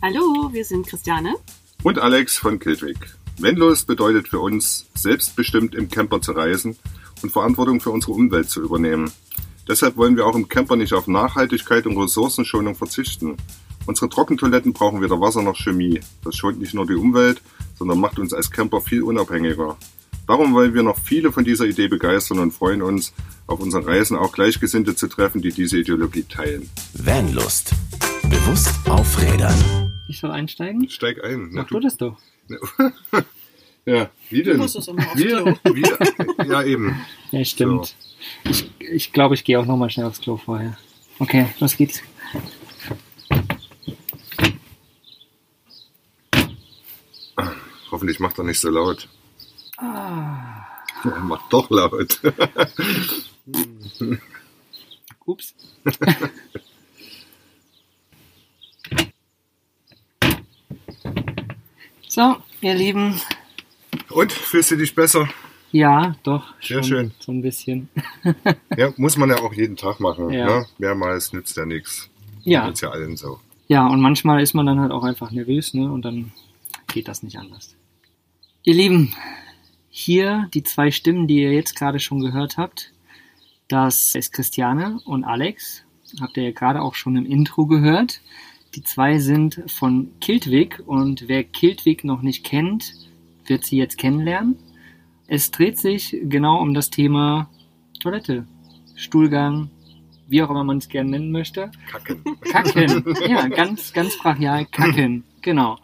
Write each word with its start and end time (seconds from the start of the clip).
Hallo, 0.00 0.50
wir 0.52 0.64
sind 0.64 0.86
Christiane 0.86 1.34
und 1.82 1.98
Alex 1.98 2.36
von 2.36 2.60
Kiltwig. 2.60 2.96
Vanlust 3.36 3.88
bedeutet 3.88 4.28
für 4.28 4.38
uns, 4.38 4.86
selbstbestimmt 4.94 5.74
im 5.74 5.90
Camper 5.90 6.20
zu 6.20 6.32
reisen 6.32 6.76
und 7.22 7.32
Verantwortung 7.32 7.80
für 7.80 7.90
unsere 7.90 8.12
Umwelt 8.12 8.48
zu 8.48 8.62
übernehmen. 8.62 9.10
Deshalb 9.66 9.96
wollen 9.96 10.16
wir 10.16 10.24
auch 10.24 10.36
im 10.36 10.48
Camper 10.48 10.76
nicht 10.76 10.92
auf 10.92 11.08
Nachhaltigkeit 11.08 11.84
und 11.84 11.98
Ressourcenschonung 11.98 12.76
verzichten. 12.76 13.36
Unsere 13.86 14.08
Trockentoiletten 14.08 14.72
brauchen 14.72 15.02
weder 15.02 15.20
Wasser 15.20 15.42
noch 15.42 15.56
Chemie. 15.56 15.98
Das 16.22 16.36
schont 16.36 16.60
nicht 16.60 16.74
nur 16.74 16.86
die 16.86 16.94
Umwelt, 16.94 17.42
sondern 17.76 17.98
macht 17.98 18.20
uns 18.20 18.32
als 18.32 18.52
Camper 18.52 18.80
viel 18.80 19.02
unabhängiger. 19.02 19.76
Darum 20.28 20.54
wollen 20.54 20.74
wir 20.74 20.84
noch 20.84 20.98
viele 20.98 21.32
von 21.32 21.44
dieser 21.44 21.64
Idee 21.64 21.88
begeistern 21.88 22.38
und 22.38 22.52
freuen 22.52 22.82
uns, 22.82 23.12
auf 23.48 23.58
unseren 23.58 23.82
Reisen 23.82 24.16
auch 24.16 24.30
Gleichgesinnte 24.30 24.94
zu 24.94 25.08
treffen, 25.08 25.42
die 25.42 25.52
diese 25.52 25.78
Ideologie 25.78 26.22
teilen. 26.22 26.70
Vanlust. 26.94 27.72
Bewusst 28.28 28.74
aufrädern. 28.88 29.87
Ich 30.08 30.20
soll 30.20 30.30
einsteigen? 30.30 30.88
Steig 30.88 31.22
ein. 31.22 31.50
Mach 31.52 31.66
du 31.66 31.80
das 31.80 31.98
doch. 31.98 32.18
ja, 33.84 34.10
wie 34.30 34.42
denn? 34.42 34.54
Du 34.54 34.62
musst 34.62 34.76
es 34.76 34.88
immer 34.88 35.06
aufs 35.06 35.18
wir, 35.18 35.42
Klo. 35.42 35.74
wir, 35.74 36.46
ja, 36.46 36.62
eben. 36.62 36.98
Ja, 37.30 37.44
stimmt. 37.44 37.94
Ich, 38.44 38.70
ich 38.80 39.12
glaube, 39.12 39.34
ich 39.34 39.44
gehe 39.44 39.60
auch 39.60 39.66
nochmal 39.66 39.90
schnell 39.90 40.06
aufs 40.06 40.22
Klo 40.22 40.38
vorher. 40.38 40.78
Okay, 41.18 41.46
los 41.60 41.76
geht's. 41.76 42.02
Hoffentlich 47.90 48.18
macht 48.18 48.38
er 48.38 48.44
nicht 48.44 48.60
so 48.60 48.70
laut. 48.70 49.08
Ah. 49.76 50.64
Er 51.04 51.20
macht 51.20 51.52
doch 51.52 51.68
laut. 51.68 52.20
Ups. 55.26 55.54
so, 62.08 62.36
ihr 62.60 62.74
Lieben. 62.74 63.20
Und, 64.10 64.32
fühlst 64.32 64.70
du 64.70 64.76
dich 64.76 64.94
besser? 64.94 65.28
Ja, 65.70 66.16
doch. 66.22 66.54
Sehr 66.62 66.82
schön. 66.82 67.12
So 67.18 67.32
ein 67.32 67.42
bisschen. 67.42 67.88
Ja, 68.76 68.92
muss 68.96 69.16
man 69.16 69.28
ja 69.28 69.36
auch 69.40 69.52
jeden 69.52 69.76
Tag 69.76 70.00
machen. 70.00 70.30
Ja. 70.30 70.46
Ne? 70.46 70.66
Mehrmals 70.78 71.32
nützt 71.32 71.56
ja 71.56 71.66
nichts. 71.66 72.08
Ja. 72.42 72.66
Geht's 72.66 72.80
ja 72.80 72.90
allen 72.90 73.16
so. 73.16 73.38
Ja, 73.66 73.86
und 73.86 74.00
manchmal 74.00 74.42
ist 74.42 74.54
man 74.54 74.64
dann 74.64 74.80
halt 74.80 74.92
auch 74.92 75.04
einfach 75.04 75.30
nervös, 75.30 75.74
ne? 75.74 75.92
Und 75.92 76.02
dann 76.02 76.32
geht 76.86 77.06
das 77.06 77.22
nicht 77.22 77.38
anders. 77.38 77.76
Ihr 78.62 78.74
Lieben, 78.74 79.14
hier 79.90 80.48
die 80.54 80.62
zwei 80.62 80.90
Stimmen, 80.90 81.26
die 81.26 81.42
ihr 81.42 81.52
jetzt 81.52 81.76
gerade 81.76 82.00
schon 82.00 82.20
gehört 82.20 82.56
habt. 82.56 82.92
Das 83.68 84.14
ist 84.14 84.32
Christiane 84.32 85.00
und 85.04 85.24
Alex. 85.24 85.84
Habt 86.20 86.38
ihr 86.38 86.44
ja 86.44 86.52
gerade 86.52 86.80
auch 86.80 86.94
schon 86.94 87.16
im 87.16 87.26
Intro 87.26 87.66
gehört. 87.66 88.22
Die 88.74 88.82
zwei 88.82 89.18
sind 89.18 89.62
von 89.66 90.10
Kiltwig 90.20 90.82
und 90.86 91.28
wer 91.28 91.44
Kiltwig 91.44 92.04
noch 92.04 92.22
nicht 92.22 92.44
kennt, 92.44 92.94
wird 93.46 93.64
sie 93.64 93.76
jetzt 93.76 93.98
kennenlernen. 93.98 94.56
Es 95.26 95.50
dreht 95.50 95.78
sich 95.78 96.16
genau 96.24 96.60
um 96.60 96.74
das 96.74 96.90
Thema 96.90 97.48
Toilette, 98.00 98.46
Stuhlgang, 98.94 99.70
wie 100.28 100.42
auch 100.42 100.50
immer 100.50 100.64
man 100.64 100.78
es 100.78 100.88
gerne 100.88 101.10
nennen 101.10 101.32
möchte. 101.32 101.70
Kacken. 101.90 102.22
Kacken. 102.40 103.04
Ja, 103.28 103.48
ganz, 103.48 103.92
ganz 103.92 104.18
brachial 104.18 104.66
kacken. 104.66 105.24
Genau. 105.40 105.78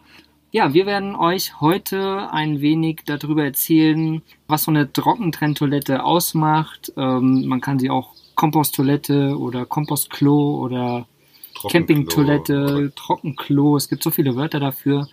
Ja, 0.51 0.73
wir 0.73 0.85
werden 0.85 1.15
euch 1.15 1.59
heute 1.59 2.31
ein 2.31 2.61
wenig 2.61 3.01
darüber 3.05 3.43
erzählen, 3.43 4.21
was 4.47 4.63
so 4.63 4.71
eine 4.71 4.91
Trockentrenntoilette 4.93 6.03
ausmacht. 6.03 6.93
Ähm, 6.95 7.45
man 7.47 7.61
kann 7.61 7.79
sie 7.79 7.89
auch 7.89 8.13
Komposttoilette 8.35 9.37
oder 9.37 9.65
Kompostklo 9.65 10.63
oder 10.63 11.07
Campingtoilette, 11.69 12.91
Trockenklo. 12.95 13.77
Es 13.77 13.89
gibt 13.89 14.03
so 14.03 14.11
viele 14.11 14.35
Wörter 14.35 14.59
dafür. 14.59 15.07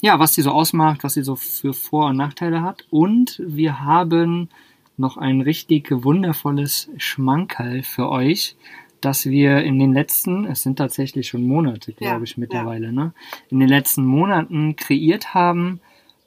Ja, 0.00 0.18
was 0.18 0.34
sie 0.34 0.42
so 0.42 0.50
ausmacht, 0.50 1.02
was 1.02 1.14
sie 1.14 1.22
so 1.22 1.36
für 1.36 1.74
Vor- 1.74 2.08
und 2.08 2.16
Nachteile 2.16 2.62
hat. 2.62 2.84
Und 2.90 3.42
wir 3.44 3.80
haben 3.80 4.48
noch 4.96 5.16
ein 5.16 5.40
richtig 5.40 5.88
wundervolles 5.90 6.90
Schmankerl 6.96 7.82
für 7.82 8.08
euch, 8.08 8.56
dass 9.00 9.26
wir 9.26 9.62
in 9.62 9.78
den 9.78 9.92
letzten, 9.92 10.44
es 10.44 10.62
sind 10.62 10.76
tatsächlich 10.76 11.28
schon 11.28 11.46
Monate, 11.46 11.92
glaube 11.92 12.16
Ja, 12.16 12.22
ich 12.22 12.36
mittlerweile, 12.36 12.92
ne, 12.92 13.12
in 13.48 13.60
den 13.60 13.68
letzten 13.68 14.04
Monaten 14.04 14.76
kreiert 14.76 15.34
haben. 15.34 15.80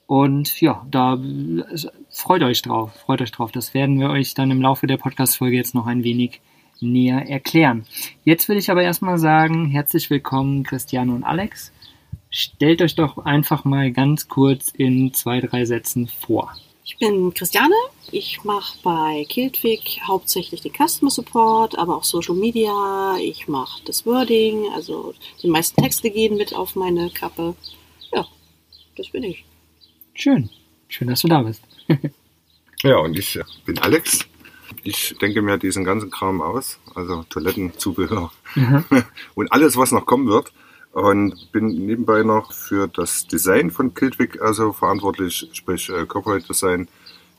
Und 0.07 0.59
ja, 0.59 0.85
da 0.89 1.17
freut 2.09 2.43
euch 2.43 2.61
drauf, 2.61 2.93
freut 2.93 3.21
euch 3.21 3.31
drauf. 3.31 3.51
Das 3.51 3.73
werden 3.73 3.99
wir 3.99 4.09
euch 4.09 4.33
dann 4.33 4.51
im 4.51 4.61
Laufe 4.61 4.87
der 4.87 4.97
Podcast-Folge 4.97 5.55
jetzt 5.55 5.73
noch 5.75 5.87
ein 5.87 6.03
wenig 6.03 6.41
näher 6.81 7.29
erklären. 7.29 7.85
Jetzt 8.23 8.49
will 8.49 8.57
ich 8.57 8.69
aber 8.71 8.83
erstmal 8.83 9.17
sagen, 9.17 9.67
herzlich 9.67 10.09
willkommen 10.09 10.63
Christiane 10.63 11.13
und 11.13 11.23
Alex. 11.23 11.71
Stellt 12.29 12.81
euch 12.81 12.95
doch 12.95 13.19
einfach 13.19 13.65
mal 13.65 13.91
ganz 13.91 14.27
kurz 14.27 14.69
in 14.69 15.13
zwei, 15.13 15.41
drei 15.41 15.65
Sätzen 15.65 16.07
vor. 16.07 16.53
Ich 16.83 16.97
bin 16.97 17.33
Christiane. 17.33 17.75
Ich 18.11 18.43
mache 18.43 18.77
bei 18.83 19.25
Kiltwig 19.29 20.01
hauptsächlich 20.05 20.61
den 20.61 20.73
Customer 20.73 21.11
Support, 21.11 21.77
aber 21.77 21.97
auch 21.97 22.03
Social 22.03 22.35
Media. 22.35 23.15
Ich 23.21 23.47
mache 23.47 23.81
das 23.85 24.05
Wording, 24.05 24.65
also 24.73 25.13
die 25.41 25.47
meisten 25.47 25.81
Texte 25.81 26.09
gehen 26.09 26.35
mit 26.35 26.55
auf 26.55 26.75
meine 26.75 27.09
Kappe. 27.11 27.55
Ja, 28.13 28.25
das 28.97 29.09
bin 29.09 29.23
ich. 29.23 29.45
Schön. 30.13 30.49
Schön, 30.87 31.07
dass 31.07 31.21
du 31.21 31.27
da 31.27 31.43
bist. 31.43 31.61
Ja, 32.83 32.97
und 32.97 33.17
ich 33.17 33.35
äh, 33.35 33.43
bin 33.65 33.77
Alex. 33.77 34.27
Ich 34.83 35.15
denke 35.21 35.41
mir 35.41 35.57
diesen 35.57 35.83
ganzen 35.83 36.09
Kram 36.11 36.41
aus, 36.41 36.79
also 36.95 37.23
Toilettenzubehör 37.29 38.31
Mhm. 38.55 38.83
und 39.35 39.51
alles, 39.53 39.77
was 39.77 39.91
noch 39.91 40.05
kommen 40.05 40.27
wird. 40.27 40.51
Und 40.93 41.51
bin 41.53 41.67
nebenbei 41.85 42.23
noch 42.23 42.51
für 42.51 42.87
das 42.89 43.25
Design 43.25 43.71
von 43.71 43.93
Kiltwig 43.93 44.41
also 44.41 44.73
verantwortlich, 44.73 45.47
sprich 45.53 45.89
äh, 45.89 46.05
Corporate 46.05 46.45
Design, 46.45 46.89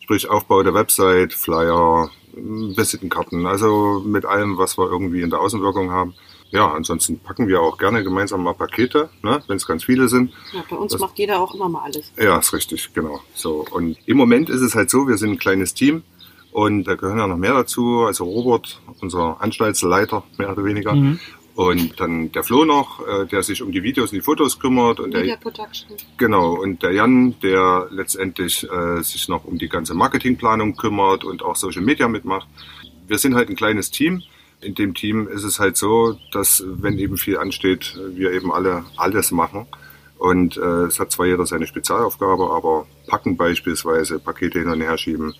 sprich 0.00 0.30
Aufbau 0.30 0.62
der 0.62 0.72
Website, 0.72 1.34
Flyer, 1.34 2.10
Visitenkarten, 2.34 3.44
also 3.46 4.02
mit 4.06 4.24
allem, 4.24 4.56
was 4.58 4.78
wir 4.78 4.90
irgendwie 4.90 5.20
in 5.22 5.30
der 5.30 5.40
Außenwirkung 5.40 5.90
haben. 5.90 6.14
Ja, 6.50 6.70
ansonsten 6.72 7.18
packen 7.18 7.48
wir 7.48 7.60
auch 7.62 7.78
gerne 7.78 8.02
gemeinsam 8.04 8.42
mal 8.42 8.52
Pakete, 8.54 9.08
ne, 9.22 9.42
wenn 9.46 9.56
es 9.56 9.66
ganz 9.66 9.84
viele 9.84 10.08
sind. 10.08 10.32
Ja, 10.52 10.62
bei 10.68 10.76
uns 10.76 10.92
Das- 10.92 11.00
macht 11.00 11.18
jeder 11.18 11.40
auch 11.40 11.54
immer 11.54 11.68
mal 11.68 11.82
alles. 11.82 12.12
Ja, 12.18 12.38
ist 12.38 12.52
richtig, 12.52 12.90
genau. 12.94 13.20
So 13.34 13.64
und 13.70 13.96
im 14.06 14.16
Moment 14.16 14.50
ist 14.50 14.60
es 14.60 14.74
halt 14.74 14.90
so, 14.90 15.08
wir 15.08 15.16
sind 15.18 15.30
ein 15.32 15.38
kleines 15.38 15.72
Team 15.74 16.02
und 16.52 16.84
da 16.84 16.94
gehören 16.94 17.18
ja 17.18 17.26
noch 17.26 17.36
mehr 17.36 17.54
dazu. 17.54 18.04
Also 18.06 18.24
Robert, 18.24 18.80
unser 19.00 19.40
Anstaltsleiter 19.40 20.22
mehr 20.38 20.52
oder 20.52 20.64
weniger, 20.64 20.94
Mhm. 20.94 21.18
und 21.54 21.98
dann 22.00 22.30
der 22.32 22.44
Flo 22.44 22.64
noch, 22.64 23.06
äh, 23.06 23.26
der 23.26 23.42
sich 23.42 23.62
um 23.62 23.72
die 23.72 23.82
Videos 23.82 24.10
und 24.10 24.16
die 24.16 24.22
Fotos 24.22 24.58
kümmert 24.58 25.00
und 25.00 25.12
Media 25.12 25.34
der 25.36 25.40
Production. 25.42 25.90
genau 26.16 26.54
und 26.54 26.82
der 26.82 26.92
Jan, 26.92 27.34
der 27.42 27.88
letztendlich 27.90 28.66
äh, 28.70 29.02
sich 29.02 29.28
noch 29.28 29.44
um 29.44 29.58
die 29.58 29.68
ganze 29.68 29.94
Marketingplanung 29.94 30.76
kümmert 30.76 31.24
und 31.24 31.42
auch 31.42 31.56
Social 31.56 31.82
Media 31.82 32.08
mitmacht. 32.08 32.46
Wir 33.06 33.18
sind 33.18 33.34
halt 33.34 33.48
ein 33.50 33.56
kleines 33.56 33.90
Team. 33.90 34.22
In 34.60 34.74
dem 34.76 34.94
Team 34.94 35.26
ist 35.28 35.42
es 35.42 35.58
halt 35.58 35.76
so, 35.76 36.16
dass 36.30 36.62
wenn 36.66 36.96
eben 36.98 37.16
viel 37.16 37.36
ansteht, 37.36 37.98
wir 38.14 38.30
eben 38.32 38.52
alle 38.52 38.84
alles 38.96 39.30
machen. 39.32 39.66
Und 40.18 40.56
äh, 40.56 40.84
es 40.86 41.00
hat 41.00 41.10
zwar 41.10 41.26
jeder 41.26 41.46
seine 41.46 41.66
Spezialaufgabe, 41.66 42.48
aber 42.50 42.86
packen 43.08 43.36
beispielsweise, 43.36 44.20
Pakete 44.20 44.60
hin 44.60 44.68
und 44.68 44.80
her 44.80 44.96
schieben 44.96 45.34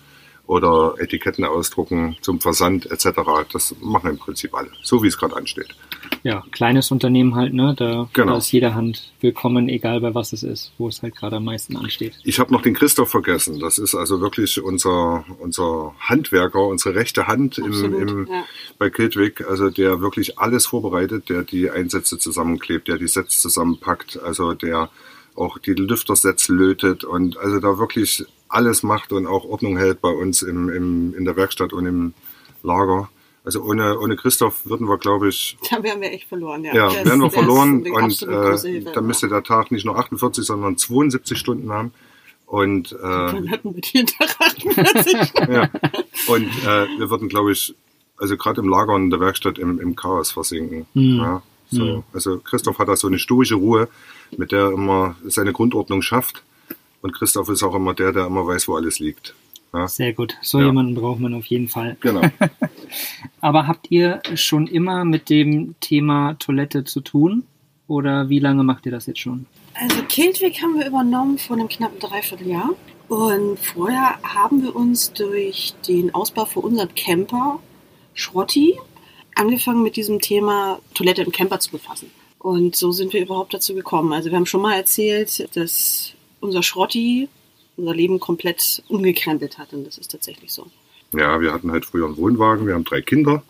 oder 0.45 0.95
Etiketten 0.99 1.45
ausdrucken 1.45 2.17
zum 2.21 2.41
Versand 2.41 2.89
etc., 2.91 3.09
das 3.51 3.75
machen 3.81 4.11
im 4.11 4.17
Prinzip 4.17 4.53
alle, 4.53 4.69
so 4.81 5.01
wie 5.01 5.07
es 5.07 5.17
gerade 5.17 5.35
ansteht. 5.35 5.75
Ja, 6.23 6.43
kleines 6.51 6.91
Unternehmen 6.91 7.35
halt, 7.35 7.53
ne? 7.53 7.73
Da, 7.77 8.09
Genau. 8.13 8.33
da 8.33 8.37
ist 8.37 8.51
jede 8.51 8.75
Hand 8.75 9.11
willkommen, 9.21 9.67
egal 9.69 10.01
bei 10.01 10.13
was 10.13 10.33
es 10.33 10.43
ist, 10.43 10.71
wo 10.77 10.87
es 10.87 11.01
halt 11.01 11.15
gerade 11.15 11.37
am 11.37 11.45
meisten 11.45 11.75
ansteht. 11.77 12.19
Ich 12.23 12.39
habe 12.39 12.53
noch 12.53 12.61
den 12.61 12.73
Christoph 12.73 13.09
vergessen. 13.09 13.59
Das 13.59 13.77
ist 13.77 13.95
also 13.95 14.21
wirklich 14.21 14.61
unser, 14.61 15.25
unser 15.39 15.95
Handwerker, 15.99 16.65
unsere 16.67 16.95
rechte 16.95 17.27
Hand 17.27 17.57
im, 17.57 17.65
Absolut, 17.65 18.11
im, 18.11 18.27
ja. 18.27 18.43
bei 18.77 18.89
Kiltwig, 18.89 19.45
also 19.47 19.69
der 19.69 20.01
wirklich 20.01 20.39
alles 20.39 20.65
vorbereitet, 20.65 21.29
der 21.29 21.43
die 21.43 21.69
Einsätze 21.69 22.17
zusammenklebt, 22.17 22.87
der 22.87 22.97
die 22.97 23.07
Sets 23.07 23.41
zusammenpackt, 23.41 24.19
also 24.21 24.53
der 24.53 24.89
auch 25.35 25.57
die 25.57 25.73
Lüftersets 25.73 26.47
lötet 26.47 27.03
und 27.03 27.37
also 27.37 27.59
da 27.59 27.79
wirklich 27.79 28.25
alles 28.53 28.83
macht 28.83 29.11
und 29.11 29.27
auch 29.27 29.45
Ordnung 29.45 29.77
hält 29.77 30.01
bei 30.01 30.09
uns 30.09 30.41
im, 30.41 30.69
im, 30.69 31.13
in 31.17 31.25
der 31.25 31.35
Werkstatt 31.35 31.73
und 31.73 31.85
im 31.85 32.13
Lager. 32.61 33.09
Also 33.45 33.61
ohne, 33.61 33.99
ohne 33.99 34.15
Christoph 34.15 34.65
würden 34.65 34.87
wir, 34.87 34.97
glaube 34.97 35.27
ich, 35.27 35.57
Da 35.69 35.83
wären 35.83 35.99
wir 35.99 36.11
echt 36.11 36.29
verloren, 36.29 36.63
ja. 36.63 36.73
ja, 36.73 37.05
wären 37.05 37.21
wir 37.21 37.31
verloren 37.31 37.85
und 37.91 38.21
äh, 38.21 38.83
dann 38.93 39.05
müsste 39.05 39.27
der 39.27 39.43
Tag 39.43 39.71
nicht 39.71 39.85
nur 39.85 39.97
48, 39.97 40.45
sondern 40.45 40.77
72 40.77 41.37
Stunden 41.37 41.71
haben. 41.71 41.91
Und, 42.45 42.91
äh, 42.91 42.97
Dann 43.01 43.49
hatten 43.49 43.73
wir 43.73 43.81
jeden 43.83 44.05
Tag 44.05 44.35
48. 44.39 45.33
ja. 45.49 45.69
und 46.27 46.47
äh, 46.63 46.87
wir 46.99 47.09
würden, 47.09 47.27
glaube 47.27 47.51
ich, 47.51 47.73
also 48.17 48.37
gerade 48.37 48.61
im 48.61 48.69
Lager 48.69 48.93
und 48.93 49.05
in 49.05 49.09
der 49.09 49.19
Werkstatt 49.19 49.57
im, 49.57 49.79
im 49.79 49.95
Chaos 49.95 50.31
versinken. 50.31 50.85
Hm. 50.93 51.17
Ja, 51.17 51.41
so. 51.71 51.85
Hm. 51.85 52.03
Also 52.13 52.39
Christoph 52.39 52.77
hat 52.77 52.87
da 52.87 52.95
so 52.95 53.07
eine 53.07 53.17
stoische 53.17 53.55
Ruhe, 53.55 53.89
mit 54.37 54.51
der 54.51 54.65
er 54.65 54.71
immer 54.71 55.15
seine 55.25 55.51
Grundordnung 55.51 56.01
schafft. 56.01 56.43
Und 57.03 57.13
Christoph 57.13 57.49
ist 57.49 57.61
auch 57.61 57.75
immer 57.75 57.93
der, 57.93 58.11
der 58.11 58.25
immer 58.25 58.47
weiß, 58.47 58.67
wo 58.67 58.75
alles 58.75 58.97
liegt. 58.99 59.35
Ja, 59.73 59.87
Sehr 59.87 60.13
gut. 60.13 60.35
So 60.41 60.59
Ja. 60.59 60.65
jemanden 60.67 60.95
braucht 60.95 61.19
man 61.19 61.33
auf 61.35 61.45
jeden 61.45 61.67
Fall. 61.67 61.97
genau. 61.99 62.21
Aber 63.41 63.67
habt 63.67 63.91
ihr 63.91 64.21
schon 64.35 64.67
immer 64.67 65.03
mit 65.05 65.29
dem 65.29 65.75
Thema 65.79 66.33
Toilette 66.39 66.83
zu 66.83 67.01
tun? 67.01 67.43
oder 67.85 68.29
wie 68.29 68.39
lange 68.39 68.63
macht 68.63 68.85
ihr 68.85 68.93
das 68.93 69.07
jetzt 69.07 69.19
schon? 69.19 69.45
Also 69.73 70.01
Kiltwig 70.07 70.61
haben 70.63 70.79
wir 70.79 70.87
übernommen 70.87 71.37
vor 71.37 71.57
einem 71.57 71.67
knappen 71.67 71.99
Dreivierteljahr. 71.99 72.69
Und 73.09 73.59
vorher 73.59 74.17
haben 74.23 74.63
wir 74.63 74.73
uns 74.75 75.11
durch 75.11 75.73
den 75.87 76.15
Ausbau 76.15 76.45
für 76.45 76.61
unseren 76.61 76.95
Camper 76.95 77.59
Schrotti 78.13 78.79
angefangen 79.35 79.83
mit 79.83 79.97
diesem 79.97 80.21
Thema 80.21 80.79
Toilette 80.95 81.23
im 81.23 81.31
Camper 81.33 81.59
zu 81.59 81.71
befassen. 81.71 82.09
Und 82.39 82.75
so 82.77 82.91
sind 82.93 83.11
wir 83.13 83.21
überhaupt 83.21 83.53
dazu 83.53 83.75
gekommen. 83.75 84.13
Also 84.13 84.29
wir 84.31 84.37
haben 84.37 84.45
schon 84.45 84.61
mal 84.61 84.75
erzählt, 84.75 85.49
dass 85.55 86.13
unser 86.43 86.61
Schrotti 86.61 87.29
unser 87.77 87.93
Leben 87.93 88.19
komplett 88.19 88.83
umgekrempelt 88.87 89.57
hat. 89.57 89.73
Und 89.73 89.85
das 89.85 89.97
ist 89.97 90.11
tatsächlich 90.11 90.51
so. 90.51 90.67
Ja, 91.13 91.41
wir 91.41 91.53
hatten 91.53 91.71
halt 91.71 91.85
früher 91.85 92.05
einen 92.05 92.17
Wohnwagen, 92.17 92.67
wir 92.67 92.73
haben 92.73 92.83
drei 92.83 93.01
Kinder, 93.01 93.43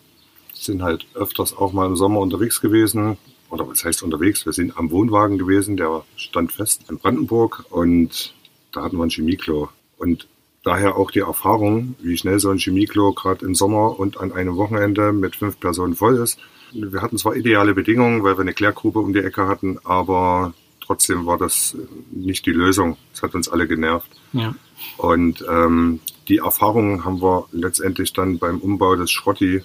sind 0.52 0.82
halt 0.82 1.06
öfters 1.14 1.56
auch 1.56 1.72
mal 1.72 1.86
im 1.86 1.96
Sommer 1.96 2.20
unterwegs 2.20 2.60
gewesen. 2.60 3.16
Oder 3.50 3.68
was 3.68 3.84
heißt 3.84 4.02
unterwegs? 4.02 4.44
Wir 4.46 4.52
sind 4.52 4.76
am 4.76 4.90
Wohnwagen 4.90 5.38
gewesen, 5.38 5.76
der 5.76 6.04
stand 6.16 6.52
fest 6.52 6.82
in 6.88 6.98
Brandenburg 6.98 7.64
und 7.70 8.34
da 8.72 8.82
hatten 8.82 8.96
wir 8.96 9.04
ein 9.04 9.10
Chemieklo. 9.10 9.68
Und 9.98 10.26
daher 10.62 10.96
auch 10.96 11.10
die 11.10 11.20
Erfahrung, 11.20 11.94
wie 12.00 12.16
schnell 12.16 12.38
so 12.40 12.50
ein 12.50 12.58
Chemieklo 12.58 13.12
gerade 13.12 13.46
im 13.46 13.54
Sommer 13.54 13.98
und 13.98 14.18
an 14.18 14.32
einem 14.32 14.56
Wochenende 14.56 15.12
mit 15.12 15.36
fünf 15.36 15.60
Personen 15.60 15.94
voll 15.94 16.16
ist. 16.16 16.38
Wir 16.72 17.02
hatten 17.02 17.18
zwar 17.18 17.36
ideale 17.36 17.74
Bedingungen, 17.74 18.24
weil 18.24 18.36
wir 18.36 18.40
eine 18.40 18.54
Klärgrube 18.54 18.98
um 18.98 19.12
die 19.12 19.20
Ecke 19.20 19.46
hatten, 19.46 19.78
aber 19.84 20.54
trotzdem 20.84 21.26
war 21.26 21.38
das 21.38 21.76
nicht 22.10 22.46
die 22.46 22.52
Lösung. 22.52 22.96
Es 23.12 23.22
hat 23.22 23.34
uns 23.34 23.48
alle 23.48 23.66
genervt. 23.66 24.08
Ja. 24.32 24.54
Und 24.98 25.44
ähm, 25.48 26.00
die 26.28 26.38
Erfahrungen 26.38 27.04
haben 27.04 27.20
wir 27.22 27.46
letztendlich 27.52 28.12
dann 28.12 28.38
beim 28.38 28.58
Umbau 28.58 28.96
des 28.96 29.10
Schrotti 29.10 29.62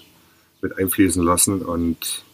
mit 0.62 0.78
einfließen 0.78 1.22
lassen 1.22 1.62
und 1.62 2.24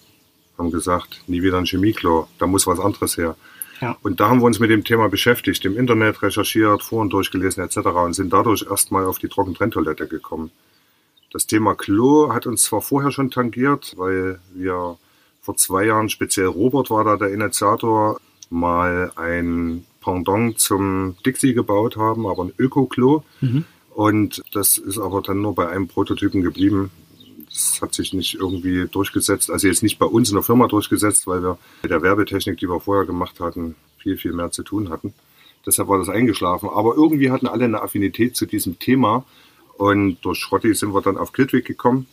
haben 0.59 0.71
gesagt, 0.71 1.23
nie 1.27 1.43
wieder 1.43 1.59
ein 1.59 1.67
Chemieklo, 1.67 2.29
da 2.39 2.47
muss 2.47 2.67
was 2.67 2.81
anderes 2.81 3.17
her. 3.17 3.37
Ja. 3.81 3.97
Und 4.03 4.21
da 4.21 4.29
haben 4.29 4.41
wir 4.41 4.47
uns 4.47 4.59
mit 4.59 4.71
dem 4.71 4.85
Thema 4.85 5.09
beschäftigt, 5.09 5.65
im 5.65 5.77
Internet 5.77 6.23
recherchiert, 6.23 6.83
Foren 6.83 7.11
durchgelesen 7.11 7.63
etc. 7.63 7.79
und 7.89 8.15
sind 8.15 8.33
dadurch 8.33 8.67
erstmal 8.69 9.05
auf 9.05 9.19
die 9.19 9.29
Trockentrenntoilette 9.29 10.09
gekommen. 10.09 10.51
Das 11.31 11.47
Thema 11.47 11.75
Klo 11.75 12.33
hat 12.33 12.47
uns 12.47 12.63
zwar 12.63 12.81
vorher 12.81 13.11
schon 13.11 13.31
tangiert, 13.31 13.95
weil 13.97 14.41
wir 14.55 14.97
vor 15.43 15.57
zwei 15.57 15.85
Jahren, 15.85 16.09
speziell 16.09 16.47
Robert 16.47 16.91
war 16.91 17.05
da 17.05 17.17
der 17.17 17.33
Initiator, 17.33 18.19
mal 18.51 19.13
ein 19.17 19.85
Pendant 20.01 20.59
zum 20.59 21.17
Dixie 21.25 21.55
gebaut 21.55 21.97
haben, 21.97 22.27
aber 22.27 22.45
ein 22.45 22.53
Öko-Klo. 22.59 23.23
Mhm. 23.41 23.65
Und 23.95 24.43
das 24.53 24.79
ist 24.79 24.99
aber 24.99 25.23
dann 25.23 25.43
nur 25.43 25.55
bei 25.55 25.69
einem 25.69 25.89
Prototypen 25.89 26.43
geblieben. 26.43 26.91
Das 27.49 27.81
hat 27.81 27.95
sich 27.95 28.13
nicht 28.13 28.35
irgendwie 28.35 28.87
durchgesetzt, 28.87 29.51
also 29.51 29.67
jetzt 29.67 29.83
nicht 29.83 29.99
bei 29.99 30.07
uns 30.07 30.29
in 30.29 30.35
der 30.35 30.43
Firma 30.43 30.67
durchgesetzt, 30.67 31.27
weil 31.27 31.43
wir 31.43 31.59
mit 31.83 31.91
der 31.91 32.03
Werbetechnik, 32.03 32.59
die 32.59 32.69
wir 32.69 32.81
vorher 32.81 33.07
gemacht 33.07 33.41
hatten, 33.41 33.75
viel, 33.99 34.19
viel 34.19 34.33
mehr 34.33 34.51
zu 34.51 34.63
tun 34.63 34.91
hatten. 34.91 35.15
Deshalb 35.65 35.89
war 35.89 35.99
das 35.99 36.09
eingeschlafen. 36.09 36.69
Aber 36.69 36.95
irgendwie 36.95 37.31
hatten 37.31 37.49
alle 37.49 37.65
eine 37.65 37.83
Affinität 37.83 38.37
zu 38.37 38.47
diesem 38.47 38.79
Thema. 38.79 39.25
Und 39.77 40.19
durch 40.23 40.39
Schrotti 40.39 40.75
sind 40.75 40.95
wir 40.95 41.03
dann 41.03 41.19
auf 41.19 41.33
Kiltwig 41.33 41.65
gekommen 41.65 42.07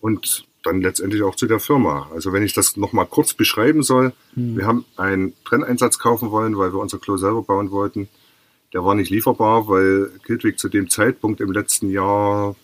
und 0.00 0.44
dann 0.64 0.80
letztendlich 0.82 1.22
auch 1.22 1.34
zu 1.36 1.46
der 1.46 1.60
Firma. 1.60 2.08
Also 2.12 2.32
wenn 2.32 2.42
ich 2.42 2.52
das 2.52 2.76
nochmal 2.76 3.06
kurz 3.06 3.34
beschreiben 3.34 3.82
soll, 3.82 4.12
Hm. 4.34 4.56
wir 4.56 4.66
haben 4.66 4.84
einen 4.96 5.34
Trenneinsatz 5.44 5.98
kaufen 5.98 6.30
wollen, 6.30 6.56
weil 6.58 6.72
wir 6.72 6.80
unser 6.80 6.98
Klo 6.98 7.16
selber 7.16 7.42
bauen 7.42 7.70
wollten. 7.70 8.08
Der 8.72 8.84
war 8.84 8.94
nicht 8.94 9.10
lieferbar, 9.10 9.68
weil 9.68 10.10
Kiltwig 10.24 10.58
zu 10.58 10.68
dem 10.68 10.90
Zeitpunkt 10.90 11.40
im 11.40 11.52
letzten 11.52 11.90
Jahr, 11.90 12.54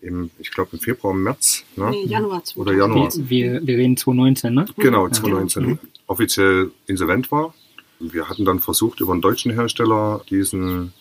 im, 0.00 0.30
ich 0.38 0.50
glaube 0.50 0.70
im 0.72 0.78
Februar, 0.78 1.14
März, 1.14 1.64
ne? 1.76 1.90
Nee, 1.90 2.04
Januar 2.04 2.42
Oder 2.56 2.72
Januar. 2.74 3.10
Wir, 3.16 3.66
wir, 3.66 3.76
reden 3.78 3.96
2019, 3.96 4.52
ne? 4.52 4.66
Genau, 4.76 5.06
Ja. 5.06 5.12
2019 5.12 5.78
offiziell 6.06 6.70
insolvent 6.86 7.30
war. 7.32 7.54
Wir 8.00 8.28
hatten 8.28 8.44
dann 8.44 8.58
versucht, 8.60 9.00
über 9.00 9.12
einen 9.12 9.22
deutschen 9.22 9.52
Hersteller 9.52 10.20
diesen 10.28 10.92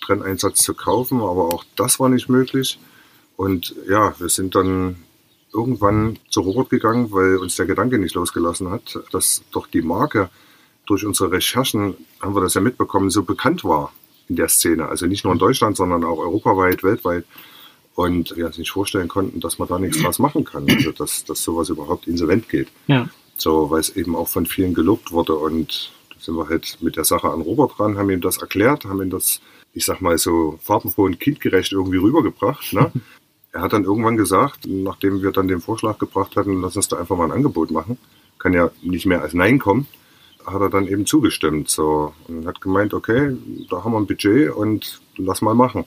Trenneinsatz 0.00 0.62
zu 0.62 0.74
kaufen, 0.74 1.18
aber 1.20 1.52
auch 1.54 1.64
das 1.76 2.00
war 2.00 2.08
nicht 2.08 2.28
möglich. 2.28 2.80
Und 3.36 3.76
ja, 3.88 4.14
wir 4.18 4.28
sind 4.28 4.54
dann 4.56 4.96
irgendwann 5.52 6.18
zu 6.28 6.40
Robert 6.40 6.70
gegangen, 6.70 7.12
weil 7.12 7.36
uns 7.36 7.56
der 7.56 7.66
Gedanke 7.66 7.98
nicht 7.98 8.14
losgelassen 8.14 8.70
hat, 8.70 8.98
dass 9.12 9.42
doch 9.52 9.66
die 9.66 9.82
Marke 9.82 10.30
durch 10.86 11.04
unsere 11.04 11.32
Recherchen, 11.32 11.94
haben 12.20 12.34
wir 12.34 12.40
das 12.40 12.54
ja 12.54 12.60
mitbekommen, 12.60 13.10
so 13.10 13.22
bekannt 13.22 13.64
war 13.64 13.92
in 14.28 14.36
der 14.36 14.48
Szene. 14.48 14.88
Also 14.88 15.06
nicht 15.06 15.24
nur 15.24 15.32
in 15.32 15.38
Deutschland, 15.38 15.76
sondern 15.76 16.04
auch 16.04 16.18
europaweit, 16.18 16.82
weltweit. 16.82 17.24
Und 17.94 18.36
wir 18.36 18.46
uns 18.46 18.58
nicht 18.58 18.70
vorstellen 18.70 19.08
konnten, 19.08 19.40
dass 19.40 19.58
man 19.58 19.68
da 19.68 19.78
nichts 19.78 19.98
draus 20.02 20.18
machen 20.18 20.44
kann. 20.44 20.68
Also 20.68 20.92
dass, 20.92 21.24
dass 21.24 21.42
sowas 21.42 21.68
überhaupt 21.68 22.06
insolvent 22.06 22.48
geht. 22.48 22.68
Ja. 22.86 23.08
So, 23.36 23.70
weil 23.70 23.80
es 23.80 23.96
eben 23.96 24.16
auch 24.16 24.28
von 24.28 24.46
vielen 24.46 24.74
gelobt 24.74 25.12
wurde. 25.12 25.34
Und 25.34 25.92
da 26.10 26.16
sind 26.20 26.36
wir 26.36 26.48
halt 26.48 26.78
mit 26.80 26.96
der 26.96 27.04
Sache 27.04 27.30
an 27.30 27.40
Robert 27.40 27.78
dran, 27.78 27.98
haben 27.98 28.10
ihm 28.10 28.20
das 28.20 28.38
erklärt, 28.38 28.84
haben 28.84 29.02
ihm 29.02 29.10
das, 29.10 29.40
ich 29.74 29.84
sag 29.84 30.00
mal, 30.00 30.18
so 30.18 30.58
farbenfroh 30.62 31.04
und 31.04 31.20
kindgerecht 31.20 31.72
irgendwie 31.72 31.98
rübergebracht. 31.98 32.72
Ne? 32.72 32.92
er 33.52 33.62
hat 33.62 33.72
dann 33.72 33.84
irgendwann 33.84 34.16
gesagt, 34.16 34.66
nachdem 34.66 35.22
wir 35.22 35.32
dann 35.32 35.48
den 35.48 35.60
Vorschlag 35.60 35.98
gebracht 35.98 36.36
hatten, 36.36 36.60
lass 36.60 36.76
uns 36.76 36.88
da 36.88 36.98
einfach 36.98 37.16
mal 37.16 37.24
ein 37.24 37.32
Angebot 37.32 37.70
machen. 37.70 37.98
Kann 38.38 38.52
ja 38.52 38.70
nicht 38.82 39.06
mehr 39.06 39.22
als 39.22 39.34
Nein 39.34 39.58
kommen. 39.58 39.86
Hat 40.46 40.60
er 40.60 40.70
dann 40.70 40.86
eben 40.86 41.04
zugestimmt. 41.04 41.68
So, 41.68 42.14
und 42.28 42.46
hat 42.46 42.60
gemeint, 42.60 42.94
okay, 42.94 43.36
da 43.68 43.84
haben 43.84 43.92
wir 43.92 43.98
ein 43.98 44.06
Budget 44.06 44.50
und 44.50 45.00
lass 45.16 45.42
mal 45.42 45.54
machen. 45.54 45.84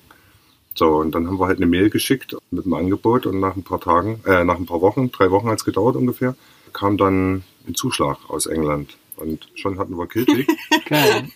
So, 0.76 0.98
und 0.98 1.14
dann 1.14 1.28
haben 1.28 1.40
wir 1.40 1.48
halt 1.48 1.58
eine 1.58 1.68
Mail 1.68 1.90
geschickt 1.90 2.36
mit 2.52 2.66
einem 2.66 2.74
Angebot 2.74 3.26
und 3.26 3.40
nach 3.40 3.56
ein 3.56 3.64
paar 3.64 3.80
Tagen, 3.80 4.22
äh, 4.26 4.44
nach 4.44 4.58
ein 4.58 4.66
paar 4.66 4.82
Wochen, 4.82 5.12
drei 5.12 5.30
Wochen 5.32 5.48
hat 5.48 5.60
es 5.60 5.66
gedauert 5.66 5.96
ungefähr, 5.96 6.36
kam 6.74 6.98
dann 6.98 7.44
ein 7.68 7.76
Zuschlag 7.76 8.18
aus 8.28 8.48
England. 8.48 8.98
Und 9.16 9.48
schon 9.54 9.78
hatten 9.78 9.96
wir 9.98 10.08
Kiltwig. 10.08 10.48
Geil. 10.88 11.28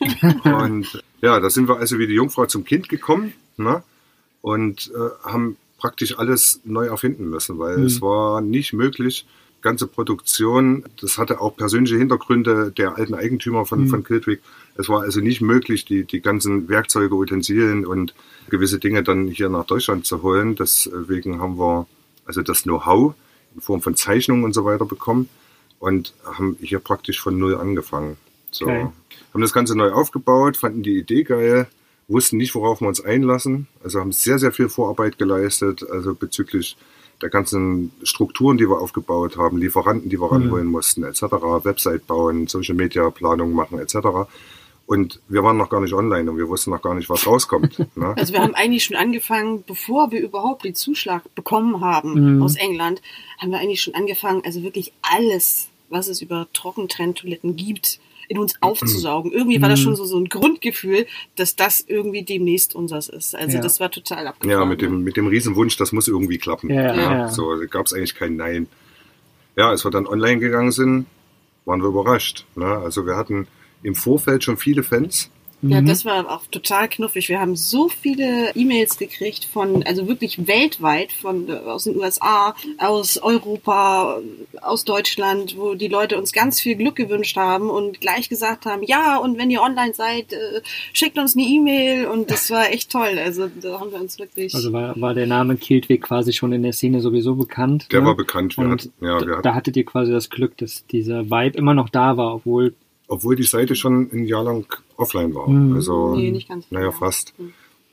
und 0.44 1.04
ja, 1.22 1.40
da 1.40 1.50
sind 1.50 1.70
wir 1.70 1.78
also 1.78 2.00
wie 2.00 2.08
die 2.08 2.16
Jungfrau 2.16 2.48
zum 2.48 2.66
Kind 2.66 2.90
gekommen 2.90 3.34
ne? 3.58 3.84
und 4.42 4.92
äh, 4.96 5.30
haben 5.30 5.58
praktisch 5.78 6.18
alles 6.18 6.62
neu 6.64 6.88
erfinden 6.88 7.30
müssen, 7.30 7.60
weil 7.60 7.78
Mhm. 7.78 7.86
es 7.86 8.02
war 8.02 8.42
nicht 8.42 8.74
möglich, 8.74 9.26
ganze 9.62 9.88
Produktion, 9.88 10.86
das 11.02 11.18
hatte 11.18 11.42
auch 11.42 11.56
persönliche 11.56 11.98
Hintergründe 11.98 12.72
der 12.72 12.96
alten 12.98 13.14
Eigentümer 13.14 13.66
von, 13.66 13.82
Mhm. 13.82 13.88
von 13.90 14.04
Kiltwig. 14.04 14.42
Es 14.78 14.88
war 14.90 15.02
also 15.02 15.20
nicht 15.20 15.42
möglich, 15.42 15.86
die, 15.86 16.04
die 16.04 16.22
ganzen 16.22 16.70
Werkzeuge, 16.70 17.16
Utensilien 17.16 17.86
und 17.86 18.14
gewisse 18.50 18.80
Dinge 18.80 19.04
dann 19.04 19.28
hier 19.28 19.50
nach 19.50 19.66
Deutschland 19.66 20.06
zu 20.06 20.22
holen. 20.22 20.56
Deswegen 20.56 21.42
haben 21.42 21.58
wir 21.58 21.88
also 22.26 22.42
das 22.44 22.64
Know-how 22.64 23.14
in 23.56 23.62
Form 23.62 23.82
von 23.82 23.96
Zeichnungen 23.96 24.44
und 24.44 24.54
so 24.54 24.64
weiter 24.66 24.86
bekommen 24.86 25.28
und 25.80 26.14
haben 26.24 26.58
hier 26.62 26.80
praktisch 26.80 27.20
von 27.20 27.38
Null 27.38 27.56
angefangen. 27.56 28.18
So. 28.52 28.66
Geil. 28.66 28.92
Haben 29.34 29.42
das 29.42 29.54
Ganze 29.54 29.76
neu 29.76 29.92
aufgebaut, 29.92 30.58
fanden 30.58 30.84
die 30.84 30.98
Idee 31.00 31.24
geil, 31.24 31.68
wussten 32.08 32.38
nicht, 32.38 32.56
worauf 32.56 32.82
wir 32.82 32.88
uns 32.88 33.04
einlassen. 33.04 33.68
Also 33.84 34.00
haben 34.00 34.12
sehr, 34.12 34.40
sehr 34.40 34.52
viel 34.52 34.70
Vorarbeit 34.70 35.18
geleistet, 35.18 35.86
also 35.90 36.16
bezüglich 36.16 36.78
der 37.22 37.30
ganzen 37.30 37.92
Strukturen, 38.04 38.58
die 38.58 38.70
wir 38.70 38.80
aufgebaut 38.80 39.38
haben, 39.38 39.58
Lieferanten, 39.58 40.10
die 40.10 40.20
wir 40.20 40.32
ranholen 40.32 40.68
mussten, 40.68 41.04
etc., 41.04 41.24
Website 41.64 42.06
bauen, 42.08 42.48
Social 42.48 42.76
Media 42.76 43.10
Planung 43.10 43.54
machen, 43.54 43.80
etc. 43.80 44.30
Und 44.86 45.20
wir 45.28 45.44
waren 45.44 45.58
noch 45.58 45.70
gar 45.70 45.82
nicht 45.82 45.94
online 45.94 46.30
und 46.32 46.38
wir 46.38 46.48
wussten 46.48 46.70
noch 46.72 46.82
gar 46.82 46.94
nicht, 46.94 47.10
was 47.10 47.26
rauskommt. 47.28 47.80
ne? 47.98 48.14
Also 48.16 48.34
wir 48.34 48.42
haben 48.42 48.56
eigentlich 48.56 48.86
schon 48.86 48.96
angefangen, 48.96 49.64
bevor 49.66 50.12
wir 50.12 50.22
überhaupt 50.22 50.64
den 50.64 50.76
Zuschlag 50.76 51.24
bekommen 51.36 51.82
haben 51.82 52.38
Mhm. 52.38 52.44
aus 52.44 52.56
England, 52.56 53.02
haben 53.40 53.52
wir 53.52 53.60
eigentlich 53.60 53.82
schon 53.82 53.96
angefangen, 53.96 54.44
also 54.46 54.62
wirklich 54.64 54.94
alles, 55.02 55.70
was 55.90 56.08
es 56.08 56.22
über 56.22 56.48
Trockentrenntoiletten 56.54 57.56
gibt, 57.56 58.00
in 58.28 58.38
uns 58.38 58.56
aufzusaugen. 58.62 59.32
Irgendwie 59.32 59.62
war 59.62 59.70
das 59.70 59.80
Mhm. 59.80 59.84
schon 59.84 59.96
so, 59.96 60.06
so 60.06 60.18
ein 60.20 60.26
Grundgefühl, 60.30 61.06
dass 61.36 61.56
das 61.56 61.84
irgendwie 61.88 62.24
demnächst 62.24 62.76
unseres 62.76 63.08
ist. 63.10 63.36
Also 63.36 63.58
Ja. 63.58 63.62
das 63.64 63.80
war 63.80 63.90
total 63.92 64.28
abgefahren. 64.28 64.60
Ja, 64.62 64.66
mit 64.66 64.82
dem, 64.82 65.04
mit 65.04 65.18
dem 65.18 65.28
Riesenwunsch, 65.28 65.78
das 65.78 65.92
muss 65.92 66.08
irgendwie 66.08 66.38
klappen. 66.38 66.70
Ja, 66.70 66.94
ja, 66.96 67.12
ja. 67.14 67.28
So 67.30 67.54
gab 67.70 67.86
es 67.86 67.94
eigentlich 67.94 68.16
kein 68.16 68.36
Nein. 68.36 68.68
Ja, 69.56 69.70
als 69.70 69.84
wir 69.86 69.92
dann 69.92 70.06
online 70.08 70.40
gegangen 70.40 70.72
sind, 70.72 71.06
waren 71.66 71.82
wir 71.82 71.88
überrascht. 71.90 72.46
Ne? 72.56 72.66
Also 72.66 73.06
wir 73.06 73.16
hatten 73.16 73.48
im 73.84 73.96
Vorfeld 73.96 74.44
schon 74.44 74.58
viele 74.58 74.84
Fans. 74.84 75.30
Ja, 75.70 75.82
Mhm. 75.82 75.86
das 75.86 76.06
war 76.06 76.30
auch 76.30 76.46
total 76.48 76.88
knuffig. 76.90 77.30
Wir 77.30 77.40
haben 77.40 77.56
so 77.56 77.90
viele 77.90 78.52
E-Mails 78.56 78.98
gekriegt 78.98 79.46
von, 79.46 79.84
also 79.84 80.08
wirklich 80.08 80.48
weltweit, 80.48 81.12
von 81.12 81.50
äh, 81.50 81.54
aus 81.54 81.86
den 81.86 81.96
USA, 81.98 82.56
aus 82.78 83.18
Europa, 83.18 84.20
aus 84.62 84.86
Deutschland, 84.86 85.58
wo 85.58 85.74
die 85.76 85.88
Leute 85.88 86.18
uns 86.18 86.32
ganz 86.34 86.60
viel 86.62 86.76
Glück 86.76 86.96
gewünscht 86.96 87.38
haben 87.38 87.70
und 87.70 88.02
gleich 88.02 88.30
gesagt 88.30 88.66
haben, 88.66 88.84
ja, 88.84 89.18
und 89.18 89.38
wenn 89.38 89.50
ihr 89.52 89.62
online 89.62 89.94
seid, 89.94 90.34
äh, 90.34 90.62
schickt 90.94 91.18
uns 91.18 91.36
eine 91.36 91.46
E-Mail 91.46 92.08
und 92.08 92.32
das 92.32 92.50
war 92.52 92.70
echt 92.72 92.92
toll. 92.92 93.20
Also 93.24 93.50
da 93.62 93.80
haben 93.80 93.92
wir 93.92 94.00
uns 94.00 94.20
wirklich. 94.20 94.54
Also 94.56 94.72
war, 94.74 95.00
war 95.00 95.14
der 95.14 95.28
Name 95.28 95.58
Kiltwig 95.58 96.02
quasi 96.02 96.34
schon 96.34 96.54
in 96.54 96.64
der 96.64 96.74
Szene 96.74 97.02
sowieso 97.02 97.36
bekannt. 97.36 97.88
Der 97.92 98.02
ne? 98.02 98.08
war 98.08 98.16
bekannt. 98.16 98.58
Wir 98.58 98.66
Und 98.66 98.72
hatten, 98.72 98.94
ja, 99.02 99.08
wir 99.08 99.16
hatten, 99.34 99.44
da 99.44 99.54
hattet 99.56 99.78
ihr 99.78 99.86
quasi 99.86 100.12
das 100.12 100.30
Glück, 100.30 100.58
dass 100.58 100.86
dieser 100.88 101.26
Vibe 101.30 101.58
immer 101.58 101.74
noch 101.74 101.90
da 101.90 102.18
war, 102.18 102.36
obwohl 102.36 102.74
obwohl 103.08 103.36
die 103.36 103.44
Seite 103.44 103.76
schon 103.76 104.10
ein 104.12 104.26
Jahr 104.26 104.44
lang 104.44 104.66
offline 104.98 105.34
war. 105.34 105.50
Mhm. 105.50 105.76
Also, 105.76 106.16
nee, 106.16 106.32
nicht 106.32 106.50
ganz. 106.50 106.66
naja, 106.70 106.92
fast. 106.92 107.34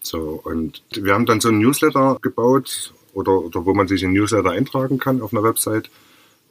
So, 0.01 0.41
und 0.45 0.83
wir 0.93 1.15
haben 1.15 1.27
dann 1.27 1.41
so 1.41 1.49
ein 1.49 1.59
Newsletter 1.59 2.19
gebaut 2.21 2.93
oder, 3.15 3.39
oder 3.39 3.65
wo 3.65 3.75
man 3.75 3.89
sich 3.89 4.03
in 4.03 4.13
Newsletter 4.13 4.51
eintragen 4.51 4.99
kann 4.99 5.23
auf 5.23 5.33
einer 5.33 5.43
Website. 5.43 5.91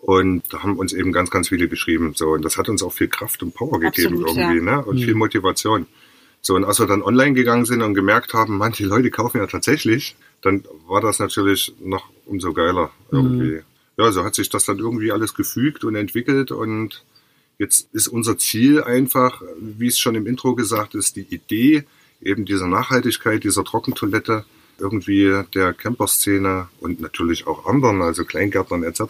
Und 0.02 0.44
da 0.52 0.64
haben 0.64 0.78
uns 0.78 0.92
eben 0.92 1.12
ganz, 1.14 1.30
ganz 1.30 1.50
viele 1.50 1.68
geschrieben. 1.70 2.14
So, 2.16 2.32
und 2.32 2.44
das 2.44 2.58
hat 2.58 2.68
uns 2.68 2.84
auch 2.84 2.92
viel 2.92 3.08
Kraft 3.08 3.42
und 3.42 3.54
Power 3.54 3.80
gegeben 3.80 4.20
Absolut, 4.24 4.38
irgendwie, 4.38 4.62
ne? 4.62 4.84
Und 4.84 4.98
Mhm. 5.00 5.04
viel 5.04 5.16
Motivation. 5.16 5.86
So, 6.42 6.56
und 6.56 6.66
als 6.66 6.80
wir 6.80 6.88
dann 6.88 7.02
online 7.02 7.34
gegangen 7.34 7.64
sind 7.64 7.82
und 7.82 7.94
gemerkt 7.94 8.34
haben, 8.34 8.58
manche 8.58 8.86
Leute 8.86 9.10
kaufen 9.12 9.38
ja 9.38 9.48
tatsächlich, 9.48 10.18
dann 10.42 10.66
war 10.88 11.00
das 11.00 11.20
natürlich 11.20 11.74
noch 11.80 12.10
umso 12.26 12.52
geiler 12.52 12.92
irgendwie. 13.12 13.62
Ja, 13.98 14.12
so 14.12 14.26
hat 14.26 14.36
sich 14.36 14.50
das 14.50 14.66
dann 14.66 14.80
irgendwie 14.80 15.14
alles 15.14 15.36
gefügt 15.36 15.86
und 15.86 15.96
entwickelt 15.96 16.52
und 16.52 17.06
jetzt 17.58 17.90
ist 17.94 18.08
unser 18.08 18.38
Ziel 18.38 18.84
einfach, 18.84 19.42
wie 19.60 19.88
es 19.88 20.00
schon 20.00 20.16
im 20.16 20.28
Intro 20.28 20.56
gesagt 20.56 20.96
ist, 20.96 21.16
die 21.16 21.22
Idee 21.22 21.86
eben 22.22 22.46
dieser 22.46 22.68
Nachhaltigkeit, 22.68 23.44
dieser 23.44 23.64
Trockentoilette 23.64 24.46
irgendwie 24.80 25.44
der 25.54 25.74
Camperszene 25.74 26.68
und 26.80 27.00
natürlich 27.00 27.48
auch 27.48 27.66
anderen, 27.66 28.02
also 28.02 28.26
Kleingärtnern 28.26 28.84
etc., 28.84 29.02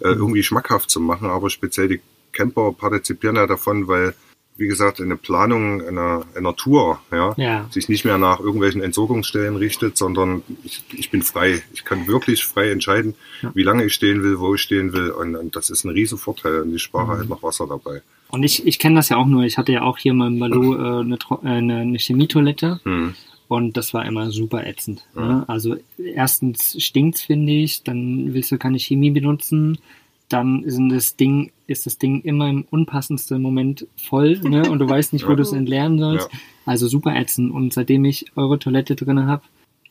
äh, 0.00 0.08
irgendwie 0.08 0.42
schmackhaft 0.42 0.90
zu 0.90 1.00
machen. 1.00 1.28
Aber 1.28 1.50
speziell 1.50 1.88
die 1.88 2.00
Camper 2.32 2.72
partizipieren 2.72 3.36
ja 3.36 3.46
davon, 3.46 3.88
weil, 3.88 4.14
wie 4.58 4.66
gesagt, 4.68 5.00
eine 5.00 5.16
Planung 5.16 5.86
einer, 5.86 6.24
einer 6.34 6.56
Tour 6.56 6.98
ja, 7.12 7.34
Ja. 7.36 7.66
sich 7.70 7.88
nicht 7.88 8.04
mehr 8.04 8.16
nach 8.18 8.40
irgendwelchen 8.40 8.82
Entsorgungsstellen 8.82 9.56
richtet, 9.56 9.96
sondern 9.96 10.42
ich, 10.64 10.82
ich 10.94 11.10
bin 11.10 11.22
frei. 11.22 11.62
Ich 11.74 11.84
kann 11.84 12.06
wirklich 12.06 12.44
frei 12.44 12.70
entscheiden, 12.70 13.14
Ja. 13.42 13.50
wie 13.54 13.62
lange 13.62 13.84
ich 13.84 13.94
stehen 13.94 14.22
will, 14.22 14.38
wo 14.38 14.54
ich 14.54 14.62
stehen 14.62 14.92
will. 14.92 15.10
Und, 15.10 15.36
und 15.36 15.56
das 15.56 15.68
ist 15.70 15.84
ein 15.84 15.90
Riesenvorteil. 15.90 16.62
Und 16.62 16.74
ich 16.74 16.82
spare 16.82 17.04
Mhm. 17.06 17.18
halt 17.18 17.28
noch 17.28 17.42
Wasser 17.42 17.66
dabei. 17.66 18.02
Und 18.28 18.42
ich, 18.42 18.66
ich 18.66 18.78
kenne 18.78 18.96
das 18.96 19.08
ja 19.10 19.18
auch 19.18 19.26
nur. 19.26 19.44
Ich 19.44 19.56
hatte 19.58 19.72
ja 19.72 19.82
auch 19.82 19.98
hier 19.98 20.12
mal 20.14 20.28
im 20.28 20.38
Balu 20.38 20.74
äh, 20.74 21.00
eine, 21.00 21.14
äh, 21.14 21.46
eine, 21.48 21.76
eine 21.78 21.98
Chemietoilette 21.98 22.80
Hm. 22.82 23.14
und 23.48 23.76
das 23.76 23.94
war 23.94 24.04
immer 24.04 24.30
super 24.30 24.66
ätzend. 24.66 25.06
Ja. 25.14 25.22
Ne? 25.26 25.44
Also 25.48 25.76
erstens 25.98 26.82
stinkt's, 26.82 27.20
finde 27.22 27.52
ich, 27.52 27.82
dann 27.84 28.34
willst 28.34 28.50
du 28.50 28.58
keine 28.58 28.78
Chemie 28.78 29.10
benutzen, 29.10 29.78
dann 30.28 30.62
ist 30.64 30.78
das 30.90 31.16
Ding, 31.16 31.52
ist 31.66 31.86
das 31.86 31.98
Ding 31.98 32.20
immer 32.22 32.48
im 32.48 32.64
unpassendsten 32.70 33.40
Moment 33.40 33.86
voll, 33.96 34.38
ne? 34.42 34.68
Und 34.70 34.78
du 34.80 34.88
weißt 34.88 35.12
nicht, 35.12 35.24
wo 35.26 35.30
Ja. 35.30 35.36
du 35.36 35.42
es 35.42 35.52
entleeren 35.52 35.98
sollst. 35.98 36.28
Ja. 36.32 36.38
Also 36.64 36.88
super 36.88 37.14
ätzend. 37.14 37.52
Und 37.52 37.72
seitdem 37.72 38.04
ich 38.04 38.26
eure 38.36 38.58
Toilette 38.58 38.96
drin 38.96 39.26
habe, 39.26 39.42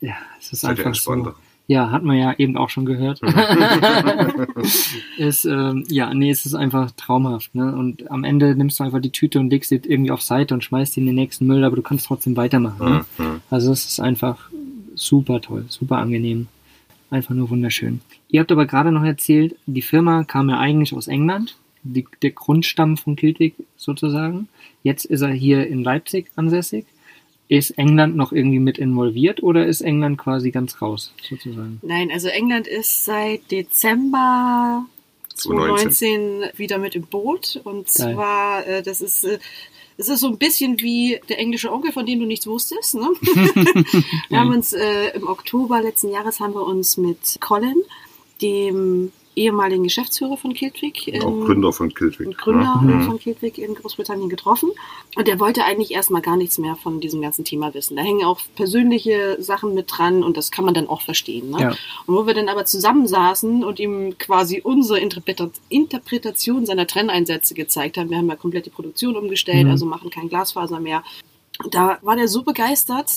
ja, 0.02 0.14
es 0.40 0.52
ist 0.52 0.62
Seid 0.62 0.80
einfach 0.80 0.94
so. 0.96 1.34
Ja, 1.68 1.90
hat 1.90 2.04
man 2.04 2.18
ja 2.18 2.34
eben 2.38 2.58
auch 2.58 2.70
schon 2.70 2.86
gehört. 2.86 3.22
ist, 5.18 5.46
ähm, 5.46 5.84
ja, 5.90 6.14
nee, 6.14 6.30
es 6.30 6.46
ist 6.46 6.54
einfach 6.54 6.92
traumhaft. 6.92 7.56
Ne? 7.56 7.76
Und 7.76 8.12
am 8.12 8.24
Ende 8.24 8.56
nimmst 8.56 8.80
du 8.80 8.84
einfach 8.84 9.00
die 9.02 9.10
Tüte 9.12 9.40
und 9.40 9.50
legst 9.50 9.70
sie 9.70 9.82
irgendwie 9.84 10.12
auf 10.12 10.22
Seite 10.22 10.54
und 10.54 10.64
schmeißt 10.64 10.94
sie 10.94 11.00
in 11.00 11.06
den 11.08 11.16
nächsten 11.16 11.48
Müll, 11.48 11.64
aber 11.64 11.76
du 11.76 11.82
kannst 11.82 12.06
trotzdem 12.06 12.36
weitermachen. 12.38 13.04
Ne? 13.18 13.42
Also 13.50 13.72
es 13.72 13.86
ist 13.86 14.00
einfach 14.00 14.50
super 14.96 15.42
toll, 15.42 15.66
super 15.70 15.98
angenehm. 15.98 16.48
Einfach 17.10 17.36
nur 17.36 17.50
wunderschön. 17.50 18.02
Ihr 18.30 18.42
habt 18.42 18.52
aber 18.52 18.66
gerade 18.66 18.92
noch 18.92 19.04
erzählt, 19.04 19.56
die 19.66 19.82
Firma 19.82 20.24
kam 20.24 20.50
ja 20.50 20.60
eigentlich 20.60 20.94
aus 20.94 21.08
England, 21.08 21.56
die, 21.84 22.06
der 22.22 22.32
Grundstamm 22.32 22.98
von 22.98 23.16
Kiltig 23.16 23.54
sozusagen. 23.78 24.48
Jetzt 24.84 25.06
ist 25.06 25.22
er 25.22 25.30
hier 25.30 25.68
in 25.68 25.84
Leipzig 25.84 26.32
ansässig. 26.36 26.86
Ist 27.48 27.78
England 27.78 28.16
noch 28.16 28.32
irgendwie 28.32 28.60
mit 28.60 28.80
involviert 28.80 29.44
oder 29.44 29.68
ist 29.68 29.82
England 29.82 30.18
quasi 30.18 30.50
ganz 30.50 30.82
raus, 30.82 31.14
sozusagen? 31.22 31.80
Nein, 31.84 32.10
also 32.12 32.28
England 32.28 32.68
ist 32.68 33.06
seit 33.06 33.52
Dezember 33.52 34.84
2019 35.36 36.46
wieder 36.56 36.80
mit 36.80 36.96
im 36.96 37.04
Boot. 37.04 37.62
Und 37.64 37.86
Geil. 37.94 38.14
zwar, 38.14 38.66
äh, 38.66 38.82
das 38.82 39.02
ist, 39.02 39.28
das 39.98 40.10
ist 40.10 40.20
so 40.20 40.28
ein 40.28 40.38
bisschen 40.38 40.80
wie 40.80 41.20
der 41.30 41.40
englische 41.40 41.72
Onkel, 41.72 41.92
von 41.92 42.06
dem 42.06 42.20
du 42.20 42.26
nichts 42.26 42.48
wusstest. 42.48 42.96
Ne? 42.96 43.08
wir 44.30 44.40
haben 44.40 44.54
uns 44.54 44.74
äh, 44.74 45.10
im 45.16 45.28
Oktober 45.28 45.82
letzten 45.82 46.12
Jahres 46.12 46.40
haben 46.40 46.54
wir 46.54 46.66
uns 46.66 46.98
mit 46.98 47.40
Colin, 47.40 47.82
dem 48.42 49.12
ehemaligen 49.36 49.84
Geschäftsführer 49.84 50.38
von 50.38 50.54
Kiltwick, 50.54 51.12
Auch 51.24 51.46
Gründer 51.46 51.74
von 51.74 51.94
Kiltwick. 51.94 52.28
und 52.28 52.38
Gründer 52.38 52.82
ne? 52.82 53.04
von 53.04 53.20
Kiltwick 53.20 53.58
in 53.58 53.76
Großbritannien 53.76 54.30
getroffen. 54.30 54.72
Und 55.16 55.28
der 55.28 55.40
wollte 55.40 55.64
eigentlich 55.66 55.92
erstmal 55.92 56.22
gar 56.22 56.38
nichts 56.38 56.58
mehr 56.58 56.76
von 56.76 57.00
diesem 57.02 57.22
ganzen 57.22 57.44
Thema 57.46 57.74
wissen. 57.74 57.96
Da 57.98 58.04
hängen 58.04 58.24
auch 58.26 58.40
persönliche 58.56 59.38
Sachen 59.42 59.74
mit 59.74 59.88
dran 59.90 60.24
und 60.24 60.38
das 60.38 60.52
kann 60.52 60.66
man 60.66 60.74
dann 60.74 60.88
auch 60.88 61.02
verstehen. 61.02 61.50
Ne? 61.52 61.60
Ja. 61.62 61.70
Und 62.06 62.16
wo 62.16 62.26
wir 62.28 62.34
dann 62.34 62.50
aber 62.50 62.66
zusammensaßen 62.66 63.64
und 63.64 63.80
ihm 63.80 64.18
quasi 64.18 64.62
unsere 64.64 65.00
Interpreta 65.00 65.50
Interpretation 65.70 66.66
seiner 66.66 66.88
Trenneinsätze 66.88 67.54
gezeigt 67.54 67.98
haben, 67.98 68.10
wir 68.10 68.18
haben 68.18 68.30
ja 68.30 68.36
komplett 68.36 68.66
die 68.66 68.70
Produktion 68.70 69.16
umgestellt, 69.16 69.66
Mhm. 69.66 69.72
also 69.72 69.86
machen 69.86 70.10
kein 70.10 70.30
Glasfaser 70.30 70.80
mehr. 70.80 71.04
Da 71.72 72.00
war 72.02 72.16
der 72.16 72.28
so 72.28 72.44
begeistert 72.44 73.10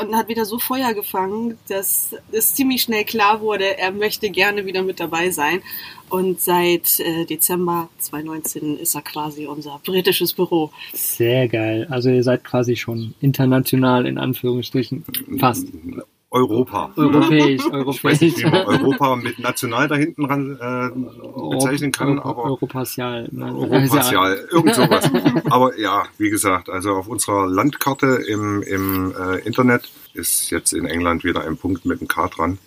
und 0.00 0.14
hat 0.14 0.28
wieder 0.28 0.44
so 0.44 0.58
Feuer 0.58 0.94
gefangen, 0.94 1.58
dass 1.68 2.14
es 2.32 2.54
ziemlich 2.54 2.82
schnell 2.82 3.04
klar 3.04 3.40
wurde, 3.40 3.78
er 3.78 3.90
möchte 3.90 4.30
gerne 4.30 4.66
wieder 4.66 4.82
mit 4.82 5.00
dabei 5.00 5.30
sein. 5.30 5.62
Und 6.10 6.40
seit 6.40 7.00
äh, 7.00 7.26
Dezember 7.26 7.90
2019 7.98 8.78
ist 8.78 8.94
er 8.94 9.02
quasi 9.02 9.46
unser 9.46 9.80
britisches 9.84 10.32
Büro. 10.32 10.70
Sehr 10.94 11.48
geil. 11.48 11.86
Also 11.90 12.08
ihr 12.10 12.22
seid 12.22 12.44
quasi 12.44 12.76
schon 12.76 13.14
international 13.20 14.06
in 14.06 14.18
Anführungsstrichen 14.18 15.04
fast. 15.38 15.68
Europa. 16.30 16.92
Europäisch, 16.96 17.62
Ich 17.64 18.04
weiß 18.04 18.20
nicht, 18.20 18.36
europäisch. 18.36 18.36
wie 18.38 18.44
man 18.50 18.66
Europa 18.66 19.16
mit 19.16 19.38
national 19.38 19.88
da 19.88 19.94
hinten 19.96 20.26
ran 20.26 20.58
äh, 20.60 21.50
bezeichnen 21.54 21.90
kann, 21.90 22.18
Euro- 22.18 22.28
aber 22.28 22.44
Europassial. 22.44 23.28
ne? 23.32 23.46
Europazial, 23.54 24.46
irgend 24.50 24.74
sowas. 24.74 25.10
Aber 25.50 25.78
ja, 25.78 26.04
wie 26.18 26.28
gesagt, 26.28 26.68
also 26.68 26.92
auf 26.96 27.08
unserer 27.08 27.46
Landkarte 27.46 28.06
im, 28.28 28.62
im 28.62 29.14
äh, 29.18 29.38
Internet 29.46 29.90
ist 30.12 30.50
jetzt 30.50 30.72
in 30.74 30.84
England 30.84 31.24
wieder 31.24 31.44
ein 31.44 31.56
Punkt 31.56 31.86
mit 31.86 32.00
einem 32.00 32.08
K 32.08 32.28
dran. 32.28 32.58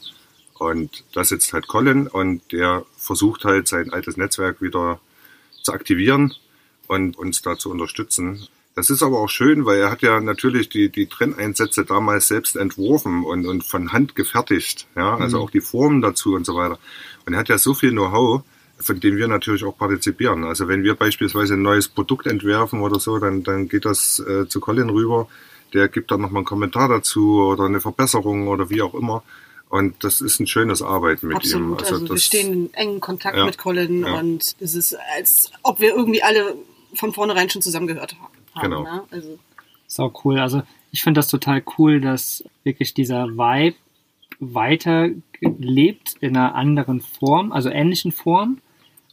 Und 0.57 1.03
da 1.13 1.23
sitzt 1.23 1.53
halt 1.53 1.67
Colin 1.67 2.07
und 2.07 2.51
der 2.51 2.83
versucht 2.97 3.45
halt 3.45 3.67
sein 3.67 3.93
altes 3.93 4.17
Netzwerk 4.17 4.61
wieder 4.61 4.99
zu 5.61 5.71
aktivieren 5.73 6.33
und 6.87 7.17
uns 7.17 7.41
da 7.43 7.57
zu 7.57 7.69
unterstützen. 7.69 8.47
Das 8.73 8.89
ist 8.89 9.03
aber 9.03 9.19
auch 9.19 9.27
schön, 9.29 9.65
weil 9.65 9.79
er 9.79 9.91
hat 9.91 10.01
ja 10.01 10.21
natürlich 10.21 10.69
die, 10.69 10.89
die 10.89 11.07
Trenneinsätze 11.07 11.83
damals 11.83 12.27
selbst 12.29 12.55
entworfen 12.55 13.25
und, 13.25 13.45
und 13.45 13.63
von 13.65 13.91
Hand 13.91 14.15
gefertigt. 14.15 14.87
Ja, 14.95 15.17
also 15.17 15.37
Mhm. 15.37 15.43
auch 15.43 15.49
die 15.51 15.59
Formen 15.61 16.01
dazu 16.01 16.33
und 16.35 16.45
so 16.45 16.55
weiter. 16.55 16.79
Und 17.25 17.33
er 17.33 17.39
hat 17.39 17.49
ja 17.49 17.57
so 17.57 17.73
viel 17.73 17.91
Know-how, 17.91 18.43
von 18.79 18.99
dem 18.99 19.17
wir 19.17 19.27
natürlich 19.27 19.63
auch 19.65 19.77
partizipieren. 19.77 20.45
Also 20.45 20.67
wenn 20.69 20.83
wir 20.83 20.95
beispielsweise 20.95 21.55
ein 21.55 21.61
neues 21.61 21.89
Produkt 21.89 22.27
entwerfen 22.27 22.79
oder 22.81 22.99
so, 22.99 23.19
dann, 23.19 23.43
dann 23.43 23.67
geht 23.67 23.83
das 23.85 24.19
äh, 24.19 24.47
zu 24.47 24.59
Colin 24.61 24.89
rüber. 24.89 25.27
Der 25.73 25.87
gibt 25.89 26.09
dann 26.11 26.21
nochmal 26.21 26.39
einen 26.39 26.45
Kommentar 26.45 26.87
dazu 26.89 27.41
oder 27.43 27.65
eine 27.65 27.81
Verbesserung 27.81 28.47
oder 28.47 28.69
wie 28.69 28.81
auch 28.81 28.93
immer. 28.93 29.21
Und 29.69 30.03
das 30.03 30.19
ist 30.21 30.39
ein 30.39 30.47
schönes 30.47 30.81
Arbeiten 30.81 31.27
mit 31.27 31.45
ihm. 31.45 31.73
Absolut. 31.73 31.83
Also, 31.83 32.09
wir 32.09 32.17
stehen 32.17 32.53
in 32.53 32.73
engen 32.73 32.99
Kontakt 33.01 33.37
Ja. 33.37 33.45
mit 33.45 33.57
Colin 33.57 34.03
Ja. 34.05 34.19
und 34.19 34.55
es 34.59 34.75
ist, 34.75 34.97
als 35.15 35.51
ob 35.63 35.79
wir 35.79 35.95
irgendwie 35.95 36.23
alle 36.23 36.55
von 36.93 37.13
vornherein 37.13 37.49
schon 37.49 37.61
zusammengehört 37.61 38.15
haben. 38.19 38.33
Genau. 38.59 38.83
Ne? 38.83 39.03
Also, 39.11 39.39
Sau 39.87 40.13
cool. 40.23 40.39
Also 40.39 40.63
ich 40.91 41.03
finde 41.03 41.19
das 41.19 41.27
total 41.27 41.63
cool, 41.77 42.01
dass 42.01 42.43
wirklich 42.63 42.93
dieser 42.93 43.27
Vibe 43.27 43.75
weiter 44.39 45.09
lebt 45.41 46.15
in 46.21 46.35
einer 46.35 46.55
anderen 46.55 47.01
Form, 47.01 47.51
also 47.51 47.69
ähnlichen 47.69 48.11
Form 48.11 48.59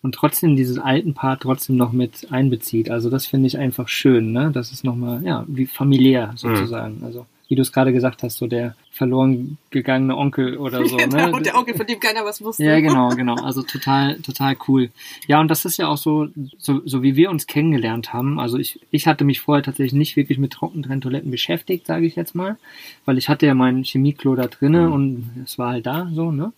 und 0.02 0.14
trotzdem 0.14 0.57
diesen 0.57 0.78
alten 0.78 1.14
Part 1.14 1.42
trotzdem 1.42 1.76
noch 1.76 1.92
mit 1.92 2.30
einbezieht. 2.30 2.90
Also 2.90 3.11
das 3.11 3.26
finde 3.26 3.49
ich 3.49 3.59
einfach 3.59 3.88
schön, 3.88 4.33
ne? 4.33 4.50
Das 4.52 4.73
ist 4.73 4.85
nochmal, 4.85 5.23
ja, 5.25 5.45
wie 5.49 5.66
familiär 5.66 6.33
sozusagen. 6.37 7.02
Also 7.04 7.26
wie 7.49 7.55
du 7.55 7.62
es 7.62 7.73
gerade 7.73 7.95
gesagt 7.95 8.23
hast, 8.23 8.37
so 8.37 8.47
der 8.47 8.75
verloren 8.93 9.57
gegangene 9.71 10.17
Onkel 10.17 10.59
oder 10.59 10.85
so, 10.85 10.97
ne? 10.97 11.33
und 11.33 11.47
der 11.47 11.57
Onkel, 11.57 11.75
von 11.75 11.87
dem 11.87 11.99
keiner 11.99 12.25
was 12.25 12.43
wusste. 12.43 12.62
Ja, 12.62 12.78
genau, 12.81 13.09
genau. 13.17 13.37
Also 13.37 13.62
total, 13.62 14.21
total 14.21 14.57
cool. 14.69 14.90
Ja, 15.26 15.40
und 15.40 15.49
das 15.49 15.64
ist 15.64 15.78
ja 15.78 15.88
auch 15.88 15.97
so, 15.97 16.28
so, 16.59 16.83
so 16.85 17.02
wie 17.02 17.17
wir 17.17 17.31
uns 17.31 17.47
kennengelernt 17.47 18.12
haben. 18.12 18.38
Also 18.38 18.59
ich, 18.59 18.81
ich 18.90 19.07
hatte 19.07 19.25
mich 19.25 19.40
vorher 19.40 19.64
tatsächlich 19.64 19.95
nicht 19.95 20.17
wirklich 20.17 20.38
mit 20.38 20.52
Trockentrenntoiletten 20.52 21.31
beschäftigt, 21.31 21.87
sage 21.87 22.07
ich 22.07 22.17
jetzt 22.17 22.35
mal, 22.35 22.59
weil 23.07 23.17
ich 23.17 23.31
hatte 23.31 23.47
ja 23.47 23.55
mein 23.55 23.83
Chemieklo 23.83 24.37
da 24.37 24.47
drinne 24.47 24.90
und 24.90 25.31
es 25.45 25.59
war 25.59 25.73
halt 25.73 25.87
da 25.87 26.11
so, 26.12 26.31
ne? 26.31 26.52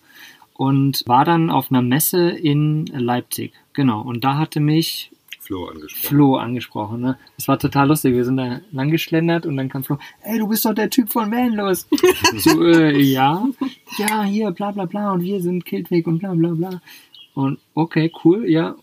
Und 0.54 1.04
war 1.06 1.24
dann 1.24 1.48
auf 1.48 1.70
einer 1.70 1.80
Messe 1.80 2.28
in 2.28 2.84
Leipzig, 2.86 3.54
genau. 3.72 4.02
Und 4.02 4.24
da 4.24 4.36
hatte 4.36 4.60
mich 4.60 5.10
Flo 5.50 5.66
angesprochen. 5.66 6.08
Flo 6.08 6.36
angesprochen. 6.36 7.00
Ne? 7.00 7.18
Das 7.36 7.48
war 7.48 7.58
total 7.58 7.88
lustig. 7.88 8.14
Wir 8.14 8.24
sind 8.24 8.36
da 8.36 8.60
lang 8.70 8.90
geschlendert 8.90 9.46
und 9.46 9.56
dann 9.56 9.68
kam 9.68 9.82
Flo, 9.82 9.98
ey, 10.22 10.38
du 10.38 10.46
bist 10.46 10.64
doch 10.64 10.74
der 10.74 10.90
Typ 10.90 11.10
von 11.10 11.32
Vanlos. 11.32 11.88
so, 12.36 12.64
äh, 12.64 12.96
ja, 12.96 13.44
ja, 13.98 14.22
hier, 14.22 14.52
bla 14.52 14.70
bla 14.70 14.84
bla 14.84 15.12
und 15.12 15.22
wir 15.22 15.40
sind 15.40 15.64
Kiltweg 15.64 16.06
und 16.06 16.20
bla 16.20 16.34
bla 16.34 16.50
bla. 16.50 16.80
Und 17.34 17.58
okay, 17.74 18.12
cool, 18.24 18.48
ja, 18.48 18.76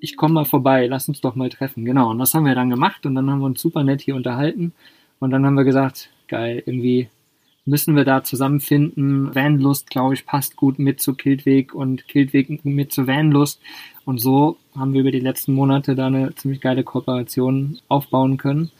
ich 0.00 0.16
komme 0.16 0.34
mal 0.34 0.44
vorbei, 0.46 0.86
lass 0.86 1.08
uns 1.08 1.20
doch 1.20 1.34
mal 1.34 1.50
treffen. 1.50 1.84
Genau, 1.84 2.10
und 2.10 2.18
das 2.18 2.32
haben 2.32 2.46
wir 2.46 2.54
dann 2.54 2.70
gemacht 2.70 3.04
und 3.04 3.14
dann 3.14 3.30
haben 3.30 3.40
wir 3.40 3.46
uns 3.46 3.60
super 3.60 3.84
nett 3.84 4.00
hier 4.00 4.16
unterhalten 4.16 4.72
und 5.18 5.30
dann 5.30 5.44
haben 5.44 5.56
wir 5.56 5.64
gesagt, 5.64 6.08
geil, 6.26 6.62
irgendwie 6.64 7.08
müssen 7.66 7.96
wir 7.96 8.04
da 8.04 8.24
zusammenfinden. 8.24 9.34
Vanlust, 9.34 9.90
glaube 9.90 10.14
ich, 10.14 10.24
passt 10.24 10.56
gut 10.56 10.78
mit 10.78 11.00
zu 11.00 11.14
Kiltweg 11.14 11.74
und 11.74 12.08
Kiltweg 12.08 12.64
mit 12.64 12.92
zu 12.92 13.06
Vanlust. 13.06 13.60
Und 14.08 14.22
so 14.22 14.56
haben 14.74 14.94
wir 14.94 15.02
über 15.02 15.10
die 15.10 15.20
letzten 15.20 15.52
Monate 15.52 15.94
da 15.94 16.06
eine 16.06 16.34
ziemlich 16.34 16.62
geile 16.62 16.82
Kooperation 16.82 17.78
aufbauen 17.88 18.38
können. 18.38 18.70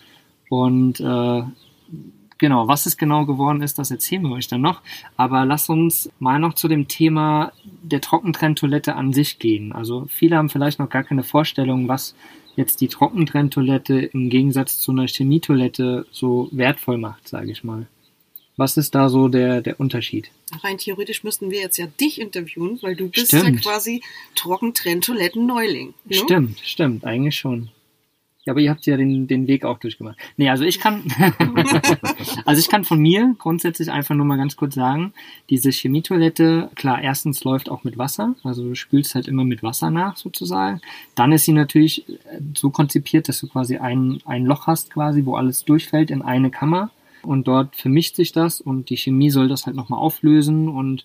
Und 0.48 1.00
äh, 1.00 1.42
Genau, 2.38 2.68
was 2.68 2.86
es 2.86 2.96
genau 2.96 3.26
geworden 3.26 3.62
ist, 3.62 3.80
das 3.80 3.90
erzählen 3.90 4.22
wir 4.22 4.30
euch 4.30 4.46
dann 4.46 4.60
noch. 4.60 4.80
Aber 5.16 5.44
lass 5.44 5.68
uns 5.68 6.08
mal 6.20 6.38
noch 6.38 6.54
zu 6.54 6.68
dem 6.68 6.86
Thema 6.86 7.52
der 7.82 8.00
Trockentrenntoilette 8.00 8.94
an 8.94 9.12
sich 9.12 9.40
gehen. 9.40 9.72
Also 9.72 10.06
viele 10.08 10.36
haben 10.36 10.48
vielleicht 10.48 10.78
noch 10.78 10.88
gar 10.88 11.02
keine 11.02 11.24
Vorstellung, 11.24 11.88
was 11.88 12.14
jetzt 12.54 12.80
die 12.80 12.86
Trockentrenntoilette 12.86 13.98
im 13.98 14.30
Gegensatz 14.30 14.78
zu 14.78 14.92
einer 14.92 15.08
Chemietoilette 15.08 16.06
so 16.12 16.48
wertvoll 16.52 16.98
macht, 16.98 17.26
sage 17.26 17.50
ich 17.50 17.64
mal. 17.64 17.88
Was 18.58 18.76
ist 18.76 18.96
da 18.96 19.08
so 19.08 19.28
der, 19.28 19.62
der 19.62 19.78
Unterschied? 19.78 20.32
Rein 20.64 20.78
theoretisch 20.78 21.22
müssten 21.22 21.52
wir 21.52 21.60
jetzt 21.60 21.78
ja 21.78 21.86
dich 21.86 22.20
interviewen, 22.20 22.80
weil 22.82 22.96
du 22.96 23.08
bist 23.08 23.28
Stimmt. 23.28 23.44
ja 23.44 23.52
quasi 23.52 24.02
Trockentrenntoiletten-Neuling. 24.34 25.94
Ne? 26.04 26.16
Stimmt, 26.16 26.58
stimmt, 26.64 27.04
eigentlich 27.04 27.36
schon. 27.36 27.70
Ja, 28.44 28.52
aber 28.52 28.60
ihr 28.60 28.70
habt 28.70 28.84
ja 28.86 28.96
den, 28.96 29.28
den 29.28 29.46
Weg 29.46 29.64
auch 29.64 29.78
durchgemacht. 29.78 30.16
Nee, 30.36 30.48
also 30.48 30.64
ich 30.64 30.80
kann, 30.80 31.04
also 32.46 32.58
ich 32.58 32.68
kann 32.68 32.82
von 32.82 32.98
mir 32.98 33.36
grundsätzlich 33.38 33.92
einfach 33.92 34.16
nur 34.16 34.26
mal 34.26 34.38
ganz 34.38 34.56
kurz 34.56 34.74
sagen, 34.74 35.12
diese 35.50 35.70
Chemietoilette, 35.70 36.70
klar, 36.74 37.00
erstens 37.00 37.44
läuft 37.44 37.68
auch 37.68 37.84
mit 37.84 37.96
Wasser, 37.96 38.34
also 38.42 38.64
du 38.64 38.74
spülst 38.74 39.14
halt 39.14 39.28
immer 39.28 39.44
mit 39.44 39.62
Wasser 39.62 39.92
nach 39.92 40.16
sozusagen. 40.16 40.80
Dann 41.14 41.30
ist 41.30 41.44
sie 41.44 41.52
natürlich 41.52 42.08
äh, 42.08 42.40
so 42.56 42.70
konzipiert, 42.70 43.28
dass 43.28 43.38
du 43.38 43.46
quasi 43.46 43.76
ein, 43.76 44.20
ein 44.24 44.46
Loch 44.46 44.66
hast 44.66 44.90
quasi, 44.90 45.24
wo 45.24 45.36
alles 45.36 45.64
durchfällt 45.64 46.10
in 46.10 46.22
eine 46.22 46.50
Kammer 46.50 46.90
und 47.28 47.46
dort 47.46 47.76
vermischt 47.76 48.16
sich 48.16 48.32
das 48.32 48.58
und 48.58 48.88
die 48.88 48.96
Chemie 48.96 49.28
soll 49.28 49.48
das 49.48 49.66
halt 49.66 49.76
nochmal 49.76 50.00
auflösen 50.00 50.68
und 50.68 51.04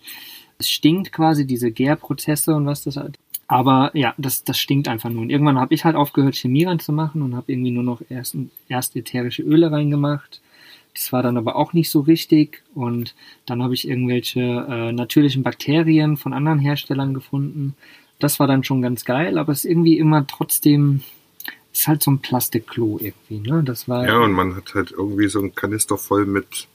es 0.58 0.70
stinkt 0.70 1.12
quasi, 1.12 1.46
diese 1.46 1.70
Gärprozesse 1.70 2.54
und 2.54 2.64
was 2.64 2.82
das 2.82 2.96
halt. 2.96 3.18
Aber 3.46 3.90
ja, 3.92 4.14
das, 4.16 4.42
das 4.42 4.58
stinkt 4.58 4.88
einfach 4.88 5.10
nur. 5.10 5.20
Und 5.20 5.28
irgendwann 5.28 5.58
habe 5.58 5.74
ich 5.74 5.84
halt 5.84 5.96
aufgehört, 5.96 6.34
Chemie 6.34 6.64
reinzumachen 6.64 7.20
und 7.20 7.36
habe 7.36 7.52
irgendwie 7.52 7.72
nur 7.72 7.82
noch 7.82 8.00
erst, 8.08 8.36
erst 8.70 8.96
ätherische 8.96 9.42
Öle 9.42 9.70
reingemacht. 9.70 10.40
Das 10.94 11.12
war 11.12 11.22
dann 11.22 11.36
aber 11.36 11.56
auch 11.56 11.74
nicht 11.74 11.90
so 11.90 12.00
richtig. 12.00 12.62
Und 12.74 13.14
dann 13.44 13.62
habe 13.62 13.74
ich 13.74 13.86
irgendwelche 13.86 14.40
äh, 14.40 14.92
natürlichen 14.92 15.42
Bakterien 15.42 16.16
von 16.16 16.32
anderen 16.32 16.58
Herstellern 16.58 17.12
gefunden. 17.12 17.74
Das 18.18 18.40
war 18.40 18.46
dann 18.46 18.64
schon 18.64 18.80
ganz 18.80 19.04
geil, 19.04 19.36
aber 19.36 19.52
es 19.52 19.66
ist 19.66 19.70
irgendwie 19.70 19.98
immer 19.98 20.26
trotzdem, 20.26 21.02
ist 21.74 21.88
halt 21.88 22.02
so 22.02 22.10
ein 22.12 22.20
Plastikklo 22.20 22.98
irgendwie, 23.00 23.40
ne? 23.50 23.62
Das 23.64 23.88
war. 23.88 24.06
Ja, 24.06 24.18
und 24.20 24.32
man 24.32 24.54
hat 24.56 24.74
halt 24.74 24.92
irgendwie 24.92 25.28
so 25.28 25.40
einen 25.40 25.54
Kanister 25.54 25.98
voll 25.98 26.24
mit 26.24 26.68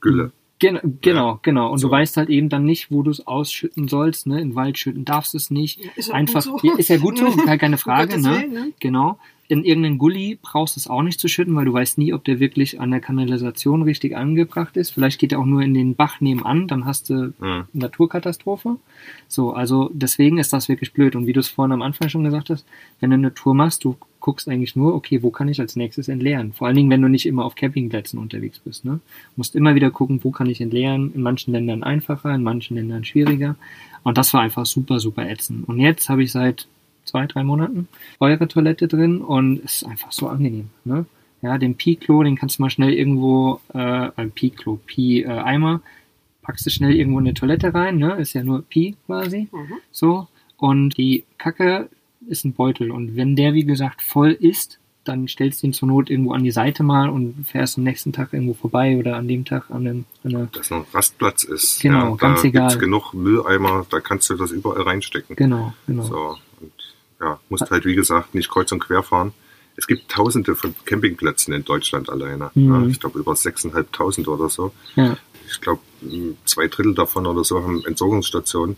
Gülle. 0.00 0.32
Gen 0.58 0.98
genau, 1.00 1.38
genau. 1.42 1.70
Und 1.72 1.78
So. 1.78 1.88
du 1.88 1.92
weißt 1.92 2.16
halt 2.16 2.28
eben 2.28 2.48
dann 2.48 2.64
nicht, 2.64 2.90
wo 2.90 3.02
du 3.02 3.10
es 3.10 3.26
ausschütten 3.26 3.88
sollst. 3.88 4.26
Ne? 4.26 4.40
In 4.40 4.50
den 4.50 4.54
Wald 4.56 4.78
schütten 4.78 5.04
darfst 5.06 5.32
du 5.32 5.38
es 5.38 5.50
nicht. 5.50 5.82
Ja, 5.84 5.90
ist 5.96 6.08
ja 6.08 6.14
Einfach, 6.14 6.44
gut 6.44 6.60
so. 6.62 6.66
ja, 6.66 6.74
ist 6.76 6.88
ja 6.88 6.98
gut 6.98 7.16
so, 7.18 7.34
gar 7.36 7.56
keine 7.58 7.78
Frage. 7.86 8.18
Ne? 8.20 8.30
Willen, 8.42 8.52
ne? 8.52 8.72
Genau. 8.80 9.18
In 9.50 9.64
irgendeinen 9.64 9.98
Gully 9.98 10.38
brauchst 10.40 10.76
du 10.76 10.78
es 10.78 10.86
auch 10.86 11.02
nicht 11.02 11.18
zu 11.18 11.26
schütten, 11.26 11.56
weil 11.56 11.64
du 11.64 11.72
weißt 11.72 11.98
nie, 11.98 12.12
ob 12.12 12.22
der 12.22 12.38
wirklich 12.38 12.78
an 12.78 12.92
der 12.92 13.00
Kanalisation 13.00 13.82
richtig 13.82 14.16
angebracht 14.16 14.76
ist. 14.76 14.90
Vielleicht 14.90 15.18
geht 15.18 15.32
er 15.32 15.40
auch 15.40 15.44
nur 15.44 15.60
in 15.60 15.74
den 15.74 15.96
Bach 15.96 16.20
nebenan, 16.20 16.68
dann 16.68 16.84
hast 16.84 17.10
du 17.10 17.34
Hm. 17.40 17.64
Naturkatastrophe. 17.72 18.76
So, 19.26 19.52
also 19.52 19.90
deswegen 19.92 20.38
ist 20.38 20.52
das 20.52 20.68
wirklich 20.68 20.92
blöd. 20.92 21.16
Und 21.16 21.26
wie 21.26 21.32
du 21.32 21.40
es 21.40 21.48
vorhin 21.48 21.72
am 21.72 21.82
Anfang 21.82 22.08
schon 22.08 22.22
gesagt 22.22 22.48
hast, 22.48 22.64
wenn 23.00 23.10
du 23.10 23.14
eine 23.14 23.34
Tour 23.34 23.54
machst, 23.56 23.82
du 23.82 23.96
guckst 24.20 24.48
eigentlich 24.48 24.76
nur, 24.76 24.94
okay, 24.94 25.20
wo 25.24 25.30
kann 25.30 25.48
ich 25.48 25.58
als 25.58 25.74
nächstes 25.74 26.06
entleeren? 26.06 26.52
Vor 26.52 26.68
allen 26.68 26.76
Dingen, 26.76 26.90
wenn 26.90 27.02
du 27.02 27.08
nicht 27.08 27.26
immer 27.26 27.44
auf 27.44 27.56
Campingplätzen 27.56 28.20
unterwegs 28.20 28.60
bist. 28.60 28.84
Ne? 28.84 28.92
Du 28.92 29.32
musst 29.34 29.56
immer 29.56 29.74
wieder 29.74 29.90
gucken, 29.90 30.22
wo 30.22 30.30
kann 30.30 30.48
ich 30.48 30.60
entleeren. 30.60 31.12
In 31.12 31.22
manchen 31.22 31.52
Ländern 31.52 31.82
einfacher, 31.82 32.32
in 32.32 32.44
manchen 32.44 32.76
Ländern 32.76 33.04
schwieriger. 33.04 33.56
Und 34.04 34.16
das 34.16 34.32
war 34.32 34.42
einfach 34.42 34.64
super, 34.64 35.00
super 35.00 35.28
ätzend. 35.28 35.68
Und 35.68 35.80
jetzt 35.80 36.08
habe 36.08 36.22
ich 36.22 36.30
seit 36.30 36.68
zwei, 37.04 37.26
drei 37.26 37.44
Monaten 37.44 37.88
eure 38.18 38.48
Toilette 38.48 38.88
drin 38.88 39.20
und 39.20 39.64
es 39.64 39.82
ist 39.82 39.84
einfach 39.88 40.12
so 40.12 40.28
angenehm. 40.28 40.70
Ne? 40.84 41.06
Ja, 41.42 41.58
den 41.58 41.74
Pi-Klo, 41.74 42.22
den 42.22 42.36
kannst 42.36 42.58
du 42.58 42.62
mal 42.62 42.70
schnell 42.70 42.92
irgendwo, 42.92 43.60
äh, 43.72 44.10
ein 44.16 44.30
Pi-Klo, 44.30 44.78
Pi-Eimer, 44.86 45.80
packst 46.42 46.66
du 46.66 46.70
schnell 46.70 46.94
irgendwo 46.94 47.18
in 47.18 47.26
eine 47.26 47.34
Toilette 47.34 47.72
rein, 47.72 47.98
ne? 47.98 48.14
Ist 48.14 48.32
ja 48.32 48.42
nur 48.42 48.62
Pi 48.62 48.96
quasi. 49.06 49.48
Mhm. 49.52 49.74
So. 49.90 50.28
Und 50.56 50.96
die 50.98 51.24
Kacke 51.38 51.88
ist 52.28 52.44
ein 52.44 52.52
Beutel. 52.52 52.90
Und 52.90 53.16
wenn 53.16 53.36
der, 53.36 53.54
wie 53.54 53.64
gesagt, 53.64 54.02
voll 54.02 54.32
ist, 54.32 54.78
dann 55.04 55.28
stellst 55.28 55.62
du 55.62 55.68
ihn 55.68 55.72
zur 55.72 55.88
Not 55.88 56.10
irgendwo 56.10 56.32
an 56.32 56.44
die 56.44 56.50
Seite 56.50 56.82
mal 56.82 57.08
und 57.08 57.46
fährst 57.46 57.78
am 57.78 57.84
nächsten 57.84 58.12
Tag 58.12 58.32
irgendwo 58.32 58.52
vorbei 58.52 58.98
oder 58.98 59.16
an 59.16 59.28
dem 59.28 59.44
Tag 59.44 59.70
an, 59.70 59.86
einem, 59.86 60.04
an. 60.24 60.48
Dass 60.52 60.70
noch 60.70 60.78
ein 60.78 60.86
Rastplatz 60.92 61.44
ist. 61.44 61.80
Genau, 61.80 62.10
ja, 62.10 62.16
ganz 62.16 62.42
da 62.42 62.48
egal. 62.48 62.68
gibt's 62.68 62.80
genug 62.80 63.14
Mülleimer, 63.14 63.86
da 63.88 64.00
kannst 64.00 64.28
du 64.28 64.34
das 64.34 64.50
überall 64.50 64.82
reinstecken. 64.82 65.36
Genau, 65.36 65.72
genau. 65.86 66.02
So, 66.02 66.36
ja, 67.20 67.40
musst 67.48 67.70
halt, 67.70 67.84
wie 67.84 67.94
gesagt, 67.94 68.34
nicht 68.34 68.50
kreuz 68.50 68.72
und 68.72 68.80
quer 68.80 69.02
fahren. 69.02 69.32
Es 69.76 69.86
gibt 69.86 70.10
tausende 70.10 70.56
von 70.56 70.74
Campingplätzen 70.84 71.54
in 71.54 71.64
Deutschland 71.64 72.10
alleine. 72.10 72.50
Mhm. 72.54 72.72
Ja, 72.72 72.86
ich 72.86 73.00
glaube, 73.00 73.18
über 73.18 73.32
6.500 73.32 74.28
oder 74.28 74.48
so. 74.48 74.72
Ja. 74.96 75.16
Ich 75.48 75.60
glaube, 75.60 75.80
zwei 76.44 76.68
Drittel 76.68 76.94
davon 76.94 77.26
oder 77.26 77.44
so 77.44 77.62
haben 77.62 77.84
Entsorgungsstationen. 77.84 78.76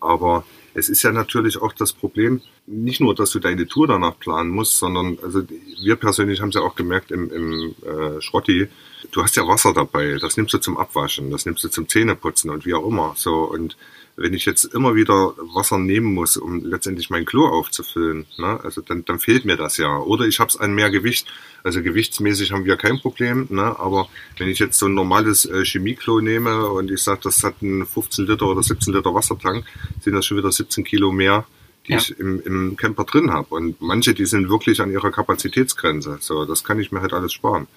Aber 0.00 0.44
es 0.74 0.88
ist 0.88 1.02
ja 1.02 1.12
natürlich 1.12 1.60
auch 1.60 1.72
das 1.72 1.92
Problem, 1.92 2.40
nicht 2.66 3.00
nur, 3.00 3.14
dass 3.14 3.30
du 3.30 3.38
deine 3.38 3.66
Tour 3.66 3.86
danach 3.86 4.18
planen 4.18 4.50
musst, 4.50 4.78
sondern 4.78 5.18
also 5.22 5.42
wir 5.82 5.96
persönlich 5.96 6.40
haben 6.40 6.50
es 6.50 6.54
ja 6.54 6.60
auch 6.60 6.74
gemerkt 6.74 7.10
im, 7.10 7.30
im 7.30 7.74
äh, 7.84 8.20
Schrotti, 8.20 8.68
du 9.10 9.22
hast 9.22 9.36
ja 9.36 9.46
Wasser 9.46 9.72
dabei, 9.72 10.18
das 10.20 10.36
nimmst 10.36 10.54
du 10.54 10.58
zum 10.58 10.78
Abwaschen, 10.78 11.30
das 11.30 11.44
nimmst 11.44 11.64
du 11.64 11.68
zum 11.68 11.88
Zähneputzen 11.88 12.50
und 12.50 12.66
wie 12.66 12.74
auch 12.74 12.86
immer. 12.86 13.14
So 13.16 13.42
und 13.42 13.76
wenn 14.20 14.34
ich 14.34 14.44
jetzt 14.44 14.64
immer 14.64 14.94
wieder 14.94 15.34
Wasser 15.54 15.78
nehmen 15.78 16.12
muss, 16.12 16.36
um 16.36 16.62
letztendlich 16.62 17.08
mein 17.08 17.24
Klo 17.24 17.46
aufzufüllen, 17.46 18.26
ne, 18.36 18.60
also 18.62 18.82
dann, 18.82 19.02
dann 19.06 19.18
fehlt 19.18 19.46
mir 19.46 19.56
das 19.56 19.78
ja. 19.78 19.96
Oder 19.98 20.26
ich 20.26 20.40
habe 20.40 20.50
es 20.50 20.58
an 20.58 20.74
mehr 20.74 20.90
Gewicht. 20.90 21.26
Also 21.64 21.82
gewichtsmäßig 21.82 22.52
haben 22.52 22.66
wir 22.66 22.76
kein 22.76 23.00
Problem, 23.00 23.46
ne, 23.48 23.78
aber 23.78 24.08
wenn 24.36 24.48
ich 24.48 24.58
jetzt 24.58 24.78
so 24.78 24.86
ein 24.86 24.94
normales 24.94 25.46
äh, 25.46 25.64
Chemieklo 25.64 26.20
nehme 26.20 26.66
und 26.68 26.90
ich 26.90 27.02
sage, 27.02 27.20
das 27.24 27.42
hat 27.42 27.54
einen 27.62 27.86
15 27.86 28.26
Liter 28.26 28.46
oder 28.46 28.62
17 28.62 28.92
Liter 28.92 29.14
Wassertank, 29.14 29.64
sind 30.00 30.12
das 30.12 30.26
schon 30.26 30.36
wieder 30.36 30.52
17 30.52 30.84
Kilo 30.84 31.12
mehr, 31.12 31.46
die 31.88 31.92
Ja. 31.92 31.98
ich 31.98 32.18
im, 32.18 32.42
im 32.42 32.76
Camper 32.76 33.04
drin 33.04 33.30
habe. 33.30 33.54
Und 33.54 33.80
manche, 33.80 34.12
die 34.12 34.26
sind 34.26 34.50
wirklich 34.50 34.82
an 34.82 34.90
ihrer 34.90 35.10
Kapazitätsgrenze. 35.10 36.18
So, 36.20 36.44
das 36.44 36.62
kann 36.62 36.78
ich 36.78 36.92
mir 36.92 37.00
halt 37.00 37.14
alles 37.14 37.32
sparen. 37.32 37.68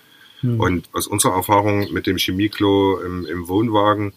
Hm. 0.42 0.60
Und 0.60 0.90
aus 0.92 1.08
unserer 1.08 1.36
Erfahrung 1.36 1.94
mit 1.94 2.06
dem 2.06 2.18
Chemieklo 2.18 3.00
im, 3.00 3.26
im 3.26 3.48
Wohnwagen 3.48 4.12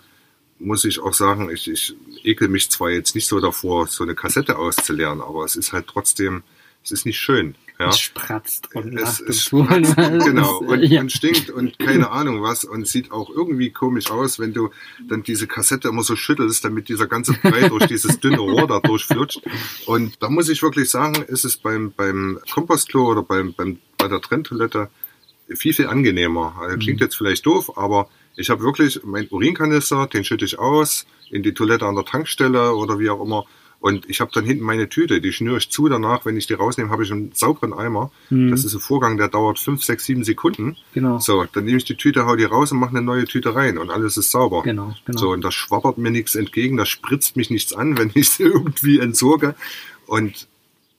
muss 0.58 0.84
ich 0.84 1.00
auch 1.00 1.14
sagen, 1.14 1.50
ich, 1.50 1.70
ich 1.70 1.94
ekel 2.24 2.48
mich 2.48 2.70
zwar 2.70 2.90
jetzt 2.90 3.14
nicht 3.14 3.26
so 3.26 3.40
davor, 3.40 3.86
so 3.86 4.04
eine 4.04 4.14
Kassette 4.14 4.58
auszuleeren, 4.58 5.20
aber 5.20 5.44
es 5.44 5.56
ist 5.56 5.72
halt 5.72 5.86
trotzdem, 5.86 6.42
es 6.82 6.92
ist 6.92 7.06
nicht 7.06 7.18
schön. 7.18 7.56
Ja? 7.78 7.88
Es 7.88 7.98
spratzt 7.98 8.74
und 8.74 8.98
Es, 8.98 9.20
es 9.20 9.44
spratzt, 9.44 9.96
genau, 9.96 10.58
und, 10.66 10.82
ja. 10.82 11.00
und 11.00 11.12
stinkt 11.12 11.50
und 11.50 11.78
keine 11.78 12.10
Ahnung 12.10 12.42
was 12.42 12.64
und 12.64 12.86
sieht 12.86 13.12
auch 13.12 13.28
irgendwie 13.28 13.70
komisch 13.70 14.10
aus, 14.10 14.38
wenn 14.38 14.54
du 14.54 14.70
dann 15.08 15.22
diese 15.22 15.46
Kassette 15.46 15.88
immer 15.88 16.02
so 16.02 16.16
schüttelst, 16.16 16.64
damit 16.64 16.88
dieser 16.88 17.06
ganze 17.06 17.34
Brei 17.34 17.68
durch 17.68 17.86
dieses 17.86 18.18
dünne 18.20 18.38
Rohr 18.38 18.66
da 18.66 18.80
durchflutscht. 18.80 19.42
Und 19.84 20.22
da 20.22 20.30
muss 20.30 20.48
ich 20.48 20.62
wirklich 20.62 20.88
sagen, 20.88 21.22
ist 21.22 21.44
es 21.44 21.58
beim, 21.58 21.92
beim 21.92 22.38
Kompostklo 22.50 23.10
oder 23.10 23.22
beim, 23.22 23.52
beim, 23.52 23.78
bei 23.98 24.08
der 24.08 24.22
Trenntoilette 24.22 24.88
viel, 25.54 25.74
viel 25.74 25.86
angenehmer. 25.86 26.56
Also, 26.58 26.78
klingt 26.78 27.00
jetzt 27.00 27.16
vielleicht 27.16 27.44
doof, 27.44 27.76
aber 27.76 28.08
ich 28.36 28.50
habe 28.50 28.62
wirklich 28.62 29.02
meinen 29.04 29.28
Urinkanister, 29.30 30.06
den 30.06 30.24
schütte 30.24 30.44
ich 30.44 30.58
aus 30.58 31.06
in 31.30 31.42
die 31.42 31.54
Toilette 31.54 31.86
an 31.86 31.94
der 31.94 32.04
Tankstelle 32.04 32.74
oder 32.74 32.98
wie 32.98 33.10
auch 33.10 33.22
immer. 33.22 33.44
Und 33.78 34.08
ich 34.08 34.20
habe 34.20 34.30
dann 34.32 34.44
hinten 34.44 34.64
meine 34.64 34.88
Tüte, 34.88 35.20
die 35.20 35.32
schnüre 35.32 35.58
ich 35.58 35.70
zu. 35.70 35.88
Danach, 35.88 36.24
wenn 36.24 36.36
ich 36.36 36.46
die 36.46 36.54
rausnehme, 36.54 36.90
habe 36.90 37.04
ich 37.04 37.12
einen 37.12 37.32
sauberen 37.32 37.72
Eimer. 37.72 38.10
Mhm. 38.30 38.50
Das 38.50 38.64
ist 38.64 38.74
ein 38.74 38.80
Vorgang, 38.80 39.16
der 39.16 39.28
dauert 39.28 39.58
fünf, 39.58 39.84
sechs, 39.84 40.06
sieben 40.06 40.24
Sekunden. 40.24 40.76
Genau. 40.94 41.18
So, 41.18 41.44
dann 41.52 41.64
nehme 41.64 41.76
ich 41.76 41.84
die 41.84 41.94
Tüte, 41.94 42.26
hau 42.26 42.36
die 42.36 42.44
raus 42.44 42.72
und 42.72 42.78
mache 42.78 42.90
eine 42.90 43.02
neue 43.02 43.26
Tüte 43.26 43.54
rein 43.54 43.78
und 43.78 43.90
alles 43.90 44.16
ist 44.16 44.30
sauber. 44.30 44.62
Genau, 44.62 44.94
genau. 45.04 45.18
So, 45.18 45.30
und 45.30 45.44
da 45.44 45.52
schwabbert 45.52 45.98
mir 45.98 46.10
nichts 46.10 46.34
entgegen, 46.34 46.76
da 46.76 46.86
spritzt 46.86 47.36
mich 47.36 47.50
nichts 47.50 47.74
an, 47.74 47.98
wenn 47.98 48.10
ich 48.14 48.28
es 48.28 48.40
irgendwie 48.40 48.98
entsorge. 48.98 49.54
Und 50.06 50.48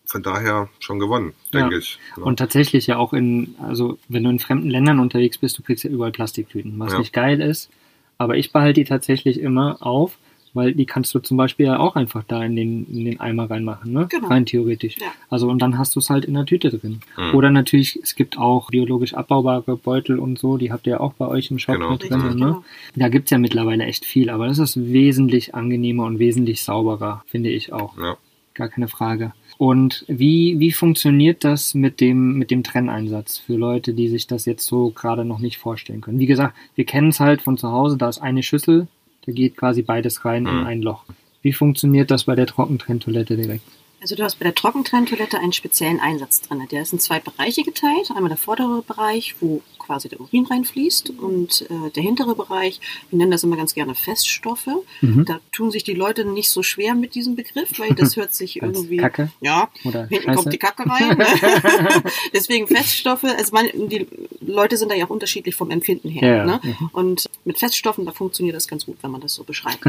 von 0.08 0.24
daher 0.24 0.70
schon 0.80 1.00
gewonnen, 1.00 1.34
denke 1.54 1.74
Ja. 1.74 1.80
ich. 1.80 2.00
Ja. 2.16 2.24
Und 2.24 2.38
tatsächlich 2.40 2.88
ja 2.88 2.98
auch 2.98 3.14
in, 3.14 3.56
also 3.62 3.98
wenn 4.08 4.24
du 4.24 4.30
in 4.30 4.40
fremden 4.40 4.70
Ländern 4.70 5.00
unterwegs 5.00 5.38
bist, 5.38 5.58
du 5.58 5.64
kriegst 5.64 5.84
ja 5.84 5.90
überall 5.90 6.12
Plastiktüten, 6.12 6.78
was 6.80 6.94
Ja. 6.94 7.00
nicht 7.00 7.14
geil 7.14 7.42
ist. 7.42 7.70
Aber 8.18 8.38
ich 8.38 8.52
behalte 8.52 8.82
die 8.82 8.86
tatsächlich 8.86 9.40
immer 9.40 9.78
auf, 9.86 10.18
weil 10.54 10.74
die 10.74 10.86
kannst 10.88 11.14
du 11.14 11.20
zum 11.20 11.38
Beispiel 11.38 11.68
ja 11.68 11.78
auch 11.78 11.96
einfach 11.96 12.24
da 12.28 12.44
in 12.44 12.56
den, 12.56 12.88
in 12.92 13.06
den 13.06 13.20
Eimer 13.20 13.48
reinmachen, 13.48 13.92
ne? 13.94 14.08
Genau. 14.10 14.28
Rein 14.30 14.46
theoretisch. 14.48 14.96
Ja. 15.00 15.08
Also 15.30 15.50
und 15.50 15.62
dann 15.62 15.78
hast 15.78 15.96
du 15.96 16.00
es 16.00 16.10
halt 16.10 16.26
in 16.26 16.34
der 16.34 16.46
Tüte 16.48 16.70
drin. 16.72 17.02
Mhm. 17.16 17.36
Oder 17.36 17.52
natürlich, 17.52 18.00
es 18.02 18.16
gibt 18.16 18.40
auch 18.40 18.70
biologisch 18.72 19.14
abbaubare 19.14 19.76
Beutel 19.78 20.18
und 20.18 20.40
so, 20.40 20.58
die 20.58 20.72
habt 20.72 20.88
ihr 20.88 20.92
ja 20.94 21.00
auch 21.00 21.14
bei 21.14 21.28
euch 21.28 21.52
im 21.52 21.60
Shop 21.60 21.76
Genau. 21.76 21.92
mit 21.92 22.04
drin. 22.10 22.14
Richtig, 22.22 22.40
Ne? 22.40 22.46
genau. 22.48 22.64
Da 22.96 23.10
gibt's 23.10 23.30
ja 23.30 23.38
mittlerweile 23.38 23.84
echt 23.84 24.04
viel, 24.06 24.32
aber 24.32 24.48
das 24.48 24.58
ist 24.58 24.78
wesentlich 24.82 25.54
angenehmer 25.54 26.06
und 26.06 26.18
wesentlich 26.18 26.64
sauberer, 26.64 27.24
finde 27.28 27.50
ich 27.50 27.72
auch 27.72 27.96
ja. 28.00 28.18
gar 28.56 28.70
keine 28.70 28.88
Frage. 28.88 29.34
Und 29.58 30.06
wie, 30.08 30.60
wie 30.60 30.72
funktioniert 30.72 31.44
das 31.44 31.74
mit 31.74 32.00
dem, 32.00 32.38
mit 32.38 32.52
dem 32.52 32.64
Trenneinsatz 32.64 33.40
für 33.40 33.56
Leute, 33.56 33.94
die 33.94 34.08
sich 34.08 34.28
das 34.28 34.46
jetzt 34.46 34.66
so 34.68 34.92
gerade 34.92 35.26
noch 35.26 35.40
nicht 35.40 35.58
vorstellen 35.58 36.02
können? 36.02 36.20
Wie 36.20 36.28
gesagt, 36.28 36.56
wir 36.76 36.86
kennen 36.86 37.10
es 37.10 37.20
halt 37.20 37.42
von 37.42 37.58
zu 37.58 37.72
Hause, 37.72 37.98
da 37.98 38.08
ist 38.08 38.20
eine 38.20 38.44
Schüssel, 38.44 38.88
da 39.26 39.32
geht 39.32 39.58
quasi 39.58 39.82
beides 39.82 40.26
rein 40.26 40.46
in 40.46 40.60
Mhm. 40.60 40.66
ein 40.68 40.82
Loch. 40.82 41.04
Wie 41.42 41.54
funktioniert 41.54 42.12
das 42.12 42.26
bei 42.26 42.36
der 42.36 42.46
Trockentrenntoilette 42.46 43.36
direkt? 43.36 43.64
Also 44.00 44.16
du 44.16 44.24
hast 44.24 44.38
bei 44.38 44.44
der 44.44 44.54
Trockentrenntoilette 44.54 45.40
einen 45.40 45.54
speziellen 45.54 46.00
Einsatz 46.00 46.42
drin. 46.42 46.62
Der 46.72 46.84
ist 46.84 46.94
in 46.94 47.00
zwei 47.00 47.20
Bereiche 47.20 47.64
geteilt. 47.64 48.12
Einmal 48.16 48.30
der 48.30 48.38
vordere 48.38 48.84
Bereich, 48.84 49.36
wo 49.40 49.64
quasi 49.88 50.08
der 50.10 50.22
Urin 50.22 50.46
reinfließt 50.46 51.10
und 51.12 51.62
äh, 51.72 51.90
der 51.96 52.04
hintere 52.04 52.36
Bereich, 52.36 52.80
wir 53.10 53.18
nennen 53.18 53.32
das 53.32 53.44
immer 53.44 53.58
ganz 53.58 53.74
gerne 53.74 53.96
Feststoffe. 53.96 54.68
Mhm. 55.02 55.26
Da 55.26 55.40
tun 55.52 55.72
sich 55.72 55.84
die 55.84 55.94
Leute 55.96 56.26
nicht 56.26 56.52
so 56.52 56.62
schwer 56.62 56.94
mit 56.94 57.16
diesem 57.16 57.36
Begriff, 57.36 57.80
weil 57.80 57.96
das 57.96 58.16
hört 58.18 58.36
sich 58.36 58.58
irgendwie... 58.62 58.98
Kacke? 58.98 59.32
Ja, 59.42 59.70
Oder 59.86 60.06
hinten 60.08 60.26
Scheiße? 60.26 60.36
kommt 60.44 60.54
die 60.54 60.58
Kacke 60.60 60.84
rein. 60.90 61.18
Ne? 61.18 61.26
Deswegen 62.34 62.68
Feststoffe, 62.68 63.24
also 63.24 63.52
man, 63.54 63.68
die 63.74 64.06
Leute 64.42 64.78
sind 64.78 64.92
da 64.92 64.96
ja 64.96 65.06
auch 65.06 65.10
unterschiedlich 65.10 65.56
vom 65.56 65.72
Empfinden 65.72 66.10
her. 66.10 66.36
Ja, 66.38 66.46
Ne? 66.46 66.60
mhm. 66.64 66.90
Und 66.94 67.30
mit 67.46 67.58
Feststoffen, 67.58 68.06
da 68.06 68.12
funktioniert 68.12 68.56
das 68.56 68.68
ganz 68.68 68.86
gut, 68.86 68.98
wenn 69.02 69.12
man 69.12 69.22
das 69.22 69.34
so 69.34 69.44
beschreibt. 69.44 69.80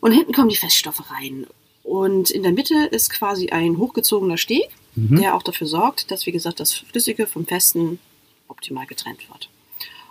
Und 0.00 0.12
hinten 0.12 0.32
kommen 0.32 0.48
die 0.48 0.56
Feststoffe 0.56 1.10
rein. 1.10 1.46
Und 1.82 2.30
in 2.30 2.42
der 2.42 2.52
Mitte 2.52 2.74
ist 2.90 3.08
quasi 3.10 3.48
ein 3.48 3.78
hochgezogener 3.78 4.36
Steg, 4.36 4.68
Mhm. 4.94 5.20
der 5.20 5.36
auch 5.36 5.42
dafür 5.44 5.66
sorgt, 5.68 6.10
dass, 6.10 6.26
wie 6.26 6.32
gesagt, 6.32 6.58
das 6.58 6.72
Flüssige 6.72 7.28
vom 7.28 7.46
Festen 7.46 8.00
optimal 8.48 8.86
getrennt 8.86 9.28
wird. 9.28 9.48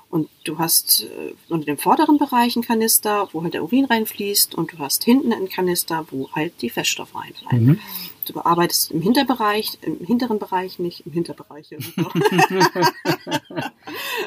Und 0.09 0.29
du 0.45 0.57
hast 0.57 1.03
äh, 1.03 1.33
unter 1.49 1.65
dem 1.65 1.77
vorderen 1.77 2.17
Bereich 2.17 2.55
einen 2.55 2.63
Kanister, 2.63 3.27
wo 3.33 3.43
halt 3.43 3.53
der 3.53 3.63
Urin 3.63 3.85
reinfließt, 3.85 4.55
und 4.55 4.71
du 4.71 4.79
hast 4.79 5.03
hinten 5.03 5.33
einen 5.33 5.49
Kanister, 5.49 6.05
wo 6.11 6.29
halt 6.31 6.53
die 6.61 6.69
Feststoffe 6.69 7.13
reinfallen. 7.13 7.65
Mhm. 7.65 7.79
Du 8.25 8.33
bearbeitest 8.33 8.91
im 8.91 9.01
Hinterbereich, 9.01 9.77
im 9.81 9.99
hinteren 10.05 10.39
Bereich 10.39 10.79
nicht, 10.79 11.05
im 11.05 11.11
Hinterbereich. 11.11 11.69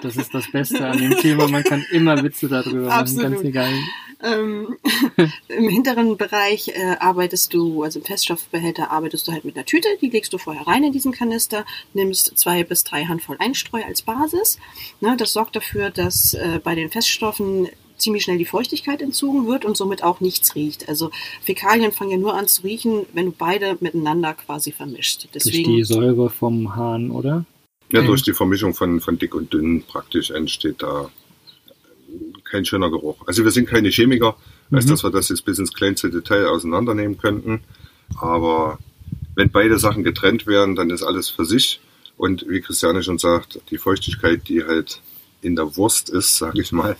Das 0.03 0.17
ist 0.17 0.33
das 0.33 0.51
Beste 0.51 0.87
an 0.87 0.97
dem 0.97 1.17
Thema. 1.19 1.47
Man 1.49 1.63
kann 1.63 1.85
immer 1.91 2.23
Witze 2.23 2.49
darüber 2.49 2.87
machen, 2.87 3.01
Absolut. 3.01 3.33
ganz 3.33 3.45
egal. 3.45 3.71
ähm, 4.23 4.77
Im 5.49 5.69
hinteren 5.69 6.17
Bereich 6.17 6.69
äh, 6.69 6.97
arbeitest 6.99 7.53
du, 7.55 7.83
also 7.83 7.99
im 7.99 8.05
Feststoffbehälter 8.05 8.91
arbeitest 8.91 9.29
du 9.29 9.33
halt 9.33 9.45
mit 9.45 9.57
einer 9.57 9.67
Tüte, 9.67 9.89
die 10.01 10.11
legst 10.11 10.33
du 10.33 10.39
vorher 10.39 10.67
rein 10.67 10.85
in 10.85 10.93
diesen 10.93 11.13
Kanister, 11.13 11.65
nimmst 11.95 12.39
zwei 12.39 12.65
bis 12.65 12.85
drei 12.85 13.05
Handvoll 13.05 13.37
Einstreu 13.39 13.83
als 13.85 14.03
Basis. 14.03 14.59
Ne, 15.01 15.17
das 15.17 15.33
sorgt 15.33 15.57
dafür, 15.57 15.91
dass 15.91 16.35
äh, 16.35 16.61
bei 16.63 16.75
den 16.75 16.91
Feststoffen 16.91 17.69
ziemlich 17.97 18.25
schnell 18.25 18.39
die 18.39 18.47
Feuchtigkeit 18.47 19.03
entzogen 19.03 19.47
wird 19.47 19.65
und 19.65 19.77
somit 19.77 20.03
auch 20.03 20.21
nichts 20.21 20.55
riecht. 20.55 20.89
Also 20.89 21.11
Fäkalien 21.43 21.93
fangen 21.93 22.11
ja 22.13 22.17
nur 22.17 22.35
an 22.35 22.49
zu 22.49 22.63
riechen, 22.63 23.07
wenn 23.13 23.27
du 23.27 23.33
beide 23.33 23.77
miteinander 23.81 24.35
quasi 24.35 24.73
vermischt. 24.73 25.25
Durch 25.25 25.45
Deswegen 25.45 25.77
die 25.77 25.85
Säure 25.85 26.31
vom 26.31 26.75
Hahn, 26.77 27.11
oder? 27.11 27.45
Ja, 27.93 28.03
Mhm. 28.03 28.07
durch 28.07 28.23
die 28.23 28.33
Vermischung 28.33 28.75
von, 28.75 29.01
von 29.01 29.19
dick 29.19 29.35
und 29.35 29.53
dünn 29.53 29.83
praktisch 29.83 30.31
entsteht 30.31 30.83
da 30.83 31.11
kein 32.45 32.65
schöner 32.65 32.91
Geruch. 32.91 33.17
Also 33.27 33.45
wir 33.45 33.51
sind 33.51 33.69
keine 33.69 33.91
Chemiker, 33.91 34.37
als 34.71 34.87
Mhm. 34.87 34.91
dass 34.91 35.03
wir 35.05 35.11
das 35.11 35.29
jetzt 35.29 35.45
bis 35.45 35.59
ins 35.59 35.73
kleinste 35.73 36.11
Detail 36.11 36.47
auseinandernehmen 36.47 37.19
könnten. 37.19 37.61
Aber 38.21 38.79
wenn 39.35 39.51
beide 39.51 39.79
Sachen 39.79 40.05
getrennt 40.05 40.47
werden, 40.47 40.75
dann 40.77 40.91
ist 40.91 41.03
alles 41.03 41.29
für 41.29 41.45
sich. 41.45 41.81
Und 42.17 42.45
wie 42.49 42.61
Christiane 42.61 43.03
schon 43.03 43.19
sagt, 43.19 43.61
die 43.71 43.79
Feuchtigkeit, 43.79 44.49
die 44.49 44.65
halt 44.65 45.01
in 45.43 45.57
der 45.57 45.77
Wurst 45.77 46.11
ist, 46.11 46.37
sage 46.37 46.61
ich 46.61 46.71
mal, 46.73 46.97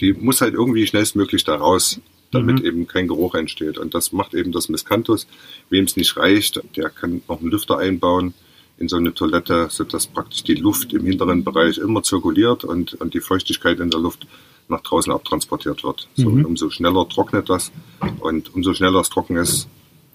die 0.00 0.12
muss 0.14 0.40
halt 0.40 0.54
irgendwie 0.54 0.86
schnellstmöglich 0.86 1.44
da 1.44 1.56
raus, 1.56 2.00
damit 2.30 2.60
Mhm. 2.60 2.64
eben 2.64 2.86
kein 2.86 3.08
Geruch 3.08 3.34
entsteht. 3.34 3.78
Und 3.78 3.94
das 3.94 4.12
macht 4.12 4.32
eben 4.34 4.52
das 4.52 4.68
Miscanthus. 4.68 5.26
Wem 5.70 5.84
es 5.84 5.96
nicht 5.96 6.16
reicht, 6.16 6.62
der 6.76 6.88
kann 6.90 7.20
noch 7.28 7.40
einen 7.40 7.50
Lüfter 7.50 7.78
einbauen 7.78 8.32
in 8.78 8.88
so 8.88 8.96
eine 8.96 9.12
Toilette, 9.12 9.68
sodass 9.70 10.06
praktisch 10.06 10.44
die 10.44 10.54
Luft 10.54 10.92
im 10.94 11.04
hinteren 11.04 11.42
Bereich 11.44 11.78
immer 11.78 12.02
zirkuliert 12.02 12.64
und, 12.64 12.94
und 12.94 13.12
die 13.12 13.20
Feuchtigkeit 13.20 13.80
in 13.80 13.90
der 13.90 14.00
Luft 14.00 14.26
nach 14.68 14.80
draußen 14.82 15.12
abtransportiert 15.12 15.82
wird. 15.84 16.08
So, 16.14 16.28
Mhm. 16.30 16.44
umso 16.44 16.70
schneller 16.70 17.08
trocknet 17.08 17.48
das 17.48 17.72
und 18.20 18.54
umso 18.54 18.74
schneller 18.74 19.00
es 19.00 19.08
trocken 19.10 19.36
ist, 19.36 19.68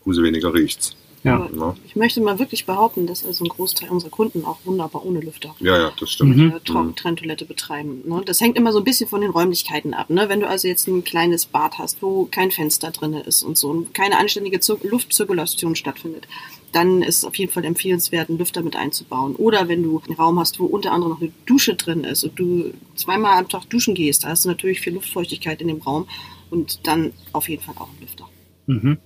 umso 0.06 0.22
weniger 0.24 0.54
riecht's. 0.54 0.96
Ja. 1.26 1.50
Ja. 1.58 1.74
ich 1.86 1.96
möchte 1.96 2.20
mal 2.20 2.38
wirklich 2.38 2.66
behaupten, 2.66 3.08
dass 3.08 3.26
also 3.26 3.46
ein 3.46 3.48
Großteil 3.48 3.90
unserer 3.90 4.10
Kunden 4.10 4.44
auch 4.44 4.58
wunderbar 4.66 5.06
ohne 5.06 5.22
Lüfter 5.22 5.56
Ja, 5.60 5.78
ja, 5.78 5.92
das 5.98 6.12
stimmt. 6.12 6.36
Mhm. 6.36 6.52
äh, 6.52 6.60
Trockentrenntoilette 6.60 7.46
betreiben. 7.46 8.02
Ne? 8.06 8.22
Das 8.26 8.42
hängt 8.42 8.58
immer 8.58 8.74
so 8.74 8.80
ein 8.80 8.84
bisschen 8.84 9.08
von 9.08 9.22
den 9.22 9.32
Räumlichkeiten 9.32 9.94
ab. 9.94 10.10
Ne? 10.10 10.28
Wenn 10.28 10.42
du 10.42 10.50
also 10.50 10.68
jetzt 10.68 10.86
ein 10.90 11.06
kleines 11.06 11.46
Bad 11.46 11.78
hast, 11.78 12.02
wo 12.02 12.26
kein 12.26 12.52
Fenster 12.52 12.92
drin 12.92 13.14
ist 13.14 13.42
und 13.42 13.58
so 13.58 13.70
und 13.70 13.94
keine 13.94 14.18
anständige 14.20 14.60
Zir 14.60 14.78
Luftzirkulation 14.84 15.78
stattfindet, 15.78 16.28
dann 16.74 17.02
ist 17.02 17.18
es 17.18 17.26
auf 17.26 17.36
jeden 17.36 17.52
Fall 17.52 17.66
empfehlenswert, 17.66 18.30
einen 18.30 18.40
Lüfter 18.40 18.62
mit 18.62 18.76
einzubauen. 18.76 19.36
Oder 19.36 19.68
wenn 19.68 19.84
du 19.84 20.02
einen 20.06 20.16
Raum 20.16 20.40
hast, 20.40 20.60
wo 20.60 20.66
unter 20.66 20.92
anderem 20.92 21.14
noch 21.14 21.22
eine 21.22 21.32
Dusche 21.46 21.76
drin 21.76 22.04
ist 22.04 22.24
und 22.24 22.38
du 22.38 22.74
zweimal 22.96 23.38
am 23.38 23.48
Tag 23.48 23.70
duschen 23.70 23.96
gehst, 23.96 24.24
da 24.24 24.30
hast 24.30 24.46
du 24.46 24.50
natürlich 24.50 24.82
viel 24.82 24.94
Luftfeuchtigkeit 24.94 25.62
in 25.62 25.68
dem 25.68 25.82
Raum 25.82 26.08
und 26.50 26.86
dann 26.88 27.14
auf 27.32 27.48
jeden 27.48 27.64
Fall 27.64 27.76
auch 27.78 27.90
einen 27.90 28.02
Lüfter. 28.02 28.28
Mhm. 28.68 28.98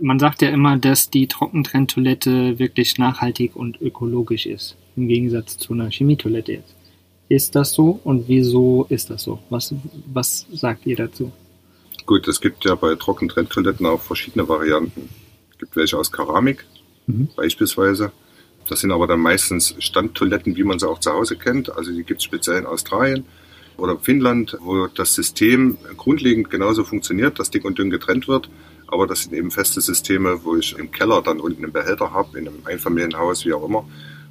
Man 0.00 0.18
sagt 0.18 0.40
ja 0.40 0.48
immer, 0.48 0.78
dass 0.78 1.10
die 1.10 1.26
Trockentrenntoilette 1.26 2.58
wirklich 2.58 2.96
nachhaltig 2.96 3.54
und 3.54 3.80
ökologisch 3.82 4.46
ist, 4.46 4.76
im 4.96 5.08
Gegensatz 5.08 5.58
zu 5.58 5.74
einer 5.74 5.90
Chemietoilette 5.90 6.52
jetzt. 6.52 6.74
Ist 7.28 7.54
das 7.54 7.72
so 7.72 8.00
und 8.02 8.26
wieso 8.28 8.86
ist 8.88 9.10
das 9.10 9.22
so? 9.22 9.38
Was, 9.50 9.74
was 10.06 10.46
sagt 10.52 10.86
ihr 10.86 10.96
dazu? 10.96 11.30
Gut, 12.06 12.26
es 12.28 12.40
gibt 12.40 12.64
ja 12.64 12.74
bei 12.74 12.94
Trockentrenntoiletten 12.94 13.86
auch 13.86 14.00
verschiedene 14.00 14.48
Varianten. 14.48 15.10
Es 15.52 15.58
gibt 15.58 15.76
welche 15.76 15.98
aus 15.98 16.10
Keramik, 16.10 16.64
Mhm. 17.10 17.28
beispielsweise. 17.36 18.12
Das 18.68 18.80
sind 18.80 18.92
aber 18.92 19.06
dann 19.06 19.20
meistens 19.20 19.74
Standtoiletten, 19.78 20.56
wie 20.56 20.64
man 20.64 20.78
sie 20.78 20.88
auch 20.88 21.00
zu 21.00 21.12
Hause 21.12 21.36
kennt. 21.36 21.74
Also 21.76 21.92
die 21.92 22.04
gibt 22.04 22.20
es 22.20 22.24
speziell 22.24 22.58
in 22.58 22.66
Australien 22.66 23.24
oder 23.76 23.98
Finnland, 23.98 24.56
wo 24.60 24.86
das 24.86 25.14
System 25.14 25.78
grundlegend 25.96 26.50
genauso 26.50 26.84
funktioniert, 26.84 27.38
dass 27.38 27.50
dick 27.50 27.64
und 27.64 27.78
dünn 27.78 27.90
getrennt 27.90 28.28
wird. 28.28 28.48
Aber 28.86 29.06
das 29.06 29.22
sind 29.22 29.34
eben 29.34 29.50
feste 29.50 29.80
Systeme, 29.80 30.44
wo 30.44 30.56
ich 30.56 30.76
im 30.76 30.90
Keller 30.90 31.22
dann 31.22 31.40
unten 31.40 31.64
einen 31.64 31.72
Behälter 31.72 32.12
habe, 32.12 32.38
in 32.38 32.48
einem 32.48 32.58
Einfamilienhaus, 32.64 33.44
wie 33.46 33.52
auch 33.52 33.64
immer, 33.64 33.84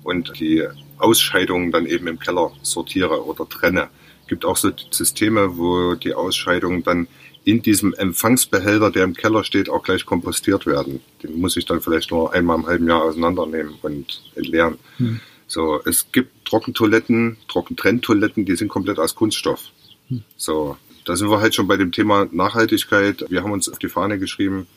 und 0.03 0.39
die 0.39 0.65
Ausscheidungen 0.97 1.71
dann 1.71 1.85
eben 1.85 2.07
im 2.07 2.19
Keller 2.19 2.51
sortiere 2.61 3.25
oder 3.25 3.47
trenne. 3.47 3.89
gibt 4.27 4.45
auch 4.45 4.57
so 4.57 4.71
Systeme, 4.91 5.57
wo 5.57 5.95
die 5.95 6.13
Ausscheidungen 6.13 6.83
dann 6.83 7.07
in 7.45 7.62
diesem 7.62 7.93
Empfangsbehälter, 7.93 8.91
der 8.91 9.04
im 9.04 9.13
Keller 9.13 9.43
steht, 9.43 9.69
auch 9.69 9.84
gleich 9.84 10.06
kompostiert 10.06 10.65
werden. 10.65 11.02
Den 11.23 11.39
muss 11.39 11.58
ich 11.58 11.65
dann 11.65 11.82
vielleicht 11.82 12.12
nur 12.12 12.34
einmal 12.34 12.58
im 12.58 12.67
halben 12.67 12.88
Jahr 12.88 13.04
auseinandernehmen 13.04 13.75
und 13.82 14.21
entleeren. 14.36 14.78
Hm. 14.97 15.19
So, 15.47 15.82
es 15.86 16.12
gibt 16.12 16.45
Trockentoiletten, 16.45 17.38
Trockentrenntoiletten, 17.47 18.45
die 18.45 18.56
sind 18.56 18.67
komplett 18.67 18.99
aus 18.99 19.15
Kunststoff. 19.15 19.71
Hm. 20.10 20.23
So, 20.38 20.78
da 21.06 21.15
sind 21.15 21.30
wir 21.30 21.39
halt 21.39 21.56
schon 21.56 21.67
bei 21.67 21.78
dem 21.78 21.91
Thema 21.91 22.28
Nachhaltigkeit. 22.32 23.25
Wir 23.30 23.41
haben 23.41 23.52
uns 23.52 23.67
auf 23.67 23.80
die 23.80 23.89
Fahne 23.89 24.19
geschrieben, 24.19 24.67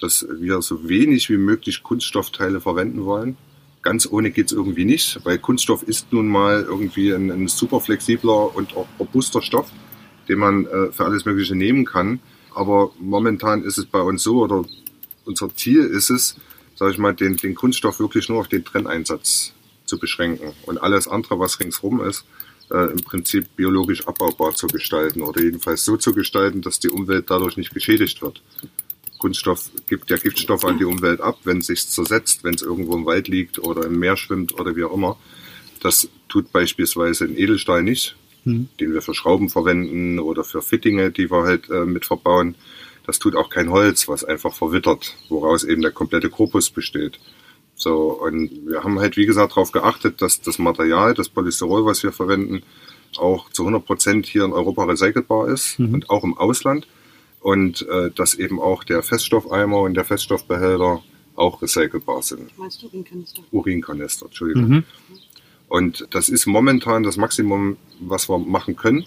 dass 0.00 0.26
wir 0.40 0.60
so 0.62 0.88
wenig 0.88 1.30
wie 1.30 1.36
möglich 1.36 1.82
Kunststoffteile 1.82 2.60
verwenden 2.60 3.04
wollen. 3.04 3.36
Ganz 3.82 4.08
ohne 4.10 4.32
geht's 4.32 4.50
irgendwie 4.50 4.84
nicht, 4.84 5.20
weil 5.24 5.38
Kunststoff 5.38 5.84
ist 5.84 6.12
nun 6.12 6.26
mal 6.26 6.62
irgendwie 6.62 7.12
ein, 7.12 7.30
ein 7.30 7.46
super 7.46 7.80
flexibler 7.80 8.54
und 8.56 8.76
auch 8.76 8.88
robuster 8.98 9.42
Stoff, 9.42 9.70
den 10.28 10.38
man 10.38 10.66
äh, 10.66 10.92
für 10.92 11.04
alles 11.04 11.24
Mögliche 11.24 11.54
nehmen 11.54 11.84
kann. 11.84 12.20
Aber 12.54 12.92
momentan 12.98 13.62
ist 13.62 13.78
es 13.78 13.86
bei 13.86 14.00
uns 14.00 14.22
so, 14.22 14.42
oder 14.42 14.64
unser 15.24 15.54
Ziel 15.54 15.84
ist 15.84 16.10
es, 16.10 16.36
sage 16.74 16.92
ich 16.92 16.98
mal, 16.98 17.14
den, 17.14 17.36
den 17.36 17.54
Kunststoff 17.54 18.00
wirklich 18.00 18.28
nur 18.28 18.40
auf 18.40 18.48
den 18.48 18.64
Trenneinsatz 18.64 19.52
zu 19.84 19.98
beschränken 19.98 20.52
und 20.66 20.78
alles 20.78 21.08
andere, 21.08 21.38
was 21.38 21.60
ringsrum 21.60 22.00
ist, 22.00 22.24
äh, 22.70 22.90
im 22.90 23.02
Prinzip 23.02 23.56
biologisch 23.56 24.06
abbaubar 24.06 24.54
zu 24.54 24.66
gestalten 24.66 25.22
oder 25.22 25.42
jedenfalls 25.42 25.84
so 25.84 25.96
zu 25.96 26.12
gestalten, 26.12 26.62
dass 26.62 26.80
die 26.80 26.90
Umwelt 26.90 27.30
dadurch 27.30 27.56
nicht 27.56 27.72
geschädigt 27.72 28.22
wird. 28.22 28.42
Kunststoff 29.18 29.70
gibt 29.88 30.10
ja 30.10 30.16
Giftstoffe 30.16 30.64
an 30.64 30.78
die 30.78 30.84
Umwelt 30.84 31.20
ab, 31.20 31.38
wenn 31.44 31.58
es 31.58 31.66
sich 31.66 31.88
zersetzt, 31.88 32.44
wenn 32.44 32.54
es 32.54 32.62
irgendwo 32.62 32.94
im 32.94 33.06
Wald 33.06 33.28
liegt 33.28 33.58
oder 33.58 33.86
im 33.86 33.98
Meer 33.98 34.16
schwimmt 34.16 34.58
oder 34.58 34.76
wie 34.76 34.84
auch 34.84 34.92
immer. 34.92 35.18
Das 35.80 36.08
tut 36.28 36.52
beispielsweise 36.52 37.24
ein 37.24 37.36
Edelstahl 37.36 37.82
nicht, 37.82 38.16
Hm. 38.46 38.68
den 38.80 38.94
wir 38.94 39.02
für 39.02 39.12
Schrauben 39.14 39.48
verwenden 39.50 40.18
oder 40.18 40.44
für 40.44 40.62
Fittinge, 40.62 41.10
die 41.10 41.30
wir 41.30 41.42
halt 41.42 41.68
äh, 41.68 41.84
mit 41.84 42.06
verbauen. 42.06 42.54
Das 43.06 43.18
tut 43.18 43.36
auch 43.36 43.50
kein 43.50 43.70
Holz, 43.70 44.08
was 44.08 44.24
einfach 44.24 44.54
verwittert, 44.54 45.14
woraus 45.28 45.64
eben 45.64 45.82
der 45.82 45.90
komplette 45.92 46.30
Korpus 46.30 46.70
besteht. 46.70 47.18
So, 47.74 48.18
und 48.22 48.50
wir 48.66 48.82
haben 48.84 48.98
halt, 49.00 49.16
wie 49.16 49.26
gesagt, 49.26 49.52
darauf 49.52 49.70
geachtet, 49.72 50.22
dass 50.22 50.40
das 50.40 50.58
Material, 50.58 51.12
das 51.14 51.28
Polystyrol, 51.28 51.84
was 51.84 52.02
wir 52.02 52.10
verwenden, 52.12 52.62
auch 53.18 53.50
zu 53.50 53.62
100 53.62 53.84
Prozent 53.84 54.26
hier 54.26 54.44
in 54.44 54.52
Europa 54.52 54.84
recycelbar 54.84 55.48
ist 55.48 55.78
Mhm. 55.78 55.94
und 55.94 56.10
auch 56.10 56.24
im 56.24 56.36
Ausland. 56.38 56.86
Und 57.40 57.86
äh, 57.88 58.10
dass 58.14 58.34
eben 58.34 58.58
auch 58.60 58.82
der 58.82 59.02
Feststoffeimer 59.02 59.80
und 59.80 59.94
der 59.94 60.04
Feststoffbehälter 60.04 61.02
auch 61.36 61.62
recycelbar 61.62 62.22
sind. 62.22 62.56
Meinst 62.58 62.82
du 62.82 62.86
Urinkanister? 62.86 63.42
Urinkanister, 63.52 64.26
Entschuldigung. 64.26 64.68
Mhm. 64.68 64.84
Und 65.68 66.06
das 66.10 66.28
ist 66.28 66.46
momentan 66.46 67.02
das 67.02 67.16
Maximum, 67.16 67.76
was 68.00 68.28
wir 68.28 68.38
machen 68.38 68.76
können. 68.76 69.04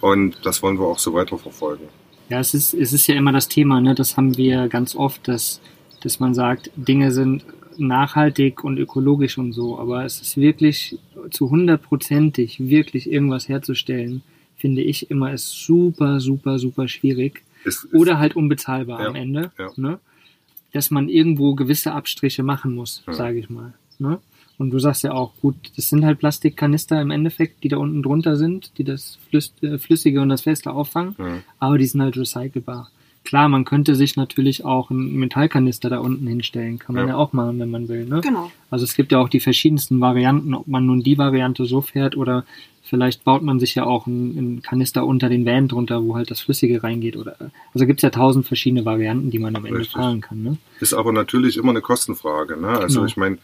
Und 0.00 0.36
das 0.44 0.62
wollen 0.62 0.78
wir 0.78 0.86
auch 0.86 0.98
so 0.98 1.12
weiterverfolgen. 1.14 1.88
Ja, 2.28 2.38
es 2.38 2.54
ist, 2.54 2.74
es 2.74 2.92
ist 2.92 3.06
ja 3.08 3.16
immer 3.16 3.32
das 3.32 3.48
Thema, 3.48 3.80
ne? 3.80 3.94
das 3.94 4.16
haben 4.16 4.36
wir 4.36 4.68
ganz 4.68 4.94
oft, 4.94 5.26
dass, 5.26 5.60
dass 6.02 6.20
man 6.20 6.32
sagt, 6.32 6.70
Dinge 6.76 7.10
sind 7.10 7.44
nachhaltig 7.76 8.62
und 8.62 8.78
ökologisch 8.78 9.36
und 9.36 9.52
so, 9.52 9.78
aber 9.78 10.04
es 10.04 10.20
ist 10.20 10.36
wirklich 10.36 10.98
zu 11.30 11.50
hundertprozentig 11.50 12.60
wirklich 12.68 13.10
irgendwas 13.10 13.48
herzustellen, 13.48 14.22
finde 14.56 14.82
ich 14.82 15.10
immer 15.10 15.32
ist 15.32 15.50
super, 15.64 16.20
super, 16.20 16.58
super 16.58 16.86
schwierig 16.88 17.42
Ist, 17.64 17.84
ist, 17.84 17.94
oder 17.94 18.18
halt 18.18 18.36
unbezahlbar 18.36 19.00
Ja, 19.00 19.08
am 19.08 19.14
Ende. 19.16 19.50
ja. 19.58 19.70
Ne? 19.76 19.98
dass 20.72 20.92
man 20.92 21.08
irgendwo 21.08 21.56
gewisse 21.56 21.92
Abstriche 21.92 22.44
machen 22.44 22.74
muss, 22.76 23.02
Ja. 23.08 23.14
sage 23.14 23.40
ich 23.40 23.50
mal. 23.50 23.72
Ne? 23.98 24.20
Und 24.60 24.70
du 24.72 24.78
sagst 24.78 25.04
ja 25.04 25.12
auch, 25.12 25.32
gut, 25.40 25.54
das 25.76 25.88
sind 25.88 26.04
halt 26.04 26.18
Plastikkanister 26.18 27.00
im 27.00 27.10
Endeffekt, 27.10 27.64
die 27.64 27.68
da 27.68 27.78
unten 27.78 28.02
drunter 28.02 28.36
sind, 28.36 28.72
die 28.76 28.84
das 28.84 29.18
äh, 29.32 29.78
Flüssige 29.78 30.20
und 30.20 30.28
das 30.28 30.42
Feste 30.42 30.70
auffangen, 30.70 31.14
Ja. 31.18 31.38
aber 31.58 31.78
die 31.78 31.86
sind 31.86 32.02
halt 32.02 32.14
recycelbar. 32.18 32.90
Klar, 33.24 33.48
man 33.48 33.64
könnte 33.64 33.94
sich 33.94 34.16
natürlich 34.16 34.64
auch 34.66 34.90
einen 34.90 35.14
Metallkanister 35.16 35.88
da 35.88 35.98
unten 35.98 36.26
hinstellen, 36.26 36.78
kann 36.78 36.94
man 36.94 37.04
ja, 37.06 37.14
Ja. 37.14 37.16
auch 37.16 37.32
machen, 37.32 37.58
wenn 37.58 37.70
man 37.70 37.88
will. 37.88 38.04
Ne? 38.04 38.20
Genau. 38.20 38.50
Also 38.70 38.84
es 38.84 38.94
gibt 38.94 39.12
ja 39.12 39.18
auch 39.18 39.30
die 39.30 39.40
verschiedensten 39.40 39.98
Varianten, 40.00 40.52
ob 40.54 40.66
man 40.68 40.84
nun 40.84 41.02
die 41.02 41.16
Variante 41.16 41.64
so 41.64 41.80
fährt 41.80 42.14
oder 42.18 42.44
vielleicht 42.82 43.24
baut 43.24 43.42
man 43.42 43.60
sich 43.60 43.74
ja 43.74 43.84
auch 43.84 44.06
einen, 44.06 44.36
einen 44.36 44.62
Kanister 44.62 45.06
unter 45.06 45.30
den 45.30 45.46
Van 45.46 45.68
drunter, 45.68 46.04
wo 46.04 46.16
halt 46.16 46.30
das 46.30 46.40
Flüssige 46.40 46.82
reingeht. 46.82 47.16
Oder 47.16 47.36
also 47.72 47.86
gibt's 47.86 48.02
ja 48.02 48.10
tausend 48.10 48.46
verschiedene 48.46 48.84
Varianten, 48.84 49.30
die 49.30 49.38
man 49.38 49.56
am 49.56 49.64
Ende 49.64 49.80
Richtig. 49.80 49.96
fahren 49.96 50.20
kann. 50.20 50.42
Ne? 50.42 50.56
Ist 50.80 50.92
aber 50.92 51.12
natürlich 51.12 51.56
immer 51.56 51.70
eine 51.70 51.80
Kostenfrage. 51.82 52.58
Ne? 52.60 52.68
Also 52.68 53.00
Genau. 53.00 53.06
ich 53.06 53.16
meine, 53.16 53.38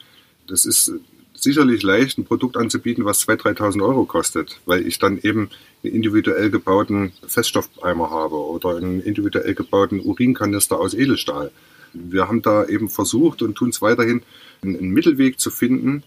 das 0.47 0.65
ist 0.65 0.93
sicherlich 1.35 1.83
leicht, 1.83 2.19
ein 2.19 2.25
Produkt 2.25 2.57
anzubieten, 2.57 3.05
was 3.05 3.27
2.000, 3.27 3.59
3.000 3.59 3.83
Euro 3.83 4.05
kostet, 4.05 4.61
weil 4.67 4.87
ich 4.87 4.99
dann 4.99 5.19
eben 5.19 5.51
einen 5.83 5.95
individuell 5.95 6.51
gebauten 6.51 7.13
Feststoffeimer 7.27 8.11
habe 8.11 8.37
oder 8.37 8.77
einen 8.77 9.01
individuell 9.01 9.55
gebauten 9.55 10.01
Urinkanister 10.01 10.79
aus 10.79 10.95
Edelstahl. 10.95 11.51
Wir 11.93 12.29
haben 12.29 12.43
da 12.43 12.67
eben 12.67 12.89
versucht 12.89 13.43
und 13.43 13.55
tun 13.55 13.71
es 13.71 13.83
weiterhin, 13.83 14.23
einen, 14.63 14.91
Mittelweg 14.91 15.39
zu 15.39 15.51
finden, 15.51 16.03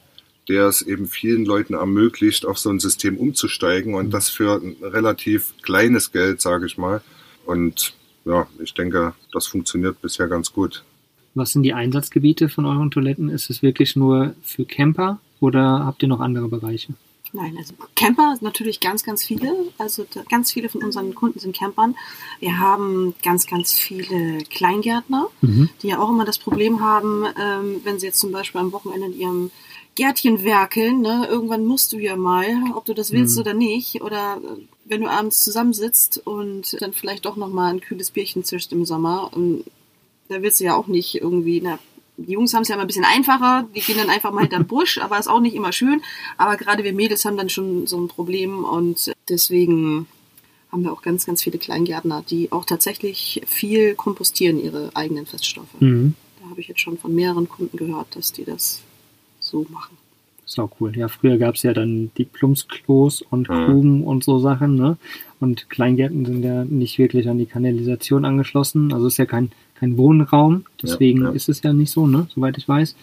der 0.47 0.65
es 0.65 0.81
eben 0.81 1.07
vielen 1.07 1.45
Leuten 1.45 1.75
ermöglicht, 1.75 2.45
auf 2.45 2.57
so 2.57 2.69
ein 2.69 2.79
System 2.79 3.17
umzusteigen 3.17 3.93
und 3.93 4.11
das 4.11 4.29
für 4.29 4.59
ein 4.61 4.77
relativ 4.81 5.53
kleines 5.61 6.11
Geld, 6.11 6.41
sage 6.41 6.65
ich 6.65 6.77
mal. 6.77 7.01
Und 7.45 7.93
ja, 8.25 8.47
ich 8.61 8.73
denke, 8.73 9.13
das 9.31 9.47
funktioniert 9.47 10.01
bisher 10.01 10.27
ganz 10.27 10.51
gut. 10.51 10.83
Was 11.39 11.51
sind 11.51 11.63
die 11.63 11.73
Einsatzgebiete 11.73 12.49
von 12.49 12.65
euren 12.65 12.91
Toiletten? 12.91 13.29
Ist 13.29 13.49
es 13.49 13.61
wirklich 13.63 13.95
nur 13.95 14.35
für 14.43 14.65
Camper 14.65 15.19
oder 15.39 15.85
habt 15.85 16.03
ihr 16.03 16.09
noch 16.09 16.19
andere 16.19 16.47
Bereiche? 16.49 16.93
Nein, 17.31 17.55
also 17.59 17.75
Camper 17.95 18.35
natürlich 18.41 18.79
ganz, 18.79 19.03
ganz 19.03 19.23
viele. 19.23 19.53
Also 19.77 20.05
ganz 20.29 20.51
viele 20.51 20.67
von 20.67 20.83
unseren 20.83 21.13
Kunden 21.13 21.39
sind 21.39 21.55
Campern. 21.55 21.95
Wir 22.39 22.57
haben 22.59 23.13
ganz, 23.23 23.45
ganz 23.45 23.71
viele 23.71 24.43
Kleingärtner, 24.45 25.27
die 25.81 25.87
ja 25.87 25.99
auch 25.99 26.09
immer 26.09 26.25
das 26.25 26.39
Problem 26.39 26.81
haben, 26.81 27.25
ähm, 27.39 27.81
wenn 27.83 27.99
sie 27.99 28.07
jetzt 28.07 28.19
zum 28.19 28.31
Beispiel 28.31 28.59
am 28.61 28.71
Wochenende 28.71 29.05
in 29.07 29.19
ihrem 29.19 29.51
Gärtchen 29.95 30.43
werkeln, 30.43 31.01
ne? 31.01 31.27
irgendwann 31.29 31.65
musst 31.65 31.91
du 31.93 31.99
ja 31.99 32.15
mal, 32.15 32.47
ob 32.73 32.85
du 32.85 32.93
das 32.93 33.11
willst 33.11 33.35
Mhm. 33.35 33.41
oder 33.41 33.53
nicht. 33.53 34.01
Oder 34.01 34.37
äh, 34.37 34.61
wenn 34.85 35.01
du 35.01 35.07
abends 35.09 35.43
zusammensitzt 35.43 36.21
und 36.25 36.81
dann 36.81 36.93
vielleicht 36.93 37.25
doch 37.25 37.35
nochmal 37.35 37.73
ein 37.73 37.81
kühles 37.81 38.09
Bierchen 38.11 38.43
zischt 38.43 38.71
im 38.71 38.85
Sommer. 38.85 39.29
Und 39.33 39.65
da 40.29 40.41
willst 40.41 40.59
du 40.59 40.63
ja 40.63 40.75
auch 40.75 40.87
nicht 40.87 41.15
irgendwie, 41.15 41.59
na, 41.61 41.79
die 42.17 42.33
Jungs 42.33 42.53
haben 42.53 42.61
es 42.61 42.67
ja 42.67 42.75
immer 42.75 42.83
ein 42.83 42.87
bisschen 42.87 43.05
einfacher, 43.05 43.67
die 43.75 43.81
gehen 43.81 43.97
dann 43.97 44.09
einfach 44.09 44.31
mal 44.31 44.41
hinterm 44.41 44.65
Busch, 44.67 44.97
aber 44.99 45.19
ist 45.19 45.27
auch 45.27 45.39
nicht 45.41 45.55
immer 45.55 45.71
schön. 45.71 46.01
Aber 46.37 46.55
gerade 46.57 46.83
wir 46.83 46.93
Mädels 46.93 47.25
haben 47.25 47.37
dann 47.37 47.49
schon 47.49 47.87
so 47.87 47.99
ein 47.99 48.07
Problem 48.07 48.63
und 48.63 49.11
deswegen 49.27 50.07
haben 50.71 50.83
wir 50.83 50.93
auch 50.93 51.01
ganz, 51.01 51.25
ganz 51.25 51.43
viele 51.43 51.57
Kleingärtner, 51.57 52.23
die 52.29 52.51
auch 52.51 52.65
tatsächlich 52.65 53.41
viel 53.47 53.95
kompostieren, 53.95 54.63
ihre 54.63 54.91
eigenen 54.95 55.25
Feststoffe. 55.25 55.79
Mhm. 55.79 56.13
Da 56.41 56.49
habe 56.49 56.61
ich 56.61 56.67
jetzt 56.67 56.81
schon 56.81 56.97
von 56.97 57.13
mehreren 57.15 57.49
Kunden 57.49 57.75
gehört, 57.75 58.15
dass 58.15 58.31
die 58.31 58.45
das 58.45 58.81
so 59.39 59.65
machen. 59.69 59.97
Ist 60.45 60.59
auch 60.59 60.71
cool. 60.79 60.95
Ja, 60.97 61.07
früher 61.07 61.37
gab's 61.37 61.63
ja 61.63 61.73
dann 61.73 62.11
die 62.17 62.25
Plumpsklos 62.25 63.21
und 63.21 63.49
Mhm. 63.49 63.65
Gruben 63.65 64.03
und 64.03 64.23
so 64.23 64.39
Sachen, 64.39 64.75
ne? 64.75 64.97
Und 65.39 65.69
Kleingärten 65.69 66.25
sind 66.25 66.43
ja 66.43 66.65
nicht 66.65 66.97
wirklich 66.97 67.29
an 67.29 67.37
die 67.37 67.45
Kanalisation 67.45 68.25
angeschlossen. 68.25 68.91
Also 68.91 69.07
ist 69.07 69.17
ja 69.17 69.25
kein, 69.25 69.51
kein 69.79 69.97
Wohnraum. 69.97 70.65
Deswegen 70.81 71.23
ja. 71.23 71.29
ist 71.31 71.49
es 71.49 71.61
ja 71.61 71.73
nicht 71.73 71.91
so, 71.91 72.07
ne? 72.07 72.27
Soweit 72.33 72.57
ich 72.57 72.67
weiß. 72.67 72.95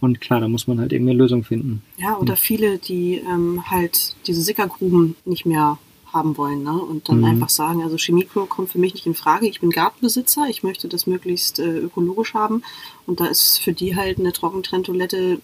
Und 0.00 0.20
klar, 0.20 0.40
da 0.40 0.48
muss 0.48 0.66
man 0.66 0.80
halt 0.80 0.92
irgendeine 0.92 1.18
Lösung 1.18 1.44
finden. 1.44 1.82
Ja, 1.96 2.16
oder 2.18 2.36
viele, 2.36 2.78
die 2.78 3.22
ähm, 3.28 3.70
halt 3.70 4.16
diese 4.26 4.42
Sickergruben 4.42 5.14
nicht 5.24 5.46
mehr 5.46 5.78
haben 6.12 6.36
wollen 6.36 6.62
ne? 6.62 6.72
und 6.74 7.08
dann 7.08 7.18
Mhm. 7.20 7.24
einfach 7.24 7.48
sagen, 7.48 7.82
also 7.82 7.96
Chemieklo 7.96 8.46
kommt 8.46 8.70
für 8.70 8.78
mich 8.78 8.94
nicht 8.94 9.06
in 9.06 9.14
Frage. 9.14 9.46
Ich 9.46 9.60
bin 9.60 9.70
Gartenbesitzer, 9.70 10.46
ich 10.48 10.62
möchte 10.62 10.88
das 10.88 11.06
möglichst 11.06 11.58
äh, 11.58 11.78
ökologisch 11.78 12.34
haben 12.34 12.62
und 13.06 13.20
da 13.20 13.26
ist 13.26 13.58
für 13.58 13.72
die 13.72 13.96
halt 13.96 14.18
eine 14.18 14.32
Trockentrenntoilette 14.32 15.38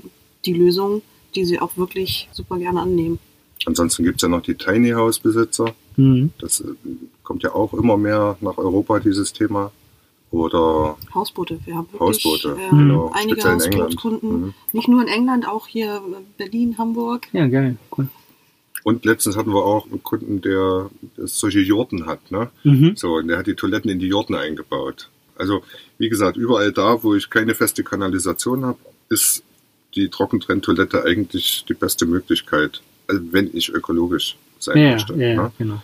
die 0.44 0.52
Lösung, 0.52 1.02
die 1.34 1.44
sie 1.44 1.58
auch 1.58 1.76
wirklich 1.76 2.28
super 2.32 2.58
gerne 2.58 2.82
annehmen. 2.82 3.18
Ansonsten 3.64 4.04
gibt's 4.04 4.22
ja 4.22 4.28
noch 4.28 4.42
die 4.42 4.54
Tiny 4.54 4.90
House 4.90 5.18
Besitzer. 5.18 5.74
Mhm. 5.96 6.30
Das 6.38 6.60
äh, 6.60 6.64
kommt 7.22 7.42
ja 7.42 7.54
auch 7.54 7.72
immer 7.74 7.96
mehr 7.96 8.36
nach 8.40 8.58
Europa, 8.58 9.00
dieses 9.00 9.32
Thema. 9.32 9.72
Oder 10.30 10.98
Hausboote, 11.14 11.58
wir 11.64 11.74
haben 11.76 11.86
wirklich 11.92 12.24
Hausboote, 12.24 12.56
äh, 12.60 12.70
genau, 12.70 13.10
einige 13.14 13.40
speziell 13.40 13.54
in 13.54 13.60
England. 13.62 13.82
Hausbootkunden, 13.96 14.40
Mhm. 14.42 14.54
nicht 14.72 14.88
nur 14.88 15.00
in 15.02 15.08
England, 15.08 15.48
auch 15.48 15.66
hier 15.66 16.02
Berlin, 16.36 16.76
Hamburg. 16.76 17.28
Ja, 17.32 17.46
geil. 17.46 17.76
Cool. 17.96 18.08
und 18.84 19.04
letztens 19.04 19.36
hatten 19.36 19.52
wir 19.52 19.64
auch 19.64 19.86
einen 19.86 20.02
Kunden, 20.02 20.40
der 20.40 20.88
solche 21.18 21.60
Jurten 21.60 22.06
hat, 22.06 22.30
ne? 22.30 22.48
Mhm. 22.64 22.96
So, 22.96 23.14
und 23.16 23.28
der 23.28 23.36
hat 23.38 23.46
die 23.46 23.54
Toiletten 23.54 23.90
in 23.90 23.98
die 23.98 24.06
Jurten 24.06 24.34
eingebaut. 24.34 25.10
Also, 25.36 25.62
wie 25.98 26.08
gesagt, 26.08 26.36
überall 26.38 26.72
da, 26.72 27.02
wo 27.02 27.14
ich 27.14 27.28
keine 27.28 27.54
feste 27.54 27.82
Kanalisation 27.84 28.64
habe, 28.64 28.78
ist 29.10 29.42
die 29.94 30.08
Trockentrenntoilette 30.08 31.04
eigentlich 31.04 31.64
die 31.68 31.74
beste 31.74 32.06
Möglichkeit, 32.06 32.80
also 33.08 33.20
wenn 33.30 33.50
ich 33.54 33.68
ökologisch 33.70 34.36
sein 34.58 34.78
Ja, 34.78 34.90
möchte. 34.92 35.14
ja, 35.14 35.28
ja, 35.28 35.42
ne? 35.42 35.52
genau. 35.58 35.82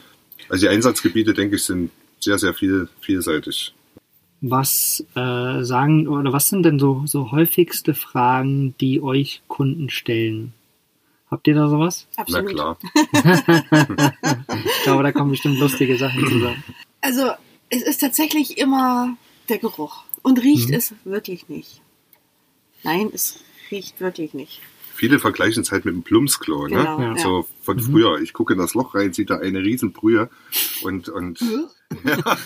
Also 0.48 0.66
die 0.66 0.68
Einsatzgebiete, 0.68 1.34
denke 1.34 1.56
ich, 1.56 1.64
sind 1.64 1.90
sehr, 2.20 2.38
sehr 2.38 2.54
viel, 2.54 2.88
vielseitig. 3.00 3.74
Was 4.46 5.04
äh, 5.14 5.62
sagen 5.62 6.06
oder 6.06 6.32
was 6.34 6.48
sind 6.50 6.64
denn 6.64 6.78
so, 6.78 7.04
so 7.06 7.30
häufigste 7.32 7.94
Fragen, 7.94 8.74
die 8.78 9.00
euch 9.00 9.40
Kunden 9.48 9.88
stellen? 9.88 10.52
Habt 11.30 11.46
ihr 11.48 11.54
da 11.54 11.68
sowas? 11.68 12.06
Absolut. 12.16 12.54
Na 12.54 12.76
klar. 12.76 12.78
Ich 14.66 14.82
glaube, 14.82 15.02
da 15.02 15.12
kommen 15.12 15.30
bestimmt 15.30 15.58
lustige 15.58 15.96
Sachen 15.96 16.26
zusammen. 16.28 16.62
Also 17.00 17.30
es 17.70 17.82
ist 17.82 17.98
tatsächlich 18.02 18.58
immer 18.58 19.16
der 19.48 19.58
Geruch. 19.58 20.04
Und 20.22 20.42
riecht 20.42 20.68
Mhm. 20.68 20.74
es 20.74 20.94
wirklich 21.04 21.48
nicht. 21.48 21.80
Nein, 22.82 23.10
es 23.12 23.40
riecht 23.70 24.00
wirklich 24.00 24.34
nicht. 24.34 24.60
Viele 24.94 25.18
vergleichen 25.18 25.62
es 25.62 25.72
halt 25.72 25.84
mit 25.84 25.94
dem 25.94 26.02
Plumpsklo, 26.02 26.68
ne? 26.68 26.76
Genau, 26.76 27.00
Ja. 27.00 27.16
So 27.18 27.46
von 27.62 27.78
früher. 27.80 28.20
Ich 28.20 28.32
gucke 28.32 28.52
in 28.54 28.58
das 28.58 28.74
Loch 28.74 28.94
rein, 28.94 29.12
sehe 29.12 29.24
da 29.26 29.38
eine 29.38 29.60
Riesenbrühe 29.60 30.30
und, 30.82 31.08
und 31.08 31.40
ja, 32.04 32.36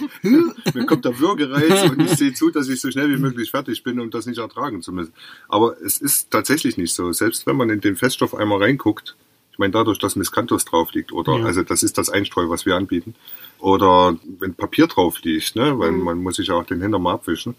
mir 0.75 0.87
kommt 0.87 1.05
der 1.05 1.19
Würgereiz 1.19 1.91
und 1.91 2.01
ich 2.01 2.11
sehe 2.17 2.33
zu, 2.35 2.51
dass 2.51 2.69
ich 2.69 2.81
so 2.81 2.91
schnell 2.91 3.11
wie 3.11 3.19
möglich 3.21 3.51
fertig 3.51 3.83
bin, 3.83 4.01
um 4.01 4.11
das 4.11 4.27
nicht 4.27 4.39
ertragen 4.39 4.83
zu 4.83 4.93
müssen. 4.93 5.13
Aber 5.49 5.77
es 5.85 5.99
ist 5.99 6.31
tatsächlich 6.31 6.77
nicht 6.77 6.95
so. 6.95 7.13
Selbst 7.13 7.47
wenn 7.47 7.57
man 7.57 7.71
in 7.71 7.81
den 7.81 7.97
Feststoffeimer 7.97 8.61
reinguckt, 8.61 9.17
ich 9.53 9.59
meine, 9.59 9.73
dadurch, 9.73 9.99
dass 9.99 10.17
Miscanthus 10.17 10.65
drauf 10.65 10.93
liegt, 10.93 11.13
oder, 11.13 11.37
Ja. 11.39 11.45
also 11.47 11.63
das 11.63 11.83
ist 11.83 11.99
das 11.99 12.09
Einstreu, 12.11 12.49
was 12.49 12.65
wir 12.65 12.77
anbieten, 12.77 13.15
oder 13.59 14.17
wenn 14.39 14.55
Papier 14.55 14.87
drauf 14.87 15.21
liegt, 15.23 15.57
ne, 15.57 15.79
weil 15.79 15.93
Mhm. 15.93 16.05
man 16.05 16.23
muss 16.23 16.37
sich 16.37 16.49
ja 16.49 16.55
auch 16.55 16.65
den 16.67 16.81
Hintern 16.81 17.03
mal 17.03 17.15
abwischen, 17.15 17.55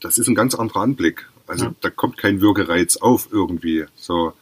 das 0.00 0.18
ist 0.18 0.28
ein 0.28 0.34
ganz 0.34 0.54
anderer 0.54 0.80
Anblick. 0.80 1.28
Also 1.52 1.66
Ja. 1.66 1.74
da 1.80 1.90
kommt 1.90 2.16
kein 2.18 2.40
Würgereiz 2.40 2.96
auf 2.96 3.28
irgendwie. 3.30 3.84
So. 3.94 4.32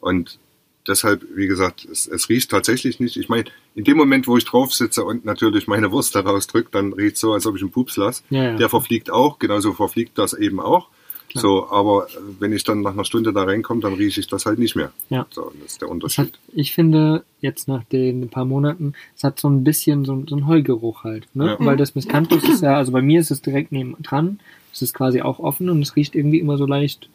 Und 0.00 0.38
deshalb, 0.86 1.24
wie 1.34 1.46
gesagt, 1.46 1.84
es, 1.90 2.06
es 2.06 2.28
riecht 2.28 2.50
tatsächlich 2.50 3.00
nicht. 3.00 3.16
Ich 3.16 3.28
meine, 3.28 3.44
in 3.74 3.84
dem 3.84 3.96
Moment, 3.96 4.26
wo 4.28 4.36
ich 4.36 4.44
drauf 4.44 4.72
sitze 4.74 5.04
und 5.04 5.24
natürlich 5.24 5.66
meine 5.66 5.90
Wurst 5.90 6.14
daraus 6.14 6.46
drücke, 6.46 6.68
dann 6.72 6.92
riecht 6.92 7.16
so, 7.16 7.32
als 7.32 7.46
ob 7.46 7.56
ich 7.56 7.62
einen 7.62 7.70
Pups 7.72 7.96
lasse. 7.96 8.22
Ja, 8.30 8.42
ja. 8.44 8.56
Der 8.56 8.68
verfliegt 8.68 9.10
auch, 9.10 9.38
genauso 9.38 9.72
verfliegt 9.72 10.18
das 10.18 10.32
eben 10.34 10.60
auch. 10.60 10.88
Klar. 11.28 11.42
So, 11.42 11.70
aber 11.70 12.06
äh, 12.06 12.18
wenn 12.38 12.52
ich 12.52 12.62
dann 12.62 12.82
nach 12.82 12.92
einer 12.92 13.04
Stunde 13.04 13.32
da 13.32 13.42
reinkomme, 13.42 13.80
dann 13.80 13.94
rieche 13.94 14.20
ich 14.20 14.28
das 14.28 14.46
halt 14.46 14.60
nicht 14.60 14.76
mehr. 14.76 14.92
Ja. 15.10 15.26
So, 15.30 15.50
das 15.60 15.72
ist 15.72 15.82
der 15.82 15.88
Das 15.88 16.18
hat, 16.18 16.26
Unterschied. 16.26 16.38
ich 16.54 16.72
finde, 16.72 17.24
jetzt 17.40 17.66
nach 17.66 17.82
den 17.82 18.28
paar 18.28 18.44
Monaten, 18.44 18.92
es 19.16 19.24
hat 19.24 19.40
so 19.40 19.48
ein 19.48 19.64
bisschen 19.64 20.04
so, 20.04 20.22
so 20.28 20.36
einen 20.36 20.46
Heugeruch 20.46 21.02
halt. 21.02 21.26
Ne? 21.34 21.56
Ja. 21.58 21.66
Weil 21.66 21.76
das 21.76 21.96
Miscanthus 21.96 22.44
ist 22.48 22.62
ja, 22.62 22.76
also 22.76 22.92
bei 22.92 23.02
mir 23.02 23.18
ist 23.20 23.32
es 23.32 23.42
direkt 23.42 23.72
neben 23.72 23.96
dran. 24.04 24.38
Es 24.76 24.82
ist 24.82 24.94
quasi 24.94 25.22
auch 25.22 25.38
offen 25.38 25.70
und 25.70 25.80
es 25.80 25.96
riecht 25.96 26.14
irgendwie 26.14 26.38
immer 26.38 26.58
so 26.58 26.66
leicht 26.66 27.08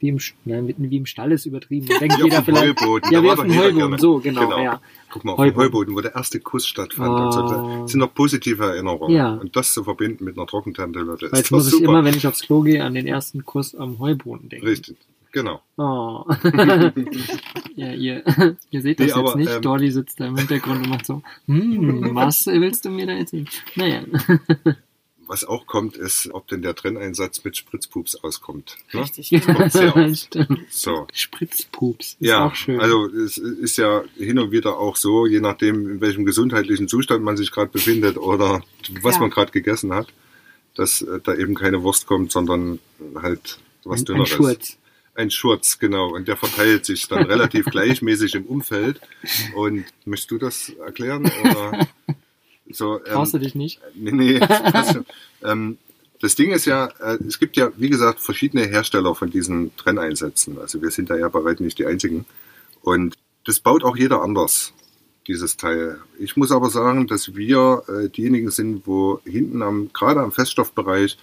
wie 0.00 0.08
im, 0.08 0.18
nein, 0.44 0.74
wie 0.76 0.96
im 0.96 1.06
Stall 1.06 1.30
ist 1.30 1.46
übertrieben. 1.46 1.86
Da 1.86 1.98
denkt 1.98 2.18
Wie 2.18 2.22
auf 2.22 2.24
jeder 2.24 2.40
dem 2.40 2.44
vielleicht. 2.46 2.80
Heuboden. 2.80 3.12
Ja, 3.12 3.22
wie 3.22 3.30
auf 3.30 3.40
dem 3.40 3.56
Heuboden, 3.56 3.98
so, 3.98 4.18
genau, 4.18 4.58
ja. 4.58 4.80
Guck 5.10 5.24
mal, 5.24 5.32
auf 5.32 5.38
Heuboden. 5.38 5.54
dem 5.54 5.62
Heuboden, 5.62 5.94
wo 5.94 6.00
der 6.00 6.14
erste 6.16 6.40
Kuss 6.40 6.66
stattfand. 6.66 7.08
Oh. 7.08 7.30
So. 7.30 7.82
Das 7.82 7.92
sind 7.92 8.00
noch 8.00 8.12
positive 8.12 8.64
Erinnerungen. 8.64 9.14
Ja. 9.14 9.34
Und 9.34 9.54
das 9.54 9.72
zu 9.72 9.84
verbinden 9.84 10.24
mit 10.24 10.36
einer 10.36 10.46
Trockentantoilette 10.46 11.26
Weil 11.30 11.32
ist 11.32 11.38
jetzt 11.38 11.50
muss 11.52 11.66
ich 11.66 11.72
super. 11.74 11.84
immer, 11.84 12.04
wenn 12.04 12.16
ich 12.16 12.26
aufs 12.26 12.40
Klo 12.40 12.62
gehe, 12.62 12.82
an 12.82 12.94
den 12.94 13.06
ersten 13.06 13.44
Kuss 13.44 13.76
am 13.76 14.00
Heuboden 14.00 14.48
denken. 14.48 14.66
Richtig, 14.66 14.96
genau. 15.30 15.60
Oh. 15.76 16.24
ja, 17.76 17.92
ihr, 17.92 18.24
ihr 18.70 18.82
seht 18.82 18.98
das 18.98 19.06
Nee, 19.06 19.12
jetzt 19.12 19.16
aber, 19.16 19.36
nicht. 19.36 19.52
ähm, 19.54 19.62
Dolly 19.62 19.90
sitzt 19.92 20.18
da 20.18 20.26
im 20.26 20.36
Hintergrund 20.36 20.78
und 20.84 20.88
macht 20.88 21.06
so, 21.06 21.22
hm, 21.46 22.10
was 22.14 22.46
willst 22.46 22.84
du 22.86 22.90
mir 22.90 23.06
da 23.06 23.12
erzählen? 23.12 23.48
Naja. 23.76 24.00
Was 25.32 25.44
auch 25.44 25.64
kommt, 25.66 25.96
ist, 25.96 26.28
ob 26.32 26.46
denn 26.48 26.60
der 26.60 26.74
Trenneinsatz 26.74 27.42
mit 27.42 27.56
Spritzpups 27.56 28.16
auskommt. 28.16 28.76
Ne? 28.92 29.00
Richtig. 29.00 29.30
kommt 29.46 29.72
sehr 29.72 29.96
oft. 29.96 30.38
So. 30.68 31.06
Spritzpups. 31.10 32.06
Ist 32.08 32.16
Ja, 32.20 32.48
auch 32.48 32.54
schön. 32.54 32.78
also 32.78 33.06
es 33.06 33.38
ist 33.38 33.78
ja 33.78 34.04
hin 34.18 34.38
und 34.38 34.50
wieder 34.50 34.76
auch 34.78 34.96
so, 34.96 35.26
je 35.26 35.40
nachdem, 35.40 35.88
in 35.88 36.00
welchem 36.02 36.26
gesundheitlichen 36.26 36.86
Zustand 36.86 37.24
man 37.24 37.38
sich 37.38 37.50
gerade 37.50 37.70
befindet 37.70 38.18
oder 38.18 38.62
was 39.00 39.14
Ja. 39.14 39.20
man 39.22 39.30
gerade 39.30 39.52
gegessen 39.52 39.94
hat, 39.94 40.08
dass 40.74 41.00
äh, 41.00 41.18
da 41.24 41.34
eben 41.34 41.54
keine 41.54 41.82
Wurst 41.82 42.06
kommt, 42.06 42.30
sondern 42.30 42.78
halt 43.14 43.58
was 43.84 44.00
Ein, 44.00 44.02
ein 44.02 44.04
dünneres. 44.04 44.28
Schurz. 44.28 44.76
Ein 45.14 45.30
Schurz, 45.30 45.78
genau. 45.78 46.08
Und 46.14 46.28
der 46.28 46.36
verteilt 46.36 46.84
sich 46.86 47.08
dann 47.08 47.24
relativ 47.26 47.66
gleichmäßig 47.66 48.34
im 48.34 48.44
Umfeld. 48.44 49.00
Und 49.54 49.84
möchtest 50.04 50.30
du 50.30 50.36
das 50.38 50.68
erklären? 50.84 51.30
Oder 51.42 51.86
so, 52.72 52.96
ähm, 52.98 53.12
Traust 53.12 53.34
du 53.34 53.38
dich 53.38 53.54
nicht? 53.54 53.80
Nee, 53.94 54.12
nee, 54.12 54.38
das 54.72 54.98
ähm, 55.44 55.78
das 56.22 56.36
Ding 56.36 56.52
ist 56.52 56.66
ja, 56.66 56.86
äh, 57.00 57.18
es 57.26 57.40
gibt 57.40 57.56
ja, 57.56 57.72
wie 57.76 57.88
gesagt, 57.88 58.20
verschiedene 58.20 58.64
Hersteller 58.64 59.14
von 59.16 59.28
diesen 59.28 59.76
Trenneinsätzen. 59.76 60.56
Also 60.58 60.80
wir 60.80 60.92
sind 60.92 61.10
da 61.10 61.16
ja 61.16 61.28
bei 61.28 61.44
weitem 61.44 61.66
nicht 61.66 61.78
die 61.78 61.86
einzigen. 61.86 62.26
Und 62.80 63.16
das 63.44 63.58
baut 63.58 63.82
auch 63.82 63.96
jeder 63.96 64.22
anders, 64.22 64.72
dieses 65.26 65.56
Teil. 65.56 65.98
Ich 66.20 66.36
muss 66.36 66.52
aber 66.52 66.70
sagen, 66.70 67.08
dass 67.08 67.34
wir 67.34 67.82
äh, 67.88 68.08
diejenigen 68.08 68.52
sind, 68.52 68.86
wo 68.86 69.20
hinten 69.24 69.62
am, 69.62 69.90
gerade 69.92 70.20
am 70.20 70.30
Feststoffbereich, 70.30 71.18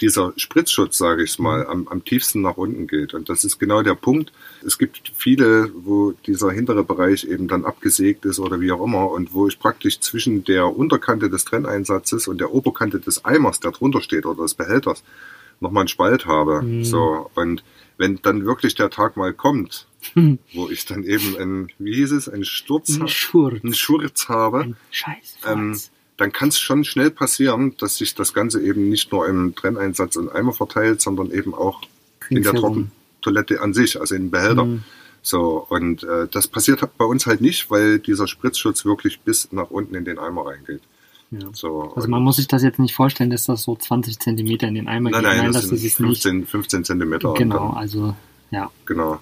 dieser 0.00 0.32
Spritzschutz, 0.36 0.96
sage 0.98 1.24
ich 1.24 1.38
mal, 1.38 1.66
am, 1.66 1.88
am 1.88 2.04
tiefsten 2.04 2.40
nach 2.40 2.56
unten 2.56 2.86
geht. 2.86 3.14
Und 3.14 3.28
das 3.28 3.44
ist 3.44 3.58
genau 3.58 3.82
der 3.82 3.94
Punkt. 3.94 4.32
Es 4.64 4.78
gibt 4.78 5.12
viele, 5.14 5.70
wo 5.74 6.12
dieser 6.26 6.50
hintere 6.50 6.84
Bereich 6.84 7.24
eben 7.24 7.48
dann 7.48 7.64
abgesägt 7.64 8.24
ist 8.24 8.38
oder 8.38 8.60
wie 8.60 8.70
auch 8.72 8.84
immer 8.84 9.10
und 9.10 9.32
wo 9.32 9.48
ich 9.48 9.58
praktisch 9.58 10.00
zwischen 10.00 10.44
der 10.44 10.66
Unterkante 10.76 11.28
des 11.30 11.44
Trenneinsatzes 11.44 12.28
und 12.28 12.38
der 12.38 12.52
Oberkante 12.52 13.00
des 13.00 13.24
Eimers, 13.24 13.60
der 13.60 13.72
drunter 13.72 14.00
steht 14.00 14.26
oder 14.26 14.42
des 14.42 14.54
Behälters, 14.54 15.02
nochmal 15.60 15.82
einen 15.82 15.88
Spalt 15.88 16.26
habe. 16.26 16.62
Mhm. 16.62 16.84
So. 16.84 17.30
Und 17.34 17.64
wenn 17.96 18.20
dann 18.22 18.44
wirklich 18.46 18.74
der 18.76 18.90
Tag 18.90 19.16
mal 19.16 19.32
kommt, 19.34 19.86
wo 20.54 20.68
ich 20.70 20.84
dann 20.84 21.02
eben 21.02 21.36
ein, 21.36 21.72
wie 21.78 21.94
hieß 21.94 22.12
es, 22.12 22.28
ein 22.28 22.44
Sturz, 22.44 22.98
Ein 23.00 23.08
Schurz. 23.08 23.64
einen 23.64 23.74
Schurz 23.74 24.28
habe, 24.28 24.60
Ein 24.60 24.76
Scheiß. 24.92 25.36
ähm, 25.46 25.76
dann 26.18 26.32
kann 26.32 26.48
es 26.48 26.58
schon 26.58 26.84
schnell 26.84 27.10
passieren, 27.10 27.74
dass 27.78 27.96
sich 27.96 28.14
das 28.14 28.34
Ganze 28.34 28.60
eben 28.60 28.88
nicht 28.88 29.10
nur 29.12 29.26
im 29.26 29.54
Trenneinsatz 29.54 30.16
und 30.16 30.30
Eimer 30.30 30.52
verteilt, 30.52 31.00
sondern 31.00 31.30
eben 31.30 31.54
auch 31.54 31.80
in 32.28 32.42
der. 32.42 32.52
Trockentoilette 32.52 33.62
an 33.62 33.72
sich, 33.72 33.98
also 34.00 34.14
im 34.14 34.30
Behälter. 34.30 34.64
Mhm. 34.64 34.84
So, 35.22 35.66
und 35.68 36.02
äh, 36.04 36.28
das 36.30 36.48
passiert 36.48 36.80
bei 36.98 37.04
uns 37.04 37.26
halt 37.26 37.40
nicht, 37.40 37.70
weil 37.70 37.98
dieser 37.98 38.26
Spritzschutz 38.26 38.84
wirklich 38.84 39.20
bis 39.20 39.50
nach 39.52 39.70
unten 39.70 39.94
in 39.94 40.04
den 40.04 40.18
Eimer 40.18 40.46
reingeht. 40.46 40.82
Ja. 41.30 41.48
So, 41.52 41.92
Also 41.94 42.08
man 42.08 42.22
muss 42.22 42.36
sich 42.36 42.48
das 42.48 42.62
jetzt 42.62 42.78
nicht 42.78 42.94
vorstellen, 42.94 43.30
dass 43.30 43.44
das 43.44 43.62
so 43.62 43.76
20 43.76 44.18
Zentimeter 44.18 44.66
in 44.66 44.74
den 44.74 44.88
Eimer 44.88 45.10
nein, 45.10 45.22
geht. 45.22 45.30
nein, 45.30 45.46
das, 45.52 45.62
das 45.62 45.64
sind 45.66 45.76
ist 45.76 45.84
es 45.84 45.98
nicht. 46.00 46.22
15, 46.22 46.46
15 46.46 46.84
Zentimeter. 46.84 47.34
Genau, 47.34 47.68
dann- 47.68 47.76
also 47.76 48.14
ja. 48.50 48.70
Genau. 48.86 49.20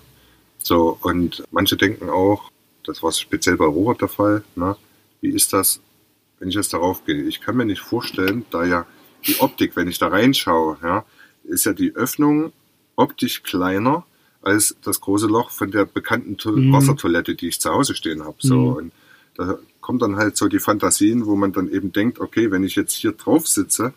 So, 0.62 0.98
und 1.02 1.44
manche 1.50 1.76
denken 1.76 2.08
auch, 2.08 2.50
das 2.84 3.02
war 3.02 3.12
speziell 3.12 3.56
bei 3.56 3.64
Robert 3.64 4.00
der 4.00 4.08
Fall, 4.08 4.44
ne? 4.54 4.76
wie 5.20 5.30
ist 5.30 5.52
das, 5.52 5.80
wenn 6.38 6.48
ich 6.48 6.54
jetzt 6.54 6.72
darauf 6.72 7.04
gehe? 7.04 7.22
Ich 7.24 7.40
kann 7.40 7.56
mir 7.56 7.64
nicht 7.64 7.80
vorstellen, 7.80 8.44
da 8.50 8.64
ja 8.64 8.86
die 9.26 9.40
Optik, 9.40 9.74
wenn 9.76 9.88
ich 9.88 9.98
da 9.98 10.08
reinschaue, 10.08 10.78
ja, 10.82 11.04
ist 11.44 11.64
ja 11.64 11.72
die 11.72 11.94
Öffnung 11.94 12.52
optisch 12.96 13.42
kleiner 13.42 14.04
als 14.42 14.76
das 14.82 15.00
große 15.00 15.26
Loch 15.26 15.50
von 15.50 15.70
der 15.70 15.84
bekannten 15.86 16.36
to 16.36 16.52
Mhm. 16.52 16.72
Wassertoilette, 16.72 17.34
die 17.34 17.48
ich 17.48 17.60
zu 17.60 17.70
Hause 17.70 17.94
stehen 17.94 18.24
habe. 18.24 18.36
So, 18.38 18.54
Mhm. 18.56 18.76
und 18.76 18.92
da 19.34 19.58
kommt 19.80 20.02
dann 20.02 20.16
halt 20.16 20.36
so 20.36 20.48
die 20.48 20.58
Fantasien, 20.60 21.26
wo 21.26 21.36
man 21.36 21.52
dann 21.52 21.68
eben 21.70 21.92
denkt, 21.92 22.20
okay, 22.20 22.50
wenn 22.50 22.62
ich 22.64 22.76
jetzt 22.76 22.92
hier 22.94 23.12
drauf 23.12 23.46
sitze, 23.48 23.92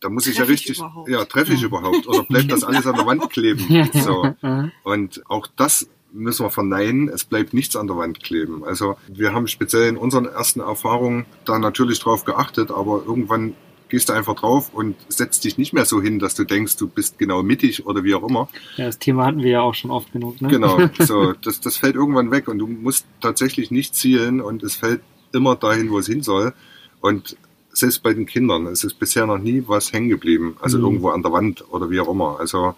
da 0.00 0.08
muss 0.08 0.26
ich 0.26 0.36
ja 0.36 0.44
Treff 0.44 0.50
ich 0.54 0.60
richtig, 0.60 0.78
überhaupt? 0.78 1.08
ja, 1.08 1.24
treffe 1.24 1.52
ich 1.54 1.62
überhaupt 1.62 2.06
oder 2.06 2.22
bleibt 2.24 2.52
das 2.52 2.62
alles 2.64 2.86
an 2.86 2.94
der 2.96 3.06
Wand 3.06 3.28
kleben? 3.30 3.88
So. 3.92 4.34
Und 4.82 5.22
auch 5.30 5.46
das 5.56 5.88
müssen 6.14 6.46
wir 6.46 6.50
verneinen. 6.50 7.08
Es 7.08 7.24
bleibt 7.24 7.52
nichts 7.52 7.76
an 7.76 7.86
der 7.88 7.96
Wand 7.96 8.22
kleben. 8.22 8.64
Also 8.64 8.96
wir 9.08 9.34
haben 9.34 9.48
speziell 9.48 9.88
in 9.88 9.96
unseren 9.96 10.26
ersten 10.26 10.60
Erfahrungen 10.60 11.26
da 11.44 11.58
natürlich 11.58 11.98
drauf 11.98 12.24
geachtet, 12.24 12.70
aber 12.70 13.02
irgendwann 13.06 13.54
gehst 13.88 14.08
du 14.08 14.12
einfach 14.14 14.34
drauf 14.34 14.70
und 14.72 14.96
setzt 15.08 15.44
dich 15.44 15.58
nicht 15.58 15.72
mehr 15.72 15.84
so 15.84 16.00
hin, 16.00 16.18
dass 16.18 16.34
du 16.34 16.44
denkst, 16.44 16.76
du 16.76 16.88
bist 16.88 17.18
genau 17.18 17.42
mittig 17.42 17.84
oder 17.86 18.02
wie 18.04 18.14
auch 18.14 18.26
immer. 18.28 18.48
ja, 18.76 18.86
das 18.86 18.98
Thema 18.98 19.26
hatten 19.26 19.42
wir 19.42 19.50
ja 19.50 19.60
auch 19.60 19.74
schon 19.74 19.90
oft 19.90 20.12
genug. 20.12 20.40
Ne? 20.40 20.48
Genau. 20.48 20.78
So, 21.00 21.32
das, 21.32 21.60
das 21.60 21.76
fällt 21.76 21.94
irgendwann 21.96 22.30
weg 22.30 22.48
und 22.48 22.58
du 22.58 22.66
musst 22.66 23.06
tatsächlich 23.20 23.70
nicht 23.70 23.94
zielen 23.94 24.40
und 24.40 24.62
es 24.62 24.76
fällt 24.76 25.00
immer 25.32 25.56
dahin, 25.56 25.90
wo 25.90 25.98
es 25.98 26.06
hin 26.06 26.22
soll. 26.22 26.54
Und 27.00 27.36
selbst 27.72 28.02
bei 28.04 28.14
den 28.14 28.24
Kindern, 28.26 28.66
es 28.68 28.84
ist 28.84 28.94
bisher 29.00 29.26
noch 29.26 29.38
nie 29.38 29.64
was 29.66 29.92
hängen 29.92 30.08
geblieben. 30.08 30.56
Also 30.60 30.78
Mhm. 30.78 30.84
irgendwo 30.84 31.08
an 31.10 31.22
der 31.22 31.32
Wand 31.32 31.64
oder 31.70 31.90
wie 31.90 31.98
auch 32.00 32.08
immer. 32.08 32.38
Also 32.40 32.74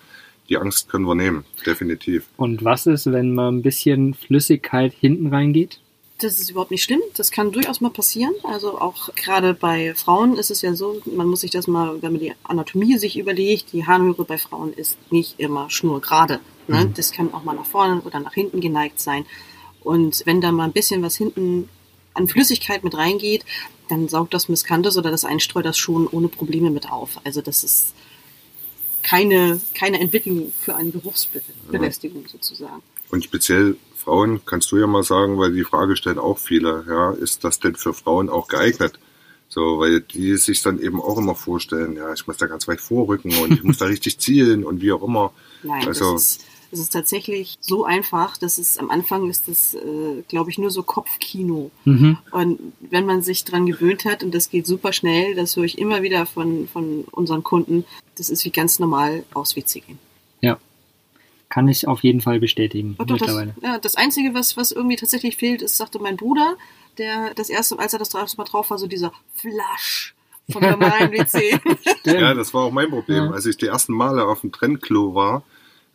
die 0.48 0.58
Angst 0.58 0.88
können 0.88 1.04
wir 1.04 1.14
nehmen, 1.14 1.44
definitiv. 1.64 2.28
Und 2.36 2.64
was 2.64 2.86
ist, 2.86 3.10
wenn 3.10 3.34
mal 3.34 3.48
ein 3.48 3.62
bisschen 3.62 4.14
Flüssigkeit 4.14 4.92
hinten 4.92 5.28
reingeht? 5.28 5.80
Das 6.18 6.38
ist 6.38 6.50
überhaupt 6.50 6.70
nicht 6.70 6.82
schlimm. 6.82 7.02
Das 7.14 7.30
kann 7.30 7.52
durchaus 7.52 7.82
mal 7.82 7.90
passieren. 7.90 8.32
Also 8.42 8.80
auch 8.80 9.14
gerade 9.14 9.52
bei 9.52 9.94
Frauen 9.94 10.36
ist 10.36 10.50
es 10.50 10.62
ja 10.62 10.74
so, 10.74 11.02
man 11.04 11.26
muss 11.26 11.40
sich 11.40 11.50
das 11.50 11.66
mal, 11.66 12.00
wenn 12.00 12.12
man 12.12 12.20
die 12.20 12.32
Anatomie 12.44 12.96
sich 12.96 13.18
überlegt, 13.18 13.72
die 13.72 13.86
Harnröhre 13.86 14.24
bei 14.24 14.38
Frauen 14.38 14.72
ist 14.72 14.96
nicht 15.10 15.38
immer 15.38 15.68
schnurgerade. 15.68 16.40
Ne? 16.68 16.86
Mhm. 16.86 16.94
Das 16.94 17.12
kann 17.12 17.34
auch 17.34 17.44
mal 17.44 17.54
nach 17.54 17.66
vorne 17.66 18.00
oder 18.00 18.18
nach 18.20 18.32
hinten 18.32 18.60
geneigt 18.60 18.98
sein. 18.98 19.26
Und 19.80 20.22
wenn 20.24 20.40
da 20.40 20.52
mal 20.52 20.64
ein 20.64 20.72
bisschen 20.72 21.02
was 21.02 21.16
hinten 21.16 21.68
an 22.14 22.28
Flüssigkeit 22.28 22.82
mit 22.82 22.96
reingeht, 22.96 23.44
dann 23.88 24.08
saugt 24.08 24.32
das 24.32 24.48
Miscanthus 24.48 24.96
oder 24.96 25.10
das 25.10 25.24
Einstreu 25.24 25.62
das 25.62 25.76
schon 25.76 26.06
ohne 26.06 26.28
Probleme 26.28 26.70
mit 26.70 26.90
auf. 26.90 27.20
Also 27.24 27.42
das 27.42 27.62
ist 27.62 27.94
keine, 29.06 29.60
keine 29.74 30.00
Entwicklung 30.00 30.52
für 30.60 30.74
eine 30.74 30.90
Geruchsbelästigung 30.90 32.26
sozusagen. 32.26 32.82
Und 33.08 33.22
speziell 33.22 33.76
Frauen, 33.94 34.40
kannst 34.44 34.72
du 34.72 34.78
ja 34.78 34.88
mal 34.88 35.04
sagen, 35.04 35.38
weil 35.38 35.52
die 35.52 35.62
Frage 35.62 35.96
stellen 35.96 36.18
auch 36.18 36.38
viele, 36.38 36.84
ja, 36.88 37.12
ist 37.12 37.44
das 37.44 37.60
denn 37.60 37.76
für 37.76 37.94
Frauen 37.94 38.28
auch 38.28 38.48
geeignet? 38.48 38.98
So, 39.48 39.78
weil 39.78 40.00
die 40.00 40.36
sich 40.36 40.60
dann 40.62 40.80
eben 40.80 41.00
auch 41.00 41.18
immer 41.18 41.36
vorstellen, 41.36 41.94
ja, 41.94 42.12
ich 42.12 42.26
muss 42.26 42.36
da 42.36 42.46
ganz 42.46 42.66
weit 42.66 42.80
vorrücken 42.80 43.32
und 43.38 43.52
ich 43.52 43.62
muss 43.62 43.78
da 43.78 43.84
richtig 43.94 44.18
zielen 44.18 44.64
und 44.64 44.80
wie 44.82 44.90
auch 44.90 45.04
immer. 45.04 45.32
Nein, 45.62 45.86
Also- 45.86 46.14
das, 46.14 46.22
ist, 46.22 46.44
das 46.70 46.80
ist 46.80 46.92
tatsächlich 46.92 47.58
so 47.60 47.84
einfach, 47.84 48.36
dass 48.36 48.58
es 48.58 48.78
am 48.78 48.90
Anfang 48.90 49.28
ist 49.30 49.48
das, 49.48 49.74
äh, 49.74 50.22
glaube 50.28 50.50
ich, 50.50 50.58
nur 50.58 50.70
so 50.70 50.82
Kopfkino. 50.82 51.70
Mhm. 51.84 52.18
Und 52.30 52.60
wenn 52.80 53.06
man 53.06 53.22
sich 53.22 53.44
dran 53.44 53.66
gewöhnt 53.66 54.04
hat, 54.04 54.22
und 54.22 54.34
das 54.34 54.50
geht 54.50 54.66
super 54.66 54.92
schnell, 54.92 55.34
das 55.34 55.56
höre 55.56 55.64
ich 55.64 55.78
immer 55.78 56.02
wieder 56.02 56.26
von, 56.26 56.68
von 56.68 57.04
unseren 57.10 57.42
Kunden, 57.44 57.84
das 58.16 58.30
ist 58.30 58.44
wie 58.44 58.50
ganz 58.50 58.78
normal 58.78 59.24
aus 59.34 59.56
WC 59.56 59.80
gehen. 59.80 59.98
Ja. 60.40 60.58
Kann 61.48 61.68
ich 61.68 61.86
auf 61.86 62.02
jeden 62.02 62.20
Fall 62.20 62.40
bestätigen. 62.40 62.96
Doch 62.98 63.06
das, 63.06 63.20
mittlerweile. 63.20 63.54
ja, 63.62 63.78
das 63.78 63.96
Einzige, 63.96 64.34
was, 64.34 64.56
was 64.56 64.72
irgendwie 64.72 64.96
tatsächlich 64.96 65.36
fehlt, 65.36 65.62
ist, 65.62 65.76
sagte 65.76 65.98
mein 65.98 66.16
Bruder, 66.16 66.56
der 66.98 67.34
das 67.34 67.50
erste, 67.50 67.78
als 67.78 67.92
er 67.92 67.98
das 67.98 68.14
erste 68.14 68.38
Mal 68.38 68.44
drauf 68.44 68.70
war, 68.70 68.78
so 68.78 68.86
dieser 68.86 69.12
Flash 69.34 70.14
vom 70.50 70.62
normalen 70.62 71.12
WC. 71.12 71.58
Ja, 72.04 72.34
das 72.34 72.54
war 72.54 72.62
auch 72.62 72.70
mein 72.70 72.88
Problem. 72.88 73.24
Ja. 73.24 73.30
Als 73.32 73.46
ich 73.46 73.56
die 73.56 73.66
ersten 73.66 73.92
Male 73.92 74.24
auf 74.24 74.42
dem 74.42 74.52
Trennklo 74.52 75.14
war, 75.14 75.42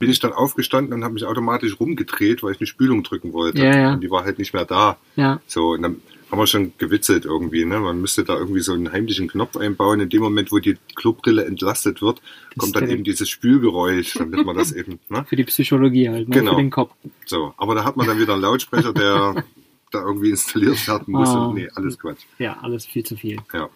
bin 0.01 0.09
ich 0.09 0.19
dann 0.19 0.33
aufgestanden 0.33 0.95
und 0.95 1.03
habe 1.03 1.13
mich 1.13 1.25
automatisch 1.25 1.79
rumgedreht, 1.79 2.41
weil 2.41 2.53
ich 2.53 2.59
eine 2.59 2.65
Spülung 2.65 3.03
drücken 3.03 3.33
wollte. 3.33 3.63
Ja, 3.63 3.77
ja. 3.77 3.93
Und 3.93 4.01
die 4.01 4.09
war 4.09 4.23
halt 4.25 4.39
nicht 4.39 4.51
mehr 4.51 4.65
da. 4.65 4.97
Ja. 5.15 5.39
So, 5.45 5.69
und 5.69 5.83
dann 5.83 6.01
haben 6.31 6.39
wir 6.39 6.47
schon 6.47 6.73
gewitzelt 6.79 7.25
irgendwie, 7.25 7.63
ne? 7.65 7.79
Man 7.79 8.01
müsste 8.01 8.23
da 8.23 8.35
irgendwie 8.35 8.61
so 8.61 8.73
einen 8.73 8.91
heimlichen 8.91 9.27
Knopf 9.27 9.57
einbauen. 9.57 9.99
In 9.99 10.09
dem 10.09 10.23
Moment, 10.23 10.51
wo 10.51 10.57
die 10.57 10.75
Klobrille 10.95 11.45
entlastet 11.45 12.01
wird, 12.01 12.19
kommt 12.57 12.75
dann 12.75 12.89
eben 12.89 13.03
dieses 13.03 13.29
Spülgeräusch, 13.29 14.15
damit 14.15 14.43
man 14.43 14.57
das 14.57 14.71
eben, 14.75 14.99
ne? 15.07 15.23
Für 15.29 15.35
die 15.35 15.43
Psychologie 15.43 16.09
halt, 16.09 16.27
ne? 16.27 16.35
Genau. 16.35 16.55
für 16.55 16.61
den 16.61 16.71
Kopf. 16.71 16.95
So, 17.27 17.53
aber 17.57 17.75
da 17.75 17.85
hat 17.85 17.95
man 17.95 18.07
dann 18.07 18.17
wieder 18.17 18.33
einen 18.33 18.41
Lautsprecher, 18.41 18.91
der 18.91 19.43
da 19.91 20.01
irgendwie 20.01 20.31
installiert 20.31 20.87
werden 20.87 21.11
muss. 21.11 21.29
Ah. 21.29 21.45
Und 21.45 21.55
nee, 21.55 21.69
alles 21.75 21.99
Quatsch. 21.99 22.23
Ja, 22.39 22.57
alles 22.63 22.87
viel 22.87 23.03
zu 23.03 23.15
viel. 23.17 23.37
Ja. 23.53 23.69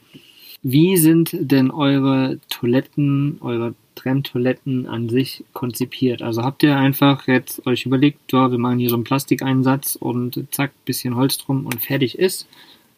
Wie 0.64 0.98
sind 0.98 1.38
denn 1.40 1.70
eure 1.70 2.40
Toiletten, 2.50 3.38
eure 3.42 3.76
Trenntoiletten 3.96 4.88
an 4.88 5.10
sich 5.10 5.44
konzipiert? 5.54 6.22
Also 6.22 6.44
habt 6.44 6.64
ihr 6.64 6.78
einfach 6.78 7.28
jetzt 7.28 7.66
euch 7.66 7.86
überlegt, 7.86 8.32
ja, 8.32 8.52
wir 8.52 8.58
machen 8.58 8.80
hier 8.80 8.90
so 8.90 8.96
einen 8.96 9.04
Plastikeinsatz 9.04 9.96
und 9.96 10.46
zack, 10.52 10.72
bisschen 10.86 11.16
Holz 11.16 11.38
drum 11.38 11.66
und 11.66 11.82
fertig 11.82 12.20
ist? 12.20 12.48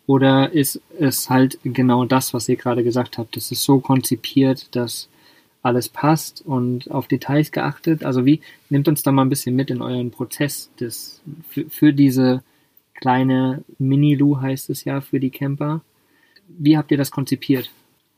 Oder 0.07 0.53
ist 0.53 0.81
es 0.97 1.29
halt 1.29 1.59
genau 1.63 2.05
das, 2.05 2.33
was 2.33 2.47
ihr 2.49 2.55
gerade 2.55 2.83
gesagt 2.83 3.17
habt? 3.17 3.35
Es 3.37 3.51
ist 3.51 3.63
so 3.63 3.79
konzipiert, 3.79 4.75
dass 4.75 5.09
alles 5.61 5.89
passt 5.89 6.41
und 6.45 6.89
auf 6.89 7.07
Details 7.07 7.51
geachtet? 7.51 8.03
Also 8.03 8.25
wie, 8.25 8.41
nehmt 8.69 8.87
uns 8.87 9.03
da 9.03 9.11
mal 9.11 9.23
ein 9.23 9.29
bisschen 9.29 9.55
mit 9.55 9.69
in 9.69 9.81
euren 9.81 10.11
Prozess 10.11 10.69
des, 10.79 11.21
für, 11.49 11.69
für 11.69 11.93
diese 11.93 12.41
kleine 12.93 13.63
Mini-Lu 13.77 14.41
heißt 14.41 14.69
es 14.69 14.83
ja 14.83 15.01
für 15.01 15.19
die 15.19 15.29
Camper. 15.29 15.81
Wie 16.47 16.77
habt 16.77 16.91
ihr 16.91 16.97
das 16.97 17.11
konzipiert? 17.11 17.69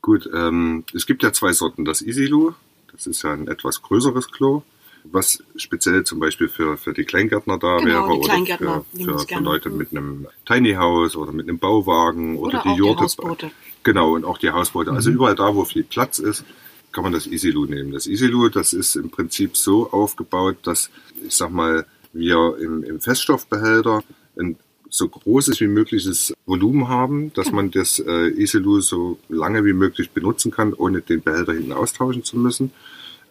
Gut, 0.02 0.28
ähm, 0.34 0.84
es 0.94 1.06
gibt 1.06 1.22
ja 1.22 1.32
zwei 1.32 1.52
Sorten. 1.52 1.84
Das 1.84 2.02
Easy-Loo, 2.02 2.54
das 2.92 3.06
ist 3.06 3.22
ja 3.22 3.32
ein 3.32 3.48
etwas 3.48 3.82
größeres 3.82 4.30
Klo, 4.30 4.62
was 5.04 5.42
speziell 5.56 6.04
zum 6.04 6.20
Beispiel 6.20 6.48
für, 6.48 6.76
für 6.76 6.92
die 6.92 7.04
Kleingärtner 7.04 7.58
da 7.58 7.78
Genau, 7.78 7.86
wäre 7.86 8.12
die 8.12 8.18
oder 8.18 8.28
Kleingärtner 8.28 8.84
für, 8.94 9.04
für, 9.04 9.18
für. 9.20 9.40
Leute 9.40 9.70
Mhm. 9.70 9.76
mit 9.78 9.90
einem 9.92 10.26
Tiny 10.46 10.74
House 10.74 11.16
oder 11.16 11.32
mit 11.32 11.48
einem 11.48 11.58
Bauwagen 11.58 12.36
oder, 12.36 12.58
Oder 12.58 12.62
die 12.62 12.68
auch 12.68 12.72
die 12.74 12.78
Jurte. 12.78 13.02
Hausboote. 13.04 13.50
Genau, 13.82 14.12
und 14.14 14.24
auch 14.24 14.38
die 14.38 14.50
Hausboote. 14.50 14.90
Mhm. 14.90 14.96
Also 14.96 15.10
überall 15.10 15.34
da, 15.34 15.54
wo 15.54 15.64
viel 15.64 15.84
Platz 15.84 16.18
ist, 16.18 16.44
kann 16.92 17.04
man 17.04 17.12
das 17.12 17.26
Easy-Loo 17.26 17.66
nehmen. 17.66 17.92
Das 17.92 18.06
Easy-Loo, 18.06 18.48
das 18.48 18.72
ist 18.72 18.96
im 18.96 19.10
Prinzip 19.10 19.56
so 19.56 19.90
aufgebaut, 19.90 20.56
dass, 20.64 20.90
ich 21.24 21.34
sag 21.34 21.50
mal, 21.50 21.86
wir 22.12 22.56
im, 22.60 22.82
im 22.82 23.00
Feststoffbehälter 23.00 24.02
einen 24.38 24.56
so 24.90 25.08
großes 25.08 25.60
wie 25.60 25.66
mögliches 25.66 26.34
Volumen 26.46 26.88
haben, 26.88 27.32
dass 27.34 27.52
man 27.52 27.70
das 27.70 27.98
äh, 27.98 28.28
Iselu 28.28 28.80
so 28.80 29.18
lange 29.28 29.64
wie 29.64 29.72
möglich 29.72 30.10
benutzen 30.10 30.50
kann, 30.50 30.74
ohne 30.74 31.00
den 31.00 31.22
Behälter 31.22 31.52
hinten 31.52 31.72
austauschen 31.72 32.24
zu 32.24 32.36
müssen. 32.36 32.72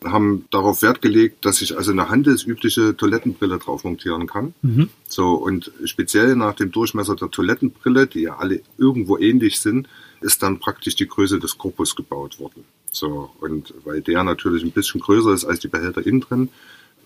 Haben 0.03 0.45
darauf 0.49 0.81
Wert 0.81 1.01
gelegt, 1.01 1.45
dass 1.45 1.61
ich 1.61 1.77
also 1.77 1.91
eine 1.91 2.09
handelsübliche 2.09 2.95
Toilettenbrille 2.95 3.59
drauf 3.59 3.83
montieren 3.83 4.27
kann. 4.27 4.53
Mhm. 4.61 4.89
So, 5.07 5.33
und 5.33 5.71
speziell 5.83 6.37
nach 6.37 6.55
dem 6.55 6.71
Durchmesser 6.71 7.17
der 7.17 7.29
Toilettenbrille, 7.29 8.07
die 8.07 8.21
ja 8.21 8.37
alle 8.37 8.61
irgendwo 8.77 9.17
ähnlich 9.17 9.59
sind, 9.59 9.89
ist 10.21 10.41
dann 10.41 10.59
praktisch 10.59 10.95
die 10.95 11.07
Größe 11.07 11.39
des 11.39 11.57
Korpus 11.57 11.95
gebaut 11.95 12.39
worden. 12.39 12.63
So, 12.91 13.29
und 13.41 13.73
weil 13.83 14.01
der 14.01 14.23
natürlich 14.23 14.63
ein 14.63 14.71
bisschen 14.71 15.01
größer 15.01 15.33
ist 15.33 15.45
als 15.45 15.59
die 15.59 15.67
Behälter 15.67 16.05
innen 16.05 16.21
drin, 16.21 16.49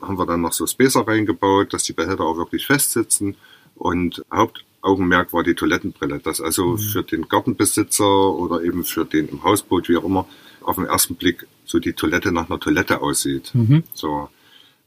haben 0.01 0.17
wir 0.17 0.25
dann 0.25 0.41
noch 0.41 0.53
so 0.53 0.67
Spacer 0.67 1.07
reingebaut, 1.07 1.73
dass 1.73 1.83
die 1.83 1.93
Behälter 1.93 2.23
auch 2.23 2.37
wirklich 2.37 2.65
festsitzen. 2.65 3.35
Und 3.75 4.23
Hauptaugenmerk 4.31 5.33
war 5.33 5.43
die 5.43 5.55
Toilettenbrille, 5.55 6.19
dass 6.19 6.41
also 6.41 6.77
für 6.77 7.03
den 7.03 7.27
Gartenbesitzer 7.27 8.05
oder 8.05 8.63
eben 8.63 8.83
für 8.83 9.05
den 9.05 9.27
im 9.29 9.43
Hausboot, 9.43 9.89
wie 9.89 9.97
auch 9.97 10.03
immer, 10.03 10.27
auf 10.61 10.75
den 10.75 10.85
ersten 10.85 11.15
Blick 11.15 11.47
so 11.65 11.79
die 11.79 11.93
Toilette 11.93 12.31
nach 12.31 12.49
einer 12.49 12.59
Toilette 12.59 13.01
aussieht. 13.01 13.51
Mhm. 13.53 13.83
So. 13.93 14.29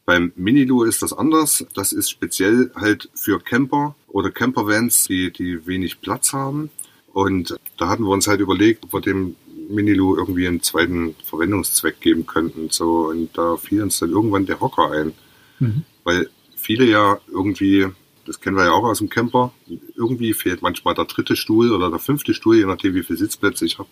Beim 0.04 0.32
Minilu 0.36 0.84
ist 0.84 1.02
das 1.02 1.12
anders. 1.12 1.66
Das 1.74 1.92
ist 1.92 2.10
speziell 2.10 2.70
halt 2.76 3.10
für 3.14 3.40
Camper 3.40 3.96
oder 4.06 4.30
Campervans, 4.30 5.04
die, 5.08 5.32
die 5.32 5.66
wenig 5.66 6.00
Platz 6.00 6.32
haben. 6.32 6.70
Und 7.12 7.58
da 7.76 7.88
hatten 7.88 8.04
wir 8.04 8.10
uns 8.10 8.28
halt 8.28 8.40
überlegt, 8.40 8.84
ob 8.84 8.92
wir 8.92 9.00
dem 9.00 9.34
Minilu 9.68 10.16
irgendwie 10.16 10.46
einen 10.46 10.62
zweiten 10.62 11.16
Verwendungszweck 11.24 12.00
geben 12.00 12.26
könnten. 12.26 12.68
So, 12.70 13.08
und 13.08 13.36
da 13.36 13.56
fiel 13.56 13.82
uns 13.82 13.98
dann 13.98 14.10
irgendwann 14.10 14.46
der 14.46 14.60
Hocker 14.60 14.92
ein. 14.92 15.12
Mhm. 15.58 15.82
Weil 16.04 16.30
viele 16.56 16.84
ja 16.84 17.18
irgendwie, 17.26 17.86
das 18.26 18.40
kennen 18.40 18.56
wir 18.56 18.64
ja 18.64 18.72
auch 18.72 18.84
aus 18.84 18.98
dem 18.98 19.08
Camper, 19.08 19.52
irgendwie 19.94 20.34
fehlt 20.34 20.62
manchmal 20.62 20.94
der 20.94 21.04
dritte 21.04 21.36
Stuhl 21.36 21.72
oder 21.72 21.90
der 21.90 21.98
fünfte 21.98 22.34
Stuhl, 22.34 22.56
je 22.56 22.66
nachdem 22.66 22.94
wie 22.94 23.02
viele 23.02 23.18
Sitzplätze 23.18 23.64
ich 23.64 23.78
habe. 23.78 23.88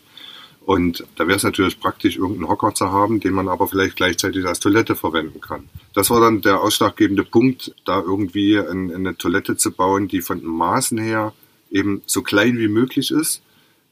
Und 0.66 1.04
da 1.16 1.26
wäre 1.26 1.36
es 1.36 1.42
natürlich 1.42 1.78
praktisch, 1.78 2.16
irgendeinen 2.16 2.48
Hocker 2.48 2.74
zu 2.74 2.90
haben, 2.90 3.20
den 3.20 3.34
man 3.34 3.48
aber 3.48 3.68
vielleicht 3.68 3.96
gleichzeitig 3.96 4.46
als 4.46 4.60
Toilette 4.60 4.96
verwenden 4.96 5.40
kann. 5.40 5.68
Das 5.92 6.08
war 6.08 6.20
dann 6.20 6.40
der 6.40 6.62
ausschlaggebende 6.62 7.24
Punkt, 7.24 7.74
da 7.84 8.00
irgendwie 8.00 8.58
ein, 8.58 8.92
eine 8.94 9.16
Toilette 9.16 9.56
zu 9.56 9.72
bauen, 9.72 10.08
die 10.08 10.22
von 10.22 10.40
den 10.40 10.48
Maßen 10.48 10.96
her 10.96 11.34
eben 11.70 12.02
so 12.06 12.22
klein 12.22 12.56
wie 12.58 12.68
möglich 12.68 13.10
ist, 13.10 13.42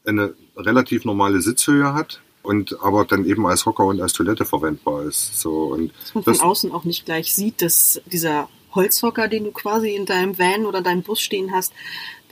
eine 0.07 0.35
relativ 0.57 1.05
normale 1.05 1.43
Sitzhöhe 1.43 1.93
hat 1.93 2.23
und 2.43 2.81
aber 2.81 3.05
dann 3.05 3.27
eben 3.27 3.47
als 3.47 3.67
Hocker 3.67 3.85
und 3.85 4.01
als 4.01 4.15
Toilette 4.15 4.45
verwendbar 4.45 5.05
ist. 5.05 5.39
So 5.39 5.65
und 5.65 5.93
Dass 6.01 6.15
man 6.15 6.25
von 6.25 6.33
das, 6.33 6.43
außen 6.43 6.73
auch 6.73 6.85
nicht 6.85 7.05
gleich 7.05 7.35
sieht, 7.35 7.61
dass 7.61 8.01
dieser 8.07 8.49
Holzhocker, 8.75 9.29
den 9.29 9.45
du 9.45 9.51
quasi 9.53 9.95
in 9.95 10.07
deinem 10.07 10.39
Van 10.39 10.67
oder 10.67 10.81
deinem 10.83 11.03
Bus 11.03 11.21
stehen 11.21 11.53
hast, 11.53 11.73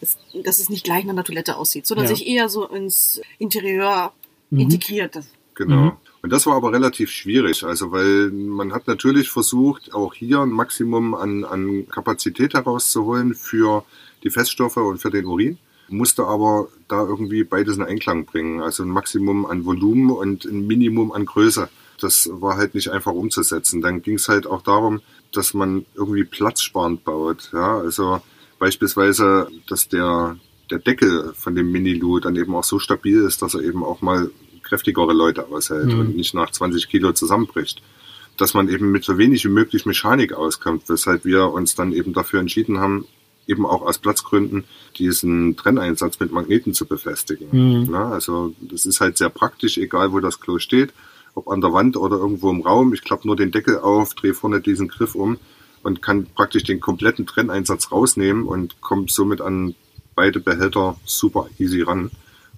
dass, 0.01 0.17
dass 0.45 0.59
es 0.59 0.69
nicht 0.71 0.85
gleich 0.85 1.05
nach 1.05 1.13
einer 1.13 1.25
Toilette 1.25 1.57
aussieht, 1.57 1.87
sondern 1.87 2.07
Ja. 2.07 2.15
sich 2.15 2.27
eher 2.27 2.49
so 2.49 2.67
ins 2.67 3.21
Interieur 3.39 4.13
Mhm. 4.51 4.61
integriert. 4.61 5.19
Genau. 5.55 5.77
Mhm. 5.77 5.93
Und 6.23 6.31
das 6.33 6.45
war 6.47 6.55
aber 6.55 6.73
relativ 6.73 7.11
schwierig, 7.11 7.65
also 7.65 7.93
weil 7.93 8.31
man 8.31 8.73
hat 8.73 8.87
natürlich 8.87 9.31
versucht, 9.31 9.95
auch 9.95 10.13
hier 10.13 10.41
ein 10.41 10.51
Maximum 10.51 11.15
an, 11.15 11.45
an 11.45 11.87
Kapazität 11.89 12.53
herauszuholen 12.55 13.35
für 13.35 13.85
die 14.23 14.31
Feststoffe 14.31 14.77
und 14.77 14.99
für 14.99 15.11
den 15.11 15.25
Urin, 15.25 15.59
musste 15.89 16.25
aber 16.25 16.69
da 16.89 17.01
irgendwie 17.03 17.43
beides 17.45 17.77
in 17.77 17.83
Einklang 17.83 18.27
bringen, 18.27 18.61
also 18.61 18.83
ein 18.83 18.91
Maximum 18.91 19.47
an 19.47 19.65
Volumen 19.65 20.11
und 20.11 20.45
ein 20.45 20.67
Minimum 20.67 21.11
an 21.11 21.25
Größe. 21.25 21.69
Das 22.01 22.29
war 22.33 22.57
halt 22.57 22.75
nicht 22.75 22.89
einfach 22.89 23.13
umzusetzen. 23.13 23.81
Dann 23.81 24.03
ging 24.03 24.15
es 24.15 24.29
halt 24.29 24.47
auch 24.47 24.63
darum, 24.63 25.01
dass 25.33 25.55
man 25.55 25.87
irgendwie 25.95 26.25
platzsparend 26.25 27.05
baut. 27.05 27.51
Ja, 27.53 27.79
also 27.79 28.21
beispielsweise, 28.59 29.49
dass 29.69 29.89
der, 29.89 30.37
der 30.71 30.79
Deckel 30.79 31.33
von 31.35 31.55
dem 31.55 31.71
Mini-Lu 31.73 32.21
dann 32.21 32.37
eben 32.37 32.55
auch 32.55 32.65
so 32.65 32.79
stabil 32.79 33.23
ist, 33.23 33.43
dass 33.43 33.55
er 33.55 33.63
eben 33.63 33.85
auch 33.85 34.03
mal 34.03 34.31
kräftigere 34.63 35.13
Leute 35.13 35.47
aushält 35.49 35.93
Mhm. 35.93 36.01
und 36.01 36.17
nicht 36.17 36.35
nach 36.35 36.51
20 36.51 36.89
Kilo 36.89 37.13
zusammenbricht. 37.13 37.83
Dass 38.37 38.55
man 38.55 38.69
eben 38.69 38.91
mit 38.91 39.05
so 39.05 39.19
wenig 39.19 39.45
wie 39.45 39.49
möglich 39.51 39.87
Mechanik 39.87 40.33
auskommt, 40.33 40.89
weshalb 40.89 41.25
wir 41.25 41.49
uns 41.49 41.75
dann 41.75 41.93
eben 41.93 42.13
dafür 42.13 42.41
entschieden 42.41 42.79
haben, 42.79 43.07
eben 43.47 43.67
auch 43.67 43.83
aus 43.83 43.99
Platzgründen 43.99 44.65
diesen 44.97 45.57
Trenneinsatz 45.57 46.21
mit 46.21 46.31
Magneten 46.31 46.73
zu 46.73 46.87
befestigen. 46.87 47.49
Mhm. 47.51 47.89
Na, 47.91 48.11
also 48.13 48.55
das 48.61 48.87
ist 48.87 49.01
halt 49.01 49.19
sehr 49.19 49.31
praktisch, 49.31 49.77
egal 49.79 50.13
wo 50.13 50.21
das 50.21 50.41
Klo 50.41 50.59
steht, 50.59 50.93
ob 51.41 51.49
an 51.49 51.61
der 51.61 51.73
Wand 51.73 51.97
oder 51.97 52.17
irgendwo 52.17 52.51
im 52.51 52.61
Raum. 52.61 52.93
Ich 52.93 53.03
klappe 53.03 53.27
nur 53.27 53.37
den 53.37 53.51
Deckel 53.51 53.79
auf, 53.79 54.15
drehe 54.15 54.35
vorne 54.35 54.61
diesen 54.61 54.89
Griff 54.89 55.15
um 55.15 55.39
und 55.83 56.03
kann 56.03 56.27
praktisch 56.27 56.65
den 56.65 56.81
kompletten 56.81 57.27
Trenneinsatz 57.27 57.91
rausnehmen 57.91 58.45
und 58.45 58.81
kommt 58.81 59.11
somit 59.11 59.41
an 59.41 59.75
beide 60.15 60.41
Behälter 60.41 60.97
super 61.05 61.49
easy 61.59 61.83
ran 61.83 62.11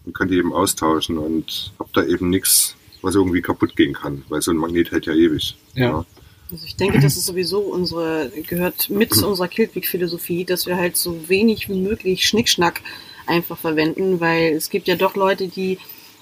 und 0.04 0.14
kann 0.14 0.28
die 0.28 0.36
eben 0.36 0.52
austauschen 0.52 1.18
und 1.18 1.72
hab 1.78 1.92
da 1.92 2.04
eben 2.04 2.28
nichts, 2.28 2.74
was 3.02 3.14
irgendwie 3.14 3.42
kaputt 3.42 3.76
gehen 3.76 3.94
kann, 3.94 4.24
weil 4.28 4.42
so 4.42 4.50
ein 4.50 4.56
Magnet 4.56 4.90
hält 4.90 5.06
ja 5.06 5.14
ewig. 5.14 5.56
Ja. 5.74 6.04
Also 6.50 6.66
ich 6.66 6.76
denke, 6.76 7.00
das 7.00 7.16
ist 7.16 7.24
sowieso 7.24 7.60
unsere, 7.60 8.30
gehört 8.46 8.90
mit 8.90 9.14
zu 9.14 9.26
unserer 9.26 9.48
Kiltweg-Philosophie, 9.48 10.44
dass 10.44 10.66
wir 10.66 10.76
halt 10.76 10.96
so 10.96 11.28
wenig 11.28 11.68
wie 11.68 11.80
möglich 11.80 12.26
Schnickschnack 12.26 12.82
einfach 13.26 13.56
verwenden, 13.56 14.20
weil 14.20 14.52
es 14.52 14.68
gibt 14.68 14.88
ja 14.88 14.96
doch 14.96 15.16
Leute, 15.16 15.48
die 15.48 15.78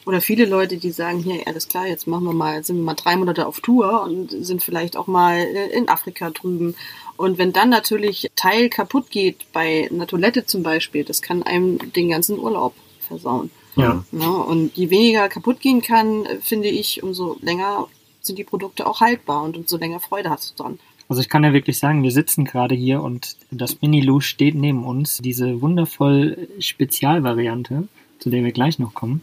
oder 0.06 0.20
viele 0.20 0.46
Leute, 0.46 0.76
die 0.78 0.90
sagen, 0.90 1.18
hier, 1.18 1.46
alles 1.46 1.68
klar, 1.68 1.86
jetzt 1.86 2.06
machen 2.06 2.24
wir 2.24 2.32
mal, 2.32 2.64
sind 2.64 2.76
wir 2.76 2.84
mal 2.84 2.94
drei 2.94 3.16
Monate 3.16 3.46
auf 3.46 3.60
Tour 3.60 4.02
und 4.02 4.30
sind 4.44 4.62
vielleicht 4.62 4.96
auch 4.96 5.06
mal 5.06 5.38
äh, 5.38 5.68
in 5.70 5.88
Afrika 5.88 6.30
drüben. 6.30 6.74
Und 7.16 7.38
wenn 7.38 7.52
dann 7.52 7.68
natürlich 7.68 8.30
Teil 8.34 8.70
kaputt 8.70 9.10
geht, 9.10 9.52
bei 9.52 9.88
einer 9.90 10.06
Toilette 10.06 10.46
zum 10.46 10.62
Beispiel, 10.62 11.04
das 11.04 11.20
kann 11.20 11.42
einem 11.42 11.92
den 11.92 12.08
ganzen 12.08 12.38
Urlaub 12.38 12.74
versauen. 13.06 13.50
Ja. 13.76 14.04
Ja, 14.12 14.28
und 14.28 14.76
je 14.76 14.90
weniger 14.90 15.28
kaputt 15.28 15.60
gehen 15.60 15.82
kann, 15.82 16.24
äh, 16.24 16.36
finde 16.40 16.68
ich, 16.68 17.02
umso 17.02 17.36
länger 17.42 17.88
sind 18.22 18.38
die 18.38 18.44
Produkte 18.44 18.86
auch 18.86 19.00
haltbar 19.00 19.42
und 19.42 19.56
umso 19.56 19.76
länger 19.76 20.00
Freude 20.00 20.30
hast 20.30 20.50
du 20.50 20.62
dran. 20.62 20.78
Also 21.08 21.22
ich 21.22 21.28
kann 21.28 21.42
ja 21.42 21.52
wirklich 21.52 21.78
sagen, 21.78 22.04
wir 22.04 22.12
sitzen 22.12 22.44
gerade 22.44 22.74
hier 22.74 23.02
und 23.02 23.36
das 23.50 23.82
Mini-Lu 23.82 24.20
steht 24.20 24.54
neben 24.54 24.84
uns, 24.84 25.18
diese 25.18 25.60
wundervoll 25.60 26.48
Spezialvariante, 26.60 27.88
zu 28.20 28.30
der 28.30 28.44
wir 28.44 28.52
gleich 28.52 28.78
noch 28.78 28.94
kommen. 28.94 29.22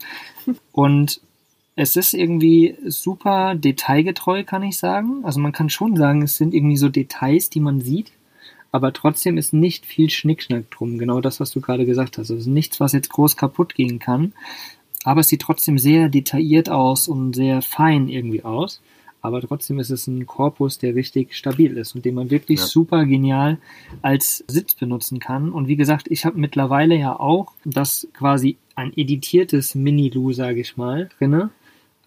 Und 0.74 1.22
es 1.76 1.96
ist 1.96 2.14
irgendwie 2.14 2.76
super 2.86 3.56
detailgetreu, 3.56 4.44
kann 4.44 4.64
ich 4.64 4.78
sagen. 4.78 5.24
Also 5.24 5.40
man 5.40 5.52
kann 5.52 5.70
schon 5.70 5.96
sagen, 5.96 6.24
es 6.24 6.36
sind 6.38 6.54
irgendwie 6.54 6.78
so 6.78 6.90
Details, 6.90 7.50
die 7.50 7.60
man 7.60 7.82
sieht, 7.82 8.12
aber 8.72 8.92
trotzdem 8.94 9.38
ist 9.38 9.54
nicht 9.54 9.86
viel 9.86 10.10
Schnickschnack 10.10 10.70
drum. 10.72 10.98
Genau 10.98 11.22
das, 11.22 11.40
was 11.40 11.52
du 11.52 11.62
gerade 11.62 11.86
gesagt 11.86 12.18
hast. 12.18 12.32
Also 12.32 12.36
es 12.36 12.42
ist 12.42 12.48
nichts, 12.48 12.80
was 12.80 12.94
jetzt 12.94 13.10
groß 13.10 13.38
kaputt 13.38 13.76
gehen 13.76 14.00
kann. 14.00 14.34
Aber 15.04 15.22
es 15.22 15.30
sieht 15.30 15.42
trotzdem 15.42 15.78
sehr 15.78 16.10
detailliert 16.10 16.70
aus 16.70 17.08
und 17.08 17.34
sehr 17.34 17.62
fein 17.62 18.10
irgendwie 18.10 18.44
aus. 18.44 18.82
Aber 19.22 19.42
trotzdem 19.42 19.80
ist 19.80 19.90
es 19.90 20.08
ein 20.08 20.26
Korpus, 20.26 20.80
der 20.80 20.96
richtig 20.96 21.36
stabil 21.36 21.78
ist 21.78 21.96
und 21.96 22.06
den 22.06 22.16
man 22.16 22.30
wirklich 22.30 22.60
Ja. 22.60 22.66
super 22.66 23.06
genial 23.06 23.58
als 24.02 24.44
Sitz 24.48 24.74
benutzen 24.74 25.20
kann. 25.20 25.52
Und 25.52 25.68
wie 25.68 25.76
gesagt, 25.76 26.08
ich 26.10 26.26
habe 26.26 26.40
mittlerweile 26.40 26.96
ja 26.96 27.20
auch 27.20 27.54
das 27.66 28.08
quasi 28.14 28.58
ein 28.78 28.94
editiertes 28.96 29.76
Mini-Lu, 29.76 30.32
sage 30.34 30.62
ich 30.62 30.78
mal, 30.78 31.10
drinne, 31.18 31.50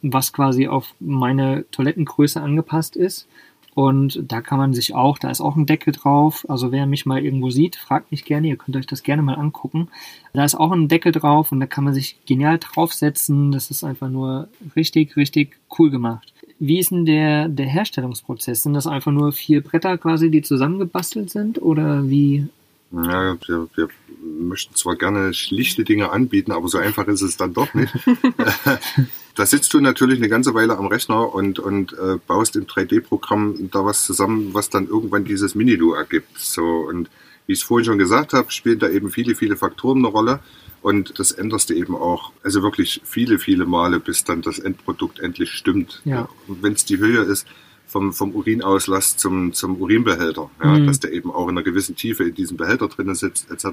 was 0.03 0.33
quasi 0.33 0.69
auf 0.69 0.95
meine 1.01 1.65
Toilettengröße 1.71 2.41
angepasst 2.41 2.97
ist. 2.97 3.27
Und 3.75 4.21
da 4.27 4.41
kann 4.41 4.59
man 4.59 4.75
sich 4.75 4.95
auch, 4.95 5.19
da 5.19 5.31
ist 5.31 5.41
auch 5.41 5.57
ein 5.57 5.67
Deckel 5.67 5.93
drauf. 5.93 6.45
Also 6.49 6.73
wer 6.73 6.87
mich 6.87 7.07
mal 7.07 7.25
irgendwo 7.25 7.51
sieht, 7.51 7.77
fragt 7.77 8.11
mich 8.11 8.25
gerne, 8.25 8.49
ihr 8.49 8.57
könnt 8.57 8.77
euch 8.77 8.87
das 8.87 9.03
gerne 9.03 9.23
mal 9.23 9.35
angucken. 9.35 9.89
Da 10.33 10.45
ist 10.45 10.55
auch 10.55 10.73
ein 10.73 10.89
Deckel 10.89 11.13
drauf 11.13 11.53
und 11.53 11.61
da 11.61 11.67
kann 11.67 11.85
man 11.85 11.95
sich 11.95 12.17
genial 12.27 12.59
draufsetzen. 12.59 13.53
Das 13.53 13.71
ist 13.71 13.85
einfach 13.85 14.09
nur 14.09 14.49
richtig, 14.75 15.17
richtig 15.17 15.57
cool 15.79 15.91
gemacht. 15.91 16.33
Wie 16.59 16.79
ist 16.79 16.91
denn 16.91 17.05
der, 17.07 17.49
der 17.49 17.67
Herstellungsprozess? 17.67 18.65
Sind 18.65 18.75
das 18.75 18.87
einfach 18.87 19.13
nur 19.13 19.33
vier 19.33 19.63
Bretter 19.63 19.97
quasi, 19.99 20.31
die 20.31 20.43
zusammengebastelt 20.43 21.31
sind? 21.31 21.63
Oder 21.63 22.09
wie? 22.09 22.49
Ja, 22.93 23.37
wir, 23.47 23.69
wir 23.75 23.89
möchten 24.21 24.75
zwar 24.75 24.97
gerne 24.97 25.33
schlichte 25.33 25.85
Dinge 25.85 26.11
anbieten, 26.11 26.51
aber 26.51 26.69
so 26.69 26.79
einfach 26.79 27.07
ist 27.07 27.23
es 27.23 27.37
dann 27.37 27.55
doch 27.55 27.73
nicht. 27.75 27.93
da 29.37 29.47
sitzt 29.47 29.73
du 29.73 29.81
natürlich 29.81 30.19
eine 30.19 30.29
ganze 30.29 30.55
Weile 30.55 30.77
am 30.77 30.87
Rechner 30.87 31.33
und, 31.33 31.59
und 31.59 31.93
äh, 31.93 32.19
baust 32.27 32.57
im 32.57 32.67
3D-Programm 32.67 33.71
da 33.71 33.85
was 33.85 34.05
zusammen, 34.05 34.55
was 34.55 34.71
dann 34.71 34.89
irgendwann 34.89 35.25
dieses 35.25 35.55
Minilu 35.55 35.95
ergibt. 35.95 36.39
So, 36.39 36.65
und 36.65 37.09
wie 37.47 37.53
ich 37.53 37.61
es 37.61 37.65
vorhin 37.65 37.85
schon 37.85 37.99
gesagt 37.99 38.33
habe, 38.33 38.51
spielen 38.51 38.81
da 38.81 38.89
eben 38.89 39.11
viele, 39.11 39.35
viele 39.35 39.57
Faktoren 39.57 39.99
eine 39.99 40.09
Rolle. 40.09 40.41
Und 40.83 41.19
das 41.19 41.31
änderst 41.31 41.71
du 41.71 41.75
eben 41.75 41.95
auch, 41.95 42.33
also 42.43 42.63
wirklich 42.63 43.03
viele, 43.05 43.39
viele 43.39 43.67
Male, 43.67 44.01
bis 44.01 44.25
dann 44.25 44.41
das 44.41 44.59
Endprodukt 44.59 45.21
endlich 45.21 45.51
stimmt. 45.51 46.01
Ja. 46.05 46.29
Und 46.49 46.63
wenn 46.63 46.73
es 46.73 46.85
die 46.87 46.99
Höhe 46.99 47.23
ist, 47.23 47.47
vom, 47.91 48.13
vom 48.13 48.31
Urinauslass 48.33 49.17
zum, 49.17 49.53
zum 49.53 49.81
Urinbehälter, 49.81 50.49
ja, 50.63 50.79
Mhm. 50.79 50.87
dass 50.87 51.01
der 51.01 51.13
eben 51.13 51.31
auch 51.33 51.45
in 51.49 51.51
einer 51.51 51.65
gewissen 51.65 51.97
Tiefe 51.97 52.25
in 52.25 52.35
diesem 52.35 52.57
Behälter 52.57 52.87
drinnen 52.89 53.17
sitzt, 53.17 53.51
etc. 53.51 53.67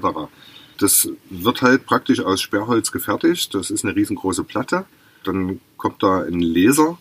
Das 0.76 1.08
wird 1.30 1.62
halt 1.62 1.86
praktisch 1.86 2.20
aus 2.20 2.40
Sperrholz 2.40 2.90
gefertigt. 2.90 3.54
Das 3.54 3.70
ist 3.70 3.84
eine 3.84 3.94
riesengroße 3.94 4.42
Platte. 4.44 4.86
Dann 5.24 5.60
kommt 5.76 6.02
da 6.02 6.22
ein 6.22 6.40
Laser, 6.40 6.98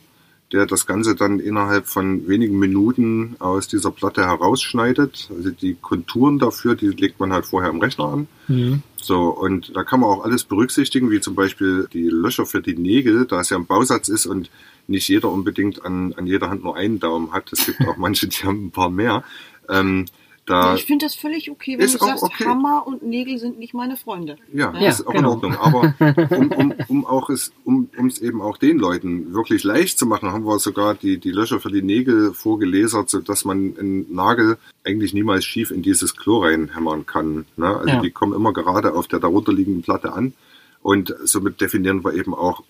der 0.52 0.66
das 0.66 0.86
Ganze 0.86 1.16
dann 1.16 1.40
innerhalb 1.40 1.88
von 1.88 2.28
wenigen 2.28 2.58
Minuten 2.60 3.36
aus 3.40 3.68
dieser 3.68 3.92
Platte 3.92 4.26
herausschneidet. 4.26 5.30
Also 5.36 5.50
die 5.50 5.76
Konturen 5.82 6.40
dafür, 6.40 6.76
die 6.76 6.88
legt 6.90 7.20
man 7.20 7.34
halt 7.34 7.46
vorher 7.46 7.72
im 7.72 7.80
Rechner 7.82 8.06
an. 8.06 8.28
Mhm. 8.48 8.84
So, 9.02 9.30
und 9.30 9.76
da 9.76 9.84
kann 9.84 10.00
man 10.00 10.10
auch 10.10 10.24
alles 10.24 10.44
berücksichtigen, 10.44 11.12
wie 11.12 11.22
zum 11.22 11.36
Beispiel 11.36 11.88
die 11.94 12.10
Löcher 12.10 12.46
für 12.46 12.62
die 12.62 12.76
Nägel, 12.76 13.26
da 13.26 13.42
es 13.42 13.50
ja 13.50 13.58
ein 13.58 13.66
Bausatz 13.66 14.08
ist 14.08 14.26
und 14.26 14.50
nicht 14.88 15.08
jeder 15.08 15.32
unbedingt 15.32 15.86
an, 15.86 16.14
an 16.14 16.28
jeder 16.28 16.50
Hand 16.50 16.64
nur 16.64 16.76
einen 16.76 17.00
Daumen 17.00 17.32
hat. 17.32 17.52
Es 17.52 17.66
gibt 17.66 17.82
auch 17.88 17.98
manche, 17.98 18.28
die 18.28 18.44
haben 18.44 18.68
ein 18.68 18.72
paar 18.72 18.90
mehr. 18.90 19.24
Ähm, 19.70 20.06
da, 20.48 20.76
ich 20.76 20.86
finde 20.86 21.06
das 21.06 21.14
völlig 21.14 21.52
okay, 21.52 21.78
wenn 21.78 21.92
du 21.92 21.98
sagst, 21.98 22.24
okay. 22.24 22.46
Hammer 22.46 22.88
und 22.88 23.04
Nägel 23.04 23.38
sind 23.38 23.60
nicht 23.60 23.74
meine 23.74 23.98
Freunde. 23.98 24.38
Ja, 24.54 24.74
Ja, 24.74 24.80
das 24.80 25.02
ist 25.02 25.08
auch 25.08 25.12
genau. 25.12 25.34
in 25.34 25.56
Ordnung. 25.56 25.56
Aber 25.58 25.94
um, 26.38 26.52
um, 26.58 26.74
um 26.88 27.06
auch 27.06 27.30
es, 27.30 27.52
um 27.66 27.90
es 28.08 28.20
eben 28.20 28.42
auch 28.42 28.58
den 28.58 28.80
Leuten 28.80 29.34
wirklich 29.34 29.66
leicht 29.66 30.00
zu 30.00 30.06
machen, 30.06 30.32
haben 30.32 30.46
wir 30.46 30.58
sogar 30.60 30.96
die, 30.96 31.18
die 31.18 31.32
Löcher 31.32 31.60
für 31.60 31.70
die 31.70 31.82
Nägel 31.82 32.34
vorgelesert, 32.34 33.10
sodass 33.10 33.44
man 33.44 33.76
einen 33.78 34.06
Nagel 34.16 34.58
eigentlich 34.86 35.14
niemals 35.14 35.44
schief 35.44 35.70
in 35.70 35.82
dieses 35.82 36.16
Klo 36.16 36.38
reinhämmern 36.40 37.06
kann. 37.06 37.46
Ne? 37.58 37.68
Also 37.68 37.90
Ja. 37.90 38.02
die 38.02 38.12
kommen 38.12 38.34
immer 38.34 38.54
gerade 38.54 38.94
auf 38.94 39.10
der 39.10 39.20
darunterliegenden 39.20 39.84
Platte 39.84 40.14
an. 40.14 40.34
Und 40.82 41.14
somit 41.26 41.60
definieren 41.60 42.06
wir 42.06 42.14
eben 42.14 42.34
auch 42.34 42.64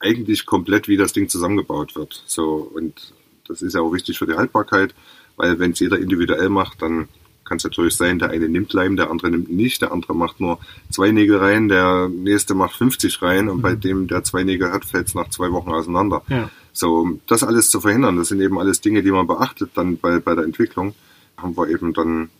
eigentlich 0.00 0.44
komplett, 0.44 0.86
wie 0.86 0.98
das 0.98 1.14
Ding 1.14 1.30
zusammengebaut 1.30 1.96
wird. 1.96 2.22
So, 2.26 2.70
und 2.74 3.14
das 3.48 3.62
ist 3.62 3.74
ja 3.74 3.80
auch 3.80 3.94
wichtig 3.94 4.18
für 4.18 4.26
die 4.26 4.34
Haltbarkeit, 4.34 4.94
weil 5.36 5.58
wenn 5.58 5.70
es 5.70 5.80
jeder 5.80 5.98
individuell 5.98 6.50
macht, 6.50 6.82
dann 6.82 7.08
kann 7.44 7.56
es 7.56 7.64
natürlich 7.64 7.96
sein, 7.96 8.18
der 8.18 8.30
eine 8.30 8.48
nimmt 8.48 8.72
Leim, 8.72 8.96
der 8.96 9.10
andere 9.10 9.30
nimmt 9.30 9.50
nicht, 9.50 9.82
der 9.82 9.92
andere 9.92 10.14
macht 10.14 10.40
nur 10.40 10.58
zwei 10.90 11.10
Nägel 11.10 11.38
rein, 11.38 11.68
der 11.68 12.08
nächste 12.08 12.54
macht 12.54 12.76
50 12.76 13.20
rein 13.22 13.48
und 13.48 13.62
bei 13.62 13.74
dem, 13.74 14.06
der 14.08 14.24
zwei 14.24 14.44
Nägel 14.44 14.72
hat, 14.72 14.84
fällt 14.84 15.08
es 15.08 15.14
nach 15.14 15.28
zwei 15.30 15.50
Wochen 15.52 15.70
auseinander. 15.70 16.22
Ja. 16.28 16.50
So, 16.72 17.00
um 17.00 17.20
das 17.26 17.42
alles 17.42 17.70
zu 17.70 17.80
verhindern, 17.80 18.16
das 18.16 18.28
sind 18.28 18.40
eben 18.40 18.58
alles 18.58 18.80
Dinge, 18.80 19.02
die 19.02 19.10
man 19.10 19.26
beachtet 19.26 19.70
dann 19.74 19.98
bei, 19.98 20.18
bei 20.18 20.34
der 20.34 20.44
Entwicklung, 20.44 20.94
haben 21.36 21.56
wir 21.56 21.68
eben 21.68 21.92
dann 21.92 22.30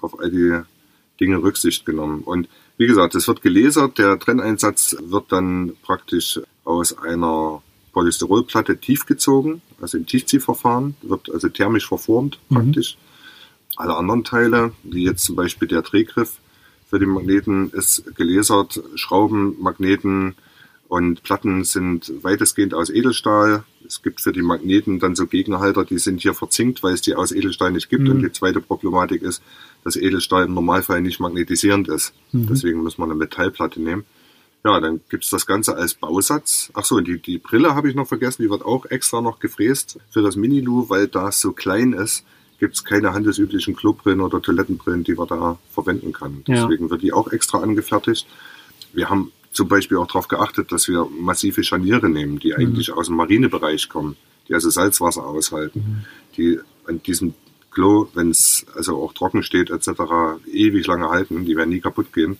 auf 0.00 0.20
all 0.20 0.30
die 0.30 0.60
Dinge 1.20 1.42
Rücksicht 1.42 1.86
genommen. 1.86 2.20
Und 2.20 2.48
wie 2.76 2.86
gesagt, 2.86 3.14
es 3.14 3.26
wird 3.26 3.42
gelasert, 3.42 3.98
der 3.98 4.18
Trenneinsatz 4.18 4.96
wird 5.00 5.32
dann 5.32 5.72
praktisch 5.82 6.40
aus 6.64 6.96
einer 6.98 7.62
Polystyrolplatte 7.92 8.78
tiefgezogen, 8.78 9.62
also 9.80 9.98
im 9.98 10.06
Tiefziehverfahren, 10.06 10.96
wird 11.02 11.30
also 11.32 11.48
thermisch 11.48 11.88
verformt 11.88 12.38
Mhm. 12.48 12.56
Alle 13.78 13.96
anderen 13.96 14.24
Teile, 14.24 14.72
wie 14.82 15.04
jetzt 15.04 15.24
zum 15.24 15.36
Beispiel 15.36 15.68
der 15.68 15.82
Drehgriff 15.82 16.38
für 16.90 16.98
die 16.98 17.06
Magneten, 17.06 17.70
ist 17.70 18.16
gelasert, 18.16 18.82
Schrauben, 18.96 19.54
Magneten 19.60 20.34
und 20.88 21.22
Platten 21.22 21.62
sind 21.62 22.12
weitestgehend 22.22 22.74
aus 22.74 22.90
Edelstahl. 22.90 23.62
Es 23.86 24.02
gibt 24.02 24.20
für 24.20 24.32
die 24.32 24.42
Magneten 24.42 24.98
dann 24.98 25.14
so 25.14 25.28
Gegenhalter, 25.28 25.84
die 25.84 25.98
sind 25.98 26.20
hier 26.20 26.34
verzinkt, 26.34 26.82
weil 26.82 26.94
es 26.94 27.02
die 27.02 27.14
aus 27.14 27.30
Edelstahl 27.30 27.70
nicht 27.70 27.88
gibt. 27.88 28.02
Mhm. 28.02 28.10
Und 28.10 28.22
die 28.22 28.32
zweite 28.32 28.60
Problematik 28.60 29.22
ist, 29.22 29.42
dass 29.84 29.94
Edelstahl 29.94 30.46
im 30.46 30.54
Normalfall 30.54 31.00
nicht 31.00 31.20
magnetisierend 31.20 31.86
ist. 31.86 32.14
Mhm. 32.32 32.48
Deswegen 32.48 32.82
muss 32.82 32.98
man 32.98 33.10
eine 33.10 33.18
Metallplatte 33.18 33.80
nehmen. 33.80 34.04
Ja, 34.64 34.80
dann 34.80 35.02
gibt's 35.08 35.30
das 35.30 35.46
Ganze 35.46 35.76
als 35.76 35.94
Bausatz. 35.94 36.72
Ach 36.74 36.84
so, 36.84 36.98
die, 36.98 37.22
die 37.22 37.38
Brille 37.38 37.76
habe 37.76 37.88
ich 37.88 37.94
noch 37.94 38.08
vergessen, 38.08 38.42
die 38.42 38.50
wird 38.50 38.64
auch 38.64 38.86
extra 38.86 39.20
noch 39.20 39.38
gefräst 39.38 40.00
für 40.10 40.22
das 40.22 40.34
Mini-Lu, 40.34 40.88
weil 40.88 41.06
da 41.06 41.28
es 41.28 41.40
so 41.40 41.52
klein 41.52 41.92
ist, 41.92 42.24
gibt's 42.58 42.84
keine 42.84 43.12
handelsüblichen 43.12 43.76
Klobrillen 43.76 44.20
oder 44.20 44.42
Toilettenbrillen, 44.42 45.04
die 45.04 45.14
man 45.14 45.28
da 45.28 45.58
verwenden 45.70 46.12
kann. 46.12 46.42
Ja. 46.46 46.62
Deswegen 46.62 46.90
wird 46.90 47.02
die 47.02 47.12
auch 47.12 47.30
extra 47.32 47.58
angefertigt. 47.58 48.26
Wir 48.92 49.08
haben 49.08 49.32
zum 49.52 49.68
Beispiel 49.68 49.96
auch 49.96 50.06
darauf 50.06 50.28
geachtet, 50.28 50.72
dass 50.72 50.88
wir 50.88 51.06
massive 51.06 51.62
Scharniere 51.62 52.08
nehmen, 52.08 52.38
die 52.38 52.54
eigentlich 52.54 52.92
aus 52.92 53.06
dem 53.06 53.16
Marinebereich 53.16 53.88
kommen, 53.88 54.16
die 54.48 54.54
also 54.54 54.70
Salzwasser 54.70 55.26
aushalten, 55.26 56.04
die 56.36 56.58
an 56.86 57.02
diesem 57.02 57.34
Klo, 57.70 58.08
wenn 58.14 58.30
es 58.30 58.66
also 58.74 59.02
auch 59.02 59.12
trocken 59.12 59.42
steht 59.42 59.70
etc., 59.70 59.90
ewig 60.52 60.86
lange 60.86 61.08
halten, 61.10 61.44
die 61.44 61.56
werden 61.56 61.70
nie 61.70 61.80
kaputt 61.80 62.12
gehen. 62.12 62.38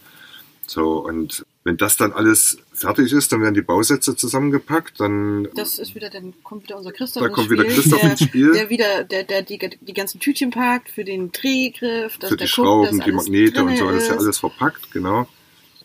So, 0.68 0.98
und 1.04 1.44
wenn 1.64 1.76
das 1.76 1.96
dann 1.96 2.12
alles 2.12 2.58
fertig 2.72 3.12
ist, 3.12 3.32
dann 3.32 3.40
werden 3.42 3.54
die 3.54 3.62
Bausätze 3.62 4.14
zusammengepackt, 4.16 5.00
dann 5.00 5.48
Das 5.54 5.78
ist 5.78 5.94
wieder, 5.94 6.10
dann 6.10 6.34
kommt 6.42 6.64
wieder 6.64 6.76
unser 6.76 6.92
Christoph 6.92 7.22
Da 7.22 7.26
ins 7.28 7.34
kommt 7.34 7.46
Spiel, 7.46 7.58
wieder 7.58 7.68
Christoph 7.68 8.00
der, 8.00 8.10
ins 8.10 8.22
Spiel. 8.22 8.52
Der 8.52 8.70
wieder, 8.70 9.04
der, 9.04 9.24
der 9.24 9.42
die, 9.42 9.58
die 9.80 9.94
ganzen 9.94 10.20
Tütchen 10.20 10.50
packt 10.50 10.90
für 10.90 11.04
den 11.04 11.32
Drehgriff, 11.32 12.18
dass 12.18 12.30
für 12.30 12.36
der 12.36 12.46
die 12.46 12.52
guckt, 12.52 12.66
Schrauben, 12.66 13.00
die 13.00 13.12
Magnete 13.12 13.64
und 13.64 13.76
so, 13.76 13.90
das 13.90 14.02
ist 14.04 14.08
ja 14.10 14.16
alles 14.16 14.38
verpackt, 14.38 14.90
genau. 14.92 15.26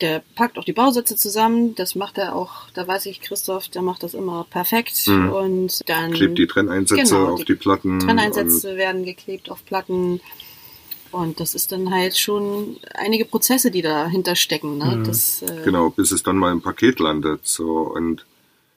Der 0.01 0.21
packt 0.35 0.57
auch 0.57 0.65
die 0.65 0.73
Bausätze 0.73 1.15
zusammen, 1.15 1.75
das 1.75 1.95
macht 1.95 2.17
er 2.17 2.35
auch, 2.35 2.69
da 2.73 2.85
weiß 2.87 3.05
ich, 3.05 3.21
Christoph, 3.21 3.69
der 3.69 3.83
macht 3.83 4.03
das 4.03 4.13
immer 4.13 4.45
perfekt 4.49 5.07
Mhm. 5.07 5.29
und 5.31 5.89
dann 5.89 6.11
Klebt 6.11 6.37
die 6.37 6.47
Trenneinsätze 6.47 7.15
Genau, 7.15 7.33
auf 7.33 7.39
die 7.41 7.45
die 7.45 7.55
Platten. 7.55 7.99
Trenneinsätze 7.99 8.75
werden 8.75 9.05
geklebt 9.05 9.49
auf 9.49 9.63
Platten 9.65 10.19
und 11.13 11.39
das 11.39 11.55
ist 11.55 11.71
dann 11.71 11.91
halt 11.91 12.17
schon 12.17 12.77
einige 12.95 13.25
Prozesse, 13.25 13.71
die 13.71 13.81
dahinter 13.81 14.35
stecken. 14.35 14.77
Ne? 14.77 14.97
Mhm. 14.97 15.03
Das, 15.03 15.41
äh, 15.41 15.61
Genau, 15.63 15.89
bis 15.89 16.11
es 16.11 16.23
dann 16.23 16.37
mal 16.37 16.51
im 16.51 16.61
Paket 16.61 16.99
landet. 16.99 17.41
So, 17.43 17.79
und 17.81 18.25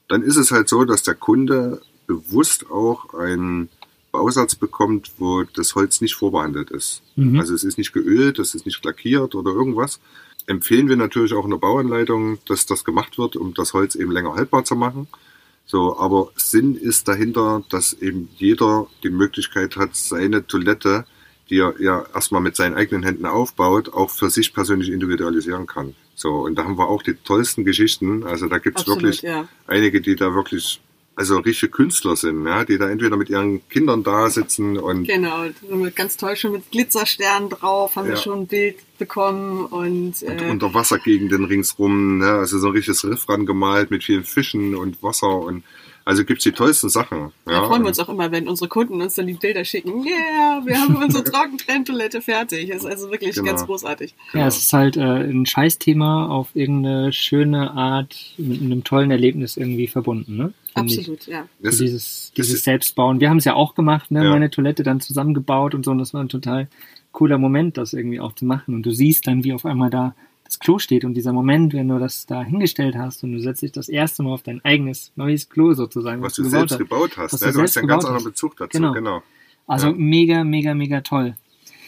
dann 0.08 0.22
ist 0.22 0.36
es 0.36 0.50
halt 0.50 0.68
so, 0.68 0.84
dass 0.84 1.02
der 1.02 1.14
Kunde 1.14 1.80
bewusst 2.06 2.70
auch 2.70 3.14
einen 3.14 3.68
Bausatz 4.12 4.54
bekommt, 4.54 5.12
wo 5.18 5.42
das 5.42 5.74
Holz 5.74 6.00
nicht 6.00 6.14
vorbehandelt 6.14 6.70
ist. 6.70 7.02
Mhm. 7.16 7.38
Also 7.40 7.54
es 7.54 7.64
ist 7.64 7.78
nicht 7.78 7.92
geölt, 7.92 8.38
es 8.38 8.54
ist 8.54 8.66
nicht 8.66 8.84
lackiert 8.84 9.34
oder 9.34 9.50
irgendwas. 9.50 10.00
Empfehlen 10.46 10.88
wir 10.88 10.96
natürlich 10.96 11.34
auch 11.34 11.44
in 11.44 11.50
der 11.50 11.58
Bauanleitung, 11.58 12.38
dass 12.46 12.66
das 12.66 12.84
gemacht 12.84 13.18
wird, 13.18 13.36
um 13.36 13.52
das 13.54 13.74
Holz 13.74 13.94
eben 13.94 14.12
länger 14.12 14.34
haltbar 14.34 14.64
zu 14.64 14.76
machen. 14.76 15.08
So, 15.66 15.98
aber 15.98 16.30
Sinn 16.36 16.76
ist 16.76 17.08
dahinter, 17.08 17.64
dass 17.68 17.92
eben 17.92 18.28
jeder 18.36 18.86
die 19.02 19.10
Möglichkeit 19.10 19.76
hat, 19.76 19.96
seine 19.96 20.46
Toilette, 20.46 21.04
die 21.50 21.58
er 21.60 21.74
ja 21.80 22.04
erstmal 22.14 22.40
mit 22.40 22.56
seinen 22.56 22.74
eigenen 22.74 23.02
Händen 23.02 23.26
aufbaut, 23.26 23.92
auch 23.92 24.10
für 24.10 24.30
sich 24.30 24.52
persönlich 24.52 24.90
individualisieren 24.90 25.66
kann. 25.66 25.94
So, 26.14 26.30
und 26.30 26.56
da 26.56 26.64
haben 26.64 26.78
wir 26.78 26.88
auch 26.88 27.02
die 27.02 27.14
tollsten 27.14 27.64
Geschichten. 27.64 28.24
Also 28.24 28.46
da 28.46 28.58
gibt's 28.58 28.82
Absolut, 28.82 29.02
wirklich 29.02 29.22
ja. 29.22 29.48
einige, 29.66 30.00
die 30.00 30.16
da 30.16 30.34
wirklich, 30.34 30.80
also 31.14 31.38
richtige 31.38 31.70
Künstler 31.70 32.16
sind, 32.16 32.46
ja, 32.46 32.64
die 32.64 32.78
da 32.78 32.88
entweder 32.90 33.16
mit 33.16 33.28
ihren 33.28 33.66
Kindern 33.68 34.02
da 34.02 34.28
sitzen 34.30 34.76
und 34.78 35.04
Genau, 35.04 35.44
ganz 35.94 36.16
toll 36.16 36.36
schon 36.36 36.52
mit 36.52 36.70
Glitzersternen 36.70 37.50
drauf, 37.50 37.96
haben 37.96 38.06
wir 38.08 38.14
Ja. 38.14 38.20
schon 38.20 38.40
ein 38.40 38.46
Bild 38.46 38.76
bekommen 38.98 39.66
und, 39.66 40.22
und 40.22 40.42
äh, 40.42 40.50
unter 40.50 40.74
Wassergegenden 40.74 41.44
ringsrum, 41.44 42.18
ne? 42.18 42.30
also 42.32 42.58
so 42.58 42.68
ein 42.68 42.72
richtiges 42.72 43.04
Riff 43.04 43.28
rangemalt 43.28 43.90
mit 43.90 44.02
vielen 44.02 44.24
Fischen 44.24 44.74
und 44.74 45.02
Wasser 45.02 45.38
und 45.38 45.64
also 46.06 46.24
gibt's 46.24 46.44
die 46.44 46.52
tollsten 46.52 46.88
Sachen. 46.88 47.32
da 47.44 47.52
Ja, 47.52 47.64
freuen 47.66 47.82
wir 47.82 47.88
uns 47.88 47.98
auch 47.98 48.08
immer, 48.08 48.30
wenn 48.32 48.48
unsere 48.48 48.68
Kunden 48.68 49.02
uns 49.02 49.16
dann 49.16 49.26
die 49.26 49.34
Bilder 49.34 49.64
schicken. 49.64 50.04
Yeah, 50.06 50.62
wir 50.64 50.80
haben 50.80 50.96
unsere 50.96 51.22
Trockentrenntoilette 51.30 52.22
fertig. 52.22 52.68
Das 52.70 52.78
ist 52.78 52.86
also 52.86 53.10
wirklich 53.10 53.34
Genau. 53.34 53.48
ganz 53.48 53.66
großartig. 53.66 54.14
Ja, 54.32 54.46
es 54.46 54.56
ist 54.56 54.72
halt 54.72 54.96
äh, 54.96 55.00
ein 55.02 55.44
Scheißthema 55.44 56.28
auf 56.28 56.48
irgendeine 56.54 57.12
schöne 57.12 57.72
Art 57.72 58.16
mit 58.38 58.62
einem 58.62 58.84
tollen 58.84 59.10
Erlebnis 59.10 59.56
irgendwie 59.58 59.88
verbunden, 59.88 60.36
ne? 60.36 60.52
Finde 60.74 60.92
ich. 60.92 60.98
Absolut, 61.00 61.26
ja. 61.26 61.48
Das, 61.60 61.78
so 61.78 61.84
dieses, 61.84 62.32
dieses 62.36 62.62
Selbstbauen. 62.64 63.18
Wir 63.20 63.28
haben 63.28 63.38
es 63.38 63.44
ja 63.44 63.54
auch 63.54 63.74
gemacht, 63.74 64.10
ne? 64.10 64.22
Ja. 64.24 64.30
meine 64.30 64.50
Toilette 64.50 64.82
dann 64.84 65.00
zusammengebaut 65.00 65.74
und 65.74 65.84
so. 65.84 65.90
Und 65.90 65.98
das 65.98 66.14
war 66.14 66.22
ein 66.22 66.28
total 66.28 66.68
cooler 67.12 67.38
Moment, 67.38 67.76
das 67.78 67.92
irgendwie 67.94 68.20
auch 68.20 68.32
zu 68.34 68.44
machen. 68.44 68.74
Und 68.74 68.82
du 68.84 68.90
siehst 68.92 69.26
dann, 69.26 69.42
wie 69.42 69.52
auf 69.54 69.64
einmal 69.66 69.90
da 69.90 70.14
das 70.46 70.58
Klo 70.58 70.78
steht 70.78 71.04
und 71.04 71.14
dieser 71.14 71.32
Moment, 71.32 71.74
wenn 71.74 71.88
du 71.88 71.98
das 71.98 72.24
da 72.26 72.42
hingestellt 72.42 72.96
hast 72.96 73.22
und 73.24 73.32
du 73.32 73.40
setzt 73.40 73.62
dich 73.62 73.72
das 73.72 73.88
erste 73.88 74.22
Mal 74.22 74.32
auf 74.32 74.42
dein 74.42 74.64
eigenes 74.64 75.12
neues 75.16 75.48
Klo 75.48 75.74
sozusagen, 75.74 76.22
was 76.22 76.34
du 76.34 76.42
gebaut 76.44 76.52
selbst 76.52 76.72
hast. 76.72 76.78
gebaut 76.78 77.16
hast. 77.16 77.32
Was 77.34 77.40
ne? 77.40 77.46
du 77.48 77.52
Du 77.54 77.62
hast 77.62 77.76
einen 77.76 77.88
ganz 77.88 78.02
gebaut 78.04 78.10
anderen 78.10 78.26
hast. 78.26 78.32
Bezug 78.32 78.56
dazu. 78.56 78.78
Genau. 78.78 78.92
Genau. 78.92 79.22
Also 79.66 79.88
Ja. 79.88 79.94
mega, 79.96 80.44
mega, 80.44 80.74
mega 80.74 81.00
toll. 81.00 81.36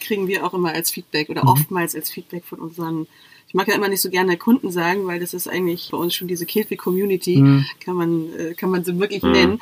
Kriegen 0.01 0.27
wir 0.27 0.45
auch 0.45 0.53
immer 0.53 0.73
als 0.73 0.91
Feedback 0.91 1.29
oder 1.29 1.43
Mhm. 1.43 1.49
oftmals 1.49 1.95
als 1.95 2.09
Feedback 2.11 2.43
von 2.45 2.59
unseren, 2.59 3.07
ich 3.47 3.53
mag 3.53 3.67
ja 3.67 3.75
immer 3.75 3.87
nicht 3.89 4.01
so 4.01 4.09
gerne 4.09 4.37
Kunden 4.37 4.71
sagen, 4.71 5.05
weil 5.07 5.19
das 5.19 5.33
ist 5.33 5.47
eigentlich 5.47 5.89
bei 5.91 5.97
uns 5.97 6.13
schon 6.13 6.27
diese 6.27 6.45
Kiltwig-Community, 6.45 7.37
Mhm. 7.41 7.65
kann 7.79 7.95
man, 7.95 8.33
äh, 8.37 8.53
kann 8.55 8.69
man 8.69 8.83
sie 8.83 8.99
wirklich 8.99 9.23
Mhm. 9.23 9.31
nennen, 9.31 9.59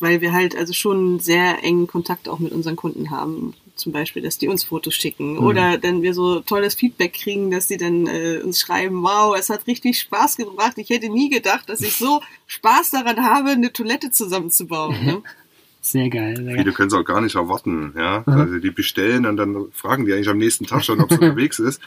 weil 0.00 0.20
wir 0.20 0.32
halt 0.32 0.56
also 0.56 0.72
schon 0.72 1.18
sehr 1.20 1.62
engen 1.64 1.86
Kontakt 1.86 2.28
auch 2.28 2.38
mit 2.38 2.52
unseren 2.52 2.76
Kunden 2.76 3.10
haben. 3.10 3.54
Zum 3.82 3.92
Beispiel, 3.92 4.22
dass 4.22 4.38
die 4.38 4.48
uns 4.48 4.62
Fotos 4.64 4.94
schicken 4.94 5.32
Mhm. 5.34 5.38
oder 5.44 5.76
dann 5.78 6.02
wir 6.02 6.14
so 6.14 6.40
tolles 6.40 6.74
Feedback 6.74 7.12
kriegen, 7.14 7.50
dass 7.50 7.66
die 7.66 7.76
dann 7.76 8.06
äh, 8.06 8.40
uns 8.44 8.60
schreiben, 8.60 9.02
wow, 9.02 9.36
es 9.36 9.50
hat 9.50 9.66
richtig 9.66 9.98
Spaß 10.00 10.36
gebracht. 10.36 10.74
Ich 10.76 10.88
hätte 10.90 11.08
nie 11.08 11.30
gedacht, 11.30 11.68
dass 11.68 11.80
ich 11.80 11.96
so 11.96 12.20
Spaß 12.46 12.92
daran 12.92 13.24
habe, 13.24 13.50
eine 13.50 13.72
Toilette 13.72 14.10
zusammenzubauen. 14.12 15.04
Ne? 15.04 15.22
Sehr 15.80 16.08
geil. 16.10 16.36
Sehr. 16.36 16.56
Viele 16.58 16.72
können 16.72 16.88
es 16.88 16.94
auch 16.94 17.04
gar 17.04 17.20
nicht 17.20 17.34
erwarten. 17.34 17.92
Ja? 17.96 18.22
Mhm. 18.24 18.32
Also 18.34 18.58
die 18.58 18.70
bestellen 18.70 19.26
und 19.26 19.36
dann 19.36 19.66
fragen 19.72 20.06
die 20.06 20.12
eigentlich 20.12 20.28
am 20.28 20.38
nächsten 20.38 20.64
Tag 20.66 20.84
schon, 20.84 21.00
ob 21.00 21.10
es 21.10 21.18
unterwegs 21.20 21.58
ist. 21.58 21.80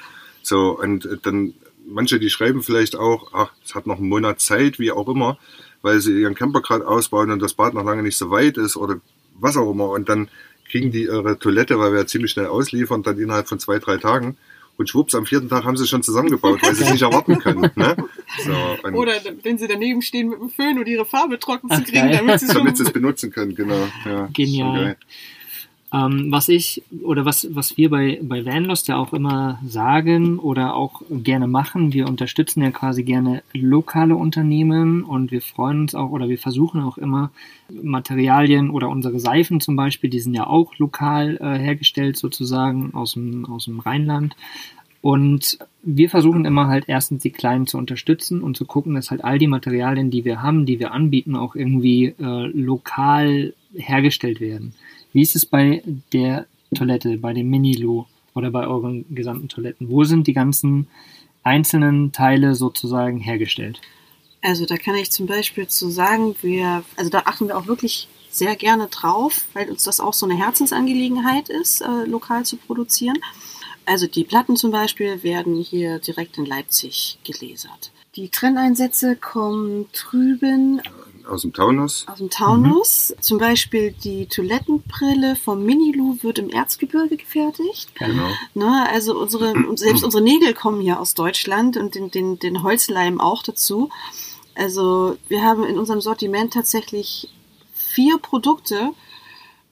So, 0.44 0.78
und 0.80 1.06
äh, 1.06 1.18
dann 1.24 1.54
manche, 1.88 2.20
die 2.20 2.30
schreiben 2.30 2.62
vielleicht 2.62 2.96
auch, 2.98 3.32
ach, 3.34 3.52
es 3.64 3.74
hat 3.74 3.88
noch 3.88 3.98
einen 4.00 4.10
Monat 4.10 4.42
Zeit, 4.42 4.80
wie 4.80 4.92
auch 4.92 5.08
immer, 5.08 5.38
weil 5.82 6.02
sie 6.02 6.20
ihren 6.20 6.36
Camper 6.36 6.62
gerade 6.62 6.86
ausbauen 6.88 7.32
und 7.32 7.42
das 7.42 7.54
Bad 7.54 7.74
noch 7.74 7.86
lange 7.86 8.04
nicht 8.04 8.18
so 8.18 8.30
weit 8.32 8.58
ist 8.58 8.76
oder 8.76 9.00
was 9.40 9.56
auch 9.56 9.72
immer. 9.72 9.90
Und 9.90 10.10
dann 10.10 10.30
kriegen 10.70 10.92
die 10.92 11.04
ihre 11.04 11.38
Toilette, 11.40 11.80
weil 11.80 11.92
wir 11.92 12.00
ja 12.00 12.08
ziemlich 12.08 12.32
schnell 12.32 12.48
ausliefern, 12.48 13.04
dann 13.04 13.20
innerhalb 13.20 13.48
von 13.48 13.60
zwei, 13.60 13.80
drei 13.80 13.98
Tagen. 13.98 14.38
Und 14.78 14.90
schwupps, 14.90 15.16
am 15.16 15.26
vierten 15.26 15.48
Tag 15.48 15.64
haben 15.64 15.78
sie 15.78 15.84
es 15.84 15.90
schon 15.90 16.04
zusammengebaut, 16.04 16.62
weil 16.62 16.76
sie 16.76 16.84
es 16.84 16.92
nicht 16.92 17.02
erwarten 17.02 17.40
können. 17.40 17.72
Ne? 17.76 17.96
So, 18.44 18.52
Oder 18.90 19.14
wenn 19.44 19.58
sie 19.58 19.68
daneben 19.68 20.02
stehen 20.02 20.30
mit 20.30 20.40
dem 20.40 20.50
Föhn 20.50 20.78
und 20.78 20.88
ihre 20.88 21.06
Farbe 21.06 21.40
trocken 21.40 21.70
zu 21.70 21.84
kriegen, 21.84 22.12
damit 22.12 22.40
sie 22.42 22.48
es 22.84 22.92
benutzen 22.92 23.32
können, 23.32 23.56
genau. 23.56 23.88
Ja, 24.04 24.28
Genial. 24.34 24.98
Ähm, 25.96 26.30
was 26.30 26.50
ich 26.50 26.84
oder 27.04 27.24
was, 27.24 27.48
was 27.56 27.78
wir 27.78 27.90
bei, 27.90 28.20
bei 28.22 28.46
Vanlust 28.46 28.90
ja 28.90 28.98
auch 28.98 29.14
immer 29.14 29.60
sagen 29.66 30.40
oder 30.40 30.76
auch 30.76 31.02
gerne 31.10 31.48
machen, 31.48 31.94
wir 31.94 32.08
unterstützen 32.08 32.62
ja 32.62 32.72
quasi 32.72 33.04
gerne 33.04 33.44
lokale 33.54 34.16
Unternehmen 34.18 35.04
und 35.04 35.32
wir 35.32 35.42
freuen 35.42 35.82
uns 35.82 35.96
auch 35.96 36.10
oder 36.10 36.28
wir 36.28 36.38
versuchen 36.38 36.82
auch 36.82 36.98
immer 36.98 37.32
Materialien 37.70 38.72
oder 38.72 38.90
unsere 38.90 39.20
Seifen 39.22 39.62
zum 39.62 39.78
Beispiel, 39.78 40.10
die 40.10 40.20
sind 40.20 40.34
ja 40.34 40.48
auch 40.48 40.78
lokal 40.80 41.38
äh, 41.38 41.58
hergestellt 41.60 42.18
sozusagen 42.18 42.94
aus 42.94 43.14
dem, 43.14 43.46
aus 43.46 43.66
dem 43.66 43.80
Rheinland. 43.80 44.36
Und 45.00 45.60
wir 45.84 46.10
versuchen 46.10 46.46
immer 46.46 46.68
halt 46.68 46.86
erstens 46.88 47.22
die 47.22 47.30
Kleinen 47.30 47.68
zu 47.68 47.78
unterstützen 47.78 48.42
und 48.42 48.58
zu 48.58 48.66
gucken, 48.66 48.96
dass 48.96 49.12
halt 49.12 49.24
all 49.24 49.38
die 49.38 49.48
Materialien, 49.48 50.10
die 50.10 50.26
wir 50.26 50.42
haben, 50.42 50.66
die 50.66 50.80
wir 50.80 50.92
anbieten, 50.92 51.36
auch 51.36 51.56
irgendwie 51.56 52.16
äh, 52.20 52.48
lokal 52.48 53.54
hergestellt 53.76 54.42
werden. 54.42 54.74
Wie 55.16 55.22
ist 55.22 55.38
es 55.38 55.46
bei 55.46 55.82
der 56.12 56.46
Toilette, 56.76 57.18
bei 57.18 57.32
dem 57.32 57.50
Mini-Loo 57.50 58.04
oder 58.34 58.52
bei 58.52 58.68
euren 58.68 59.06
gesamten 59.16 59.48
Toiletten? 59.48 59.90
Wo 59.90 60.04
sind 60.04 60.28
die 60.28 60.34
ganzen 60.34 60.88
einzelnen 61.42 62.12
Teile 62.12 62.54
sozusagen 62.54 63.22
hergestellt? 63.22 63.80
Also 64.42 64.66
da 64.66 64.76
kann 64.76 64.96
ich 64.96 65.12
zum 65.12 65.26
Beispiel 65.26 65.70
zu 65.70 65.90
sagen, 65.90 66.36
wir, 66.42 66.84
also 66.98 67.10
da 67.10 67.20
achten 67.20 67.48
wir 67.48 67.58
auch 67.58 67.66
wirklich 67.66 68.10
sehr 68.30 68.58
gerne 68.58 68.88
drauf, 68.88 69.46
weil 69.54 69.70
uns 69.70 69.86
das 69.86 70.02
auch 70.02 70.12
so 70.12 70.26
eine 70.26 70.38
Herzensangelegenheit 70.38 71.48
ist, 71.48 71.80
äh, 71.80 72.04
lokal 72.06 72.44
zu 72.44 72.58
produzieren. 72.58 73.18
Also 73.86 74.08
die 74.08 74.26
Platten 74.26 74.58
zum 74.58 74.72
Beispiel 74.72 75.24
werden 75.24 75.56
hier 75.62 76.00
direkt 76.00 76.38
in 76.38 76.46
Leipzig 76.46 77.20
gelasert. 77.24 77.94
Die 78.18 78.28
Trenneinsätze 78.28 79.16
kommen 79.16 79.86
drüben 79.94 80.82
Aus 81.28 81.42
dem 81.42 81.54
Taunus. 81.54 82.06
aus 82.08 82.18
dem 82.18 82.30
Taunus. 82.30 83.16
Zum 83.20 83.38
Beispiel 83.38 83.92
die 83.92 84.28
Toilettenbrille 84.28 85.36
vom 85.36 85.64
Minilu 85.66 86.18
wird 86.22 86.40
im 86.40 86.50
Erzgebirge 86.50 87.18
gefertigt. 87.18 87.90
Genau. 87.96 88.30
Ne, 88.54 88.88
also 88.90 89.20
unsere, 89.20 89.54
selbst 89.76 90.04
unsere 90.06 90.24
Nägel 90.24 90.54
kommen 90.54 90.82
hier 90.82 91.00
aus 91.00 91.14
Deutschland 91.14 91.78
und 91.78 91.96
den, 91.96 92.12
den, 92.12 92.40
den 92.40 92.64
Holzleim 92.64 93.20
auch 93.20 93.44
dazu. 93.44 93.90
Also 94.56 95.18
wir 95.28 95.44
haben 95.44 95.64
in 95.64 95.78
unserem 95.78 96.02
Sortiment 96.02 96.54
tatsächlich 96.54 97.30
vier 97.74 98.18
Produkte, 98.18 98.92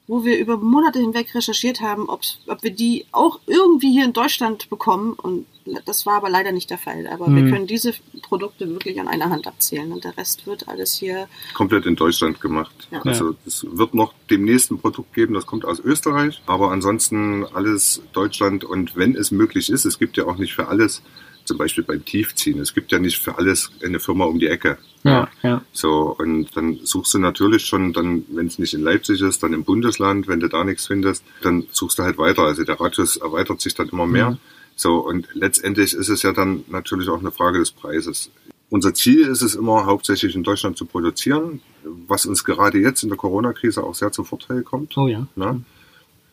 wo 0.06 0.24
wir 0.24 0.38
über 0.38 0.58
Monate 0.58 0.98
hinweg 0.98 1.34
recherchiert 1.34 1.80
haben, 1.80 2.08
ob, 2.08 2.20
ob 2.46 2.62
wir 2.62 2.70
die 2.70 3.06
auch 3.12 3.40
irgendwie 3.46 3.92
hier 3.92 4.04
in 4.04 4.12
Deutschland 4.12 4.68
bekommen. 4.68 5.14
Und 5.14 5.46
das 5.86 6.04
war 6.06 6.16
aber 6.16 6.28
leider 6.30 6.52
nicht 6.52 6.70
der 6.70 6.78
Fall. 6.78 7.06
Aber 7.06 7.26
wir 7.26 7.42
Mhm. 7.42 7.50
können 7.50 7.66
diese 7.66 7.94
Produkte 8.22 8.68
wirklich 8.68 9.00
an 9.00 9.08
einer 9.08 9.30
Hand 9.30 9.46
abzählen. 9.46 9.92
Und 9.92 10.04
der 10.04 10.16
Rest 10.16 10.46
wird 10.46 10.68
alles 10.68 10.94
hier. 10.94 11.28
komplett 11.54 11.86
in 11.86 11.96
Deutschland 11.96 12.40
gemacht. 12.40 12.88
Ja. 12.90 13.00
Also 13.02 13.34
es 13.46 13.66
wird 13.70 13.94
noch 13.94 14.12
demnächst 14.30 14.70
ein 14.70 14.78
Produkt 14.78 15.14
geben, 15.14 15.34
das 15.34 15.46
kommt 15.46 15.64
aus 15.64 15.80
Österreich, 15.80 16.42
aber 16.46 16.70
ansonsten 16.72 17.44
alles 17.54 18.02
Deutschland 18.12 18.64
und 18.64 18.96
wenn 18.96 19.14
es 19.16 19.30
möglich 19.30 19.70
ist, 19.70 19.84
es 19.84 19.98
gibt 19.98 20.16
ja 20.16 20.26
auch 20.26 20.36
nicht 20.36 20.54
für 20.54 20.68
alles, 20.68 21.02
zum 21.44 21.58
Beispiel 21.58 21.84
beim 21.84 22.04
Tiefziehen, 22.04 22.58
es 22.60 22.72
gibt 22.74 22.90
ja 22.90 22.98
nicht 22.98 23.18
für 23.18 23.36
alles 23.36 23.70
eine 23.84 24.00
Firma 24.00 24.24
um 24.24 24.38
die 24.38 24.46
Ecke. 24.46 24.78
Ja, 25.02 25.28
ja. 25.42 25.62
So, 25.72 26.16
und 26.18 26.56
dann 26.56 26.80
suchst 26.82 27.12
du 27.14 27.18
natürlich 27.18 27.66
schon, 27.66 27.92
dann, 27.92 28.24
wenn 28.30 28.46
es 28.46 28.58
nicht 28.58 28.72
in 28.74 28.82
Leipzig 28.82 29.20
ist, 29.20 29.42
dann 29.42 29.52
im 29.52 29.62
Bundesland, 29.64 30.26
wenn 30.26 30.40
du 30.40 30.48
da 30.48 30.64
nichts 30.64 30.86
findest, 30.86 31.22
dann 31.42 31.66
suchst 31.70 31.98
du 31.98 32.02
halt 32.02 32.16
weiter. 32.16 32.42
Also 32.44 32.64
der 32.64 32.80
Radius 32.80 33.16
erweitert 33.16 33.60
sich 33.60 33.74
dann 33.74 33.88
immer 33.90 34.06
mehr. 34.06 34.30
Mhm. 34.32 34.38
So, 34.76 34.98
und 34.98 35.28
letztendlich 35.34 35.94
ist 35.94 36.08
es 36.08 36.22
ja 36.22 36.32
dann 36.32 36.64
natürlich 36.68 37.08
auch 37.08 37.20
eine 37.20 37.30
Frage 37.30 37.58
des 37.58 37.70
Preises. 37.70 38.30
Unser 38.70 38.94
Ziel 38.94 39.28
ist 39.28 39.42
es 39.42 39.54
immer, 39.54 39.86
hauptsächlich 39.86 40.34
in 40.34 40.42
Deutschland 40.42 40.76
zu 40.76 40.84
produzieren, 40.84 41.60
was 42.08 42.26
uns 42.26 42.44
gerade 42.44 42.78
jetzt 42.78 43.02
in 43.02 43.08
der 43.08 43.18
Corona-Krise 43.18 43.84
auch 43.84 43.94
sehr 43.94 44.10
zum 44.10 44.24
Vorteil 44.24 44.62
kommt. 44.62 44.96
Oh 44.96 45.06
ja. 45.06 45.26
Ne? 45.36 45.62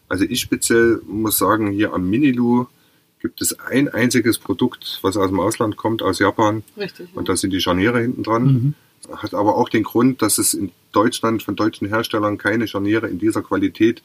Also 0.07 0.25
ich 0.25 0.41
speziell 0.41 1.01
muss 1.05 1.37
sagen, 1.37 1.71
hier 1.71 1.93
am 1.93 2.09
Minilu 2.09 2.65
gibt 3.21 3.41
es 3.41 3.59
ein 3.59 3.87
einziges 3.87 4.39
Produkt, 4.39 4.99
was 5.03 5.15
aus 5.15 5.29
dem 5.29 5.39
Ausland 5.39 5.77
kommt, 5.77 6.01
aus 6.01 6.19
Japan. 6.19 6.63
Richtig. 6.75 7.09
Und 7.13 7.29
da 7.29 7.35
sind 7.35 7.51
die 7.53 7.61
Scharniere 7.61 8.01
hinten 8.01 8.23
dran. 8.23 8.43
Mhm. 8.43 8.73
Hat 9.15 9.33
aber 9.33 9.55
auch 9.55 9.69
den 9.69 9.83
Grund, 9.83 10.21
dass 10.21 10.37
es 10.37 10.53
in 10.53 10.71
Deutschland 10.91 11.43
von 11.43 11.55
deutschen 11.55 11.87
Herstellern 11.87 12.37
keine 12.37 12.67
Scharniere 12.67 13.07
in 13.07 13.19
dieser 13.19 13.41
Qualität, 13.41 14.01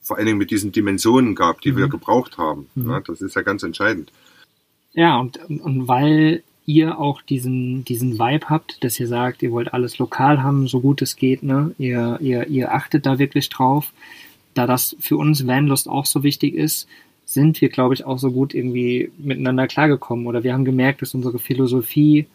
vor 0.00 0.16
allen 0.16 0.26
Dingen 0.26 0.38
mit 0.38 0.50
diesen 0.50 0.72
Dimensionen 0.72 1.34
gab, 1.34 1.60
die 1.60 1.76
wir 1.76 1.88
gebraucht 1.88 2.38
haben. 2.38 2.66
Mhm. 2.74 2.86
Ne? 2.86 3.02
Das 3.06 3.20
ist 3.20 3.36
ja 3.36 3.42
ganz 3.42 3.62
entscheidend. 3.62 4.12
Ja, 4.92 5.18
und, 5.18 5.38
und 5.48 5.88
weil 5.88 6.42
ihr 6.64 6.98
auch 6.98 7.22
diesen, 7.22 7.84
diesen 7.84 8.18
Vibe 8.18 8.48
habt, 8.48 8.82
dass 8.82 8.98
ihr 8.98 9.06
sagt, 9.06 9.42
ihr 9.42 9.52
wollt 9.52 9.72
alles 9.72 9.98
lokal 9.98 10.42
haben, 10.42 10.66
so 10.66 10.80
gut 10.80 11.00
es 11.00 11.16
geht, 11.16 11.42
ne? 11.42 11.74
Ihr, 11.78 12.18
ihr, 12.20 12.48
ihr 12.48 12.74
achtet 12.74 13.06
da 13.06 13.18
wirklich 13.18 13.48
drauf. 13.48 13.92
Da 14.54 14.66
das 14.66 14.96
für 14.98 15.16
uns 15.16 15.46
Vanlust 15.46 15.88
auch 15.88 16.06
so 16.06 16.22
wichtig 16.22 16.54
ist, 16.54 16.88
sind 17.24 17.60
wir, 17.60 17.68
glaube 17.68 17.94
ich, 17.94 18.04
auch 18.04 18.18
so 18.18 18.32
gut 18.32 18.54
irgendwie 18.54 19.10
miteinander 19.18 19.66
klargekommen. 19.66 20.26
Oder 20.26 20.44
wir 20.44 20.54
haben 20.54 20.64
gemerkt, 20.64 21.02
dass 21.02 21.14
unsere 21.14 21.38
Philosophie 21.38 22.26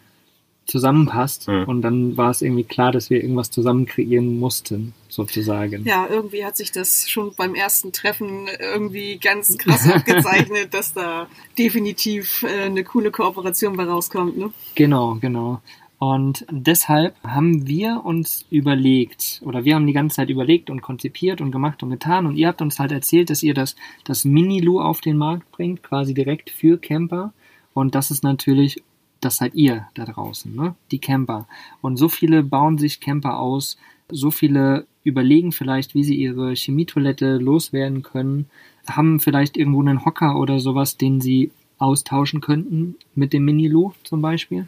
zusammenpasst. 0.72 1.48
Mhm. 1.48 1.64
Und 1.66 1.82
dann 1.82 2.18
war 2.18 2.32
es 2.32 2.42
irgendwie 2.42 2.64
klar, 2.64 2.92
dass 2.92 3.10
wir 3.10 3.22
irgendwas 3.22 3.52
zusammen 3.52 3.86
kreieren 3.86 4.40
mussten, 4.40 4.94
sozusagen. 5.10 5.86
Ja, 5.86 6.08
irgendwie 6.10 6.44
hat 6.44 6.58
sich 6.58 6.72
das 6.72 7.10
schon 7.10 7.34
beim 7.36 7.54
ersten 7.54 7.92
Treffen 7.92 8.48
irgendwie 8.60 9.18
ganz 9.18 9.58
krass 9.58 9.88
abgezeichnet, 9.88 10.70
dass 10.74 10.94
da 10.94 11.28
definitiv 11.58 12.44
äh, 12.44 12.64
eine 12.64 12.84
coole 12.84 13.12
Kooperation 13.12 13.78
bei 13.78 13.84
rauskommt. 13.84 14.38
Ne? 14.38 14.52
Genau, 14.76 15.18
genau. 15.22 15.62
Und 16.00 16.48
deshalb 16.50 17.14
haben 17.24 17.68
wir 17.68 18.02
uns 18.04 18.46
überlegt, 18.50 19.40
oder 19.46 19.66
wir 19.66 19.76
haben 19.76 19.86
die 19.86 19.94
ganze 19.94 20.16
Zeit 20.16 20.32
überlegt 20.32 20.72
und 20.72 20.82
konzipiert 20.82 21.42
und 21.42 21.52
gemacht 21.52 21.84
und 21.84 21.92
getan. 21.92 22.26
Und 22.26 22.38
ihr 22.38 22.48
habt 22.48 22.64
uns 22.64 22.80
halt 22.80 22.92
erzählt, 22.92 23.30
dass 23.30 23.44
ihr 23.44 23.54
das, 23.54 23.76
das 24.04 24.26
Mini-Lu 24.26 24.82
auf 24.82 25.02
den 25.02 25.18
Markt 25.18 25.52
bringt, 25.52 25.84
quasi 25.84 26.16
direkt 26.16 26.50
für 26.50 26.80
Camper. 26.80 27.34
Und 27.76 27.94
das 27.94 28.10
ist 28.10 28.24
natürlich, 28.24 28.82
das 29.22 29.38
seid 29.38 29.56
ihr 29.56 29.88
da 29.94 30.06
draußen, 30.06 30.54
ne? 30.56 30.76
Die 30.92 31.00
Camper. 31.00 31.48
Und 31.82 31.98
so 31.98 32.10
viele 32.10 32.44
bauen 32.44 32.78
sich 32.78 33.00
Camper 33.00 33.40
aus, 33.40 33.78
so 34.10 34.32
viele 34.32 34.86
überlegen 35.04 35.52
vielleicht, 35.52 35.96
wie 35.96 36.04
sie 36.04 36.16
ihre 36.16 36.54
Chemietoilette 36.54 37.38
loswerden 37.38 38.04
können, 38.04 38.48
haben 38.88 39.20
vielleicht 39.20 39.58
irgendwo 39.58 39.82
einen 39.82 40.06
Hocker 40.06 40.38
oder 40.38 40.60
sowas, 40.60 40.98
den 40.98 41.22
sie 41.22 41.52
austauschen 41.78 42.42
könnten 42.42 42.96
mit 43.16 43.34
dem 43.34 43.46
Mini-Lu 43.46 43.94
zum 44.04 44.22
Beispiel. 44.22 44.68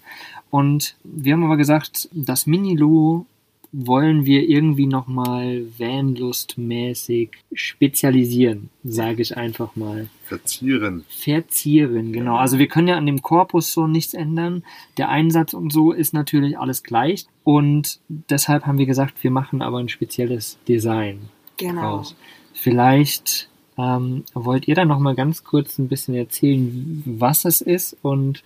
Und 0.50 0.96
wir 1.04 1.34
haben 1.34 1.44
aber 1.44 1.58
gesagt, 1.58 2.10
das 2.12 2.48
Mini-Lu 2.48 3.26
wollen 3.74 4.26
wir 4.26 4.48
irgendwie 4.48 4.86
nochmal 4.86 5.66
Vanlust-mäßig 5.80 7.30
spezialisieren, 7.54 8.70
sage 8.84 9.24
ich 9.24 9.36
einfach 9.36 9.76
mal. 9.76 10.08
Verzieren. 10.26 11.04
Verzieren, 11.10 12.14
genau. 12.14 12.38
Also 12.38 12.60
wir 12.60 12.68
können 12.68 12.88
ja 12.88 12.98
an 12.98 13.08
dem 13.08 13.24
Korpus 13.24 13.74
so 13.74 13.88
nichts 13.88 14.14
ändern. 14.14 14.64
Der 14.98 15.10
Einsatz 15.10 15.54
und 15.54 15.74
so 15.74 15.92
ist 15.92 16.14
natürlich 16.14 16.58
alles 16.58 16.84
gleich. 16.84 17.26
Und 17.44 18.00
deshalb 18.08 18.66
haben 18.68 18.78
wir 18.78 18.86
gesagt, 18.86 19.24
wir 19.24 19.32
machen 19.32 19.62
aber 19.64 19.80
ein 19.80 19.90
spezielles 19.90 20.58
Design 20.68 21.30
Genau. 21.58 21.98
raus. 21.98 22.16
Vielleicht 22.54 23.50
ähm, 23.78 24.24
wollt 24.36 24.68
ihr 24.68 24.76
da 24.76 24.86
noch 24.86 25.00
mal 25.00 25.16
ganz 25.16 25.44
kurz 25.44 25.80
ein 25.80 25.88
bisschen 25.88 26.14
erzählen, 26.14 27.02
was 27.06 27.46
es 27.46 27.62
ist 27.62 27.98
und 28.04 28.44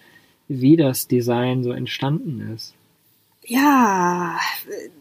wie 0.47 0.77
das 0.77 1.07
Design 1.09 1.63
so 1.63 1.71
entstanden 1.71 2.53
ist. 2.55 2.73
Ja, 3.49 4.37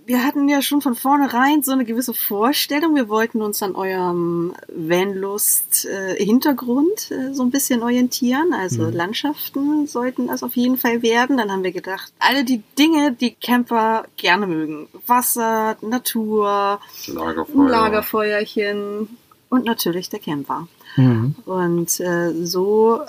wir 0.04 0.24
hatten 0.24 0.48
ja 0.48 0.62
schon 0.62 0.80
von 0.80 0.94
vornherein 0.94 1.64
so 1.64 1.72
eine 1.72 1.84
gewisse 1.84 2.14
Vorstellung. 2.14 2.94
Wir 2.94 3.08
wollten 3.08 3.42
uns 3.42 3.60
an 3.60 3.74
eurem 3.74 4.54
Vanlust-Hintergrund 4.68 7.10
äh, 7.10 7.34
so 7.34 7.42
ein 7.42 7.50
bisschen 7.50 7.82
orientieren. 7.82 8.54
Also 8.54 8.84
Mhm. 8.84 8.92
Landschaften 8.92 9.88
sollten 9.88 10.28
das 10.28 10.44
auf 10.44 10.54
jeden 10.54 10.78
Fall 10.78 11.02
werden. 11.02 11.38
Dann 11.38 11.50
haben 11.50 11.64
wir 11.64 11.72
gedacht, 11.72 12.12
alle 12.20 12.44
die 12.44 12.62
Dinge, 12.78 13.10
die 13.10 13.32
Camper 13.32 14.04
gerne 14.16 14.46
mögen. 14.46 14.86
Wasser, 15.08 15.76
Natur, 15.80 16.78
Lagerfeuer. 17.08 17.68
Lagerfeuerchen 17.68 19.08
und 19.48 19.64
natürlich 19.64 20.08
der 20.08 20.20
Camper. 20.20 20.68
Mhm. 20.94 21.34
Und 21.46 21.98
äh, 21.98 22.32
so 22.44 23.00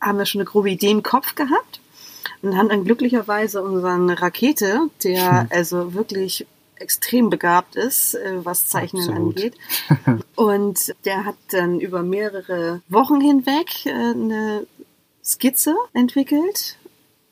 haben 0.00 0.18
wir 0.18 0.26
schon 0.26 0.42
eine 0.42 0.48
grobe 0.48 0.70
Idee 0.70 0.90
im 0.90 1.02
Kopf 1.02 1.34
gehabt 1.34 1.80
und 2.44 2.56
haben 2.56 2.68
dann 2.68 2.84
glücklicherweise 2.84 3.62
unseren 3.62 4.10
Rakete, 4.10 4.88
der 5.02 5.42
Hm. 5.42 5.48
also 5.50 5.94
wirklich 5.94 6.46
extrem 6.76 7.30
begabt 7.30 7.76
ist, 7.76 8.14
äh, 8.14 8.44
was 8.44 8.68
Zeichnen 8.68 9.02
Absolut. 9.08 9.36
angeht. 9.36 9.54
Und 10.36 10.94
der 11.04 11.24
hat 11.24 11.36
dann 11.50 11.78
über 11.80 12.02
mehrere 12.02 12.82
Wochen 12.88 13.20
hinweg 13.20 13.86
äh, 13.86 13.90
eine 13.90 14.66
Skizze 15.24 15.74
entwickelt 15.94 16.76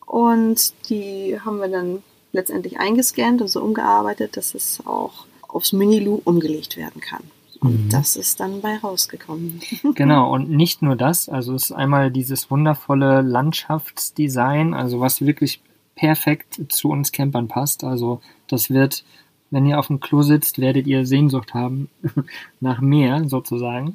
und 0.07 0.73
die 0.89 1.39
haben 1.45 1.59
wir 1.59 1.69
dann 1.69 2.03
letztendlich 2.33 2.79
eingescannt 2.79 3.43
und 3.43 3.49
so 3.49 3.61
umgearbeitet, 3.63 4.37
dass 4.39 4.55
es 4.55 4.81
auch 4.87 5.27
aufs 5.47 5.73
Minilu 5.73 6.23
umgelegt 6.25 6.79
werden 6.79 7.03
kann. 7.03 7.23
Und 7.63 7.85
Mhm. 7.85 7.89
das 7.91 8.17
ist 8.17 8.41
dann 8.41 8.61
bei 8.61 8.77
rausgekommen. 8.77 9.61
Genau, 9.95 10.33
und 10.33 10.51
nicht 10.51 10.83
nur 10.83 10.97
das, 10.97 11.29
also 11.29 11.55
es 11.55 11.65
ist 11.65 11.73
einmal 11.73 12.11
dieses 12.11 12.51
wundervolle 12.51 13.23
Landschaftsdesign, 13.23 14.75
also 14.75 15.01
was 15.01 15.25
wirklich 15.25 15.61
perfekt 15.95 16.61
zu 16.69 16.89
uns 16.91 17.13
Campern 17.13 17.49
passt. 17.49 17.85
Also 17.85 18.21
das 18.49 18.71
wird, 18.71 19.05
wenn 19.51 19.67
ihr 19.67 19.79
auf 19.79 19.87
dem 19.87 20.01
Klo 20.01 20.23
sitzt, 20.23 20.59
werdet 20.59 20.87
ihr 20.87 21.07
Sehnsucht 21.07 21.55
haben 21.55 21.89
nach 22.61 22.81
mehr 22.81 23.29
sozusagen. 23.29 23.95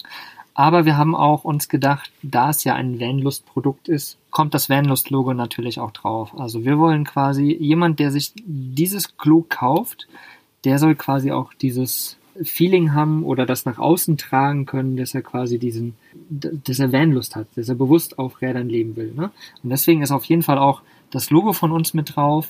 Aber 0.53 0.86
wir 0.86 0.97
haben 0.97 1.13
auch 1.13 1.43
uns 1.43 1.70
gedacht, 1.70 2.09
da 2.24 2.49
es 2.49 2.63
ja 2.63 2.74
ein 2.74 2.99
Vanlust-Produkt 2.99 3.89
ist, 3.89 4.18
kommt 4.32 4.53
das 4.53 4.70
Vanlust-Logo 4.70 5.34
natürlich 5.34 5.80
auch 5.80 5.91
drauf. 5.91 6.32
Also 6.39 6.63
wir 6.65 6.80
wollen 6.80 7.03
quasi, 7.03 7.55
jemand, 7.59 7.99
der 7.99 8.11
sich 8.11 8.32
dieses 8.45 9.18
Klo 9.18 9.45
kauft, 9.47 10.07
der 10.63 10.80
soll 10.80 10.95
quasi 10.95 11.32
auch 11.32 11.53
dieses 11.53 12.16
Feeling 12.43 12.93
haben 12.93 13.23
oder 13.23 13.45
das 13.45 13.65
nach 13.65 13.79
außen 13.79 14.17
tragen 14.17 14.65
können, 14.65 14.97
dass 14.97 15.13
er 15.13 15.21
quasi 15.21 15.59
diesen, 15.59 15.95
dass 16.29 16.79
er 16.79 16.91
Vanlust 16.91 17.35
hat, 17.35 17.47
dass 17.55 17.69
er 17.69 17.75
bewusst 17.75 18.19
auf 18.19 18.41
Rädern 18.41 18.69
leben 18.69 18.95
will. 18.95 19.13
Ne? 19.15 19.31
Und 19.63 19.69
deswegen 19.69 20.01
ist 20.01 20.11
auf 20.11 20.25
jeden 20.25 20.43
Fall 20.43 20.57
auch 20.57 20.81
das 21.11 21.29
Logo 21.29 21.53
von 21.53 21.71
uns 21.71 21.93
mit 21.93 22.15
drauf 22.15 22.49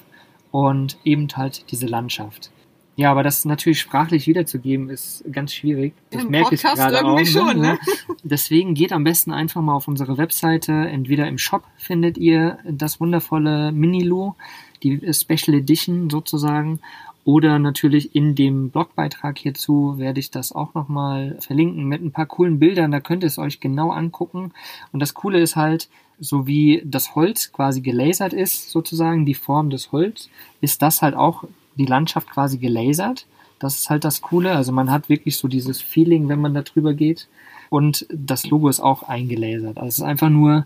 und 0.51 0.97
eben 1.03 1.27
halt 1.35 1.71
diese 1.71 1.85
Landschaft. 1.85 2.51
Ja, 2.97 3.11
aber 3.11 3.21
das 3.21 3.45
natürlich 3.45 3.79
sprachlich 3.79 4.25
wiederzugeben 4.25 4.89
ist 4.89 5.23
ganz 5.31 5.53
schwierig. 5.53 5.93
Das 6.09 6.23
Im 6.23 6.31
merke 6.31 6.55
ich 6.55 6.63
Podcast 6.63 6.81
gerade 6.81 7.05
auch. 7.05 7.11
irgendwie 7.11 7.31
schon, 7.31 7.59
ne? 7.59 7.77
Deswegen 8.23 8.73
geht 8.73 8.91
am 8.91 9.03
besten 9.03 9.31
einfach 9.31 9.61
mal 9.61 9.75
auf 9.75 9.87
unsere 9.87 10.17
Webseite. 10.17 10.71
Entweder 10.71 11.27
im 11.27 11.37
Shop 11.37 11.63
findet 11.77 12.17
ihr 12.17 12.57
das 12.67 12.99
wundervolle 12.99 13.71
Mini-Lu, 13.71 14.33
die 14.81 15.13
Special 15.13 15.55
Edition 15.55 16.09
sozusagen, 16.09 16.79
oder 17.27 17.59
natürlich 17.59 18.15
in 18.15 18.35
dem 18.35 18.69
Blogbeitrag 18.69 19.37
hierzu 19.37 19.95
werde 19.97 20.21
ich 20.21 20.31
das 20.31 20.53
auch 20.53 20.73
nochmal 20.73 21.35
verlinken 21.41 21.83
mit 21.83 22.01
ein 22.01 22.13
paar 22.13 22.25
coolen 22.25 22.57
Bildern. 22.57 22.89
Da 22.89 23.01
könnt 23.01 23.21
ihr 23.21 23.27
es 23.27 23.37
euch 23.37 23.59
genau 23.59 23.91
angucken. 23.91 24.53
Und 24.93 25.01
das 25.01 25.13
Coole 25.13 25.41
ist 25.41 25.57
halt, 25.57 25.89
so 26.21 26.47
wie 26.47 26.81
das 26.85 27.15
Holz 27.15 27.51
quasi 27.51 27.81
gelasert 27.81 28.31
ist, 28.31 28.69
sozusagen 28.69 29.25
die 29.25 29.33
Form 29.33 29.69
des 29.69 29.91
Holz, 29.91 30.29
ist 30.61 30.81
das 30.81 31.01
halt 31.01 31.15
auch 31.15 31.43
die 31.75 31.85
Landschaft 31.85 32.29
quasi 32.29 32.59
gelasert. 32.59 33.25
Das 33.59 33.77
ist 33.77 33.89
halt 33.89 34.05
das 34.05 34.21
Coole. 34.21 34.55
Also 34.55 34.71
man 34.71 34.89
hat 34.89 35.09
wirklich 35.09 35.35
so 35.35 35.49
dieses 35.49 35.81
Feeling, 35.81 36.29
wenn 36.29 36.39
man 36.39 36.53
da 36.53 36.61
drüber 36.61 36.93
geht. 36.93 37.27
Und 37.69 38.07
das 38.09 38.47
Logo 38.47 38.69
ist 38.69 38.79
auch 38.79 39.03
eingelasert. 39.03 39.79
Also 39.79 39.87
es 39.87 39.97
ist 39.97 40.05
einfach 40.05 40.29
nur, 40.29 40.65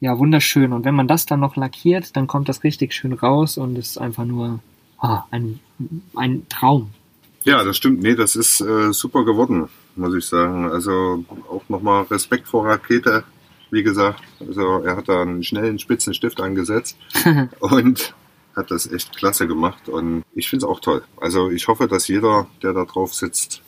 ja, 0.00 0.18
wunderschön. 0.18 0.74
Und 0.74 0.84
wenn 0.84 0.94
man 0.94 1.08
das 1.08 1.24
dann 1.24 1.40
noch 1.40 1.56
lackiert, 1.56 2.14
dann 2.18 2.26
kommt 2.26 2.50
das 2.50 2.64
richtig 2.64 2.92
schön 2.92 3.14
raus 3.14 3.56
und 3.56 3.78
es 3.78 3.92
ist 3.92 3.98
einfach 3.98 4.26
nur 4.26 4.60
ah, 5.02 5.24
ein, 5.30 5.60
ein 6.16 6.48
Traum. 6.48 6.90
Ja, 7.44 7.64
das 7.64 7.76
stimmt. 7.76 8.02
Nee, 8.02 8.14
das 8.14 8.36
ist 8.36 8.60
äh, 8.60 8.92
super 8.92 9.24
geworden, 9.24 9.68
muss 9.96 10.14
ich 10.14 10.24
sagen. 10.24 10.70
Also 10.70 11.24
auch 11.50 11.68
nochmal 11.68 12.04
Respekt 12.04 12.48
vor 12.48 12.66
Rakete, 12.66 13.24
wie 13.70 13.82
gesagt. 13.82 14.22
Also 14.40 14.78
er 14.78 14.96
hat 14.96 15.08
da 15.08 15.22
einen 15.22 15.42
schnellen, 15.42 15.78
spitzen 15.78 16.14
Stift 16.14 16.40
angesetzt 16.40 16.96
und 17.60 18.14
hat 18.54 18.70
das 18.70 18.90
echt 18.90 19.16
klasse 19.16 19.48
gemacht. 19.48 19.88
Und 19.88 20.24
ich 20.34 20.48
finde 20.48 20.66
es 20.66 20.70
auch 20.70 20.80
toll. 20.80 21.02
Also 21.20 21.50
ich 21.50 21.66
hoffe, 21.68 21.88
dass 21.88 22.06
jeder, 22.06 22.46
der 22.62 22.72
da 22.72 22.84
drauf 22.84 23.12
sitzt, 23.12 23.62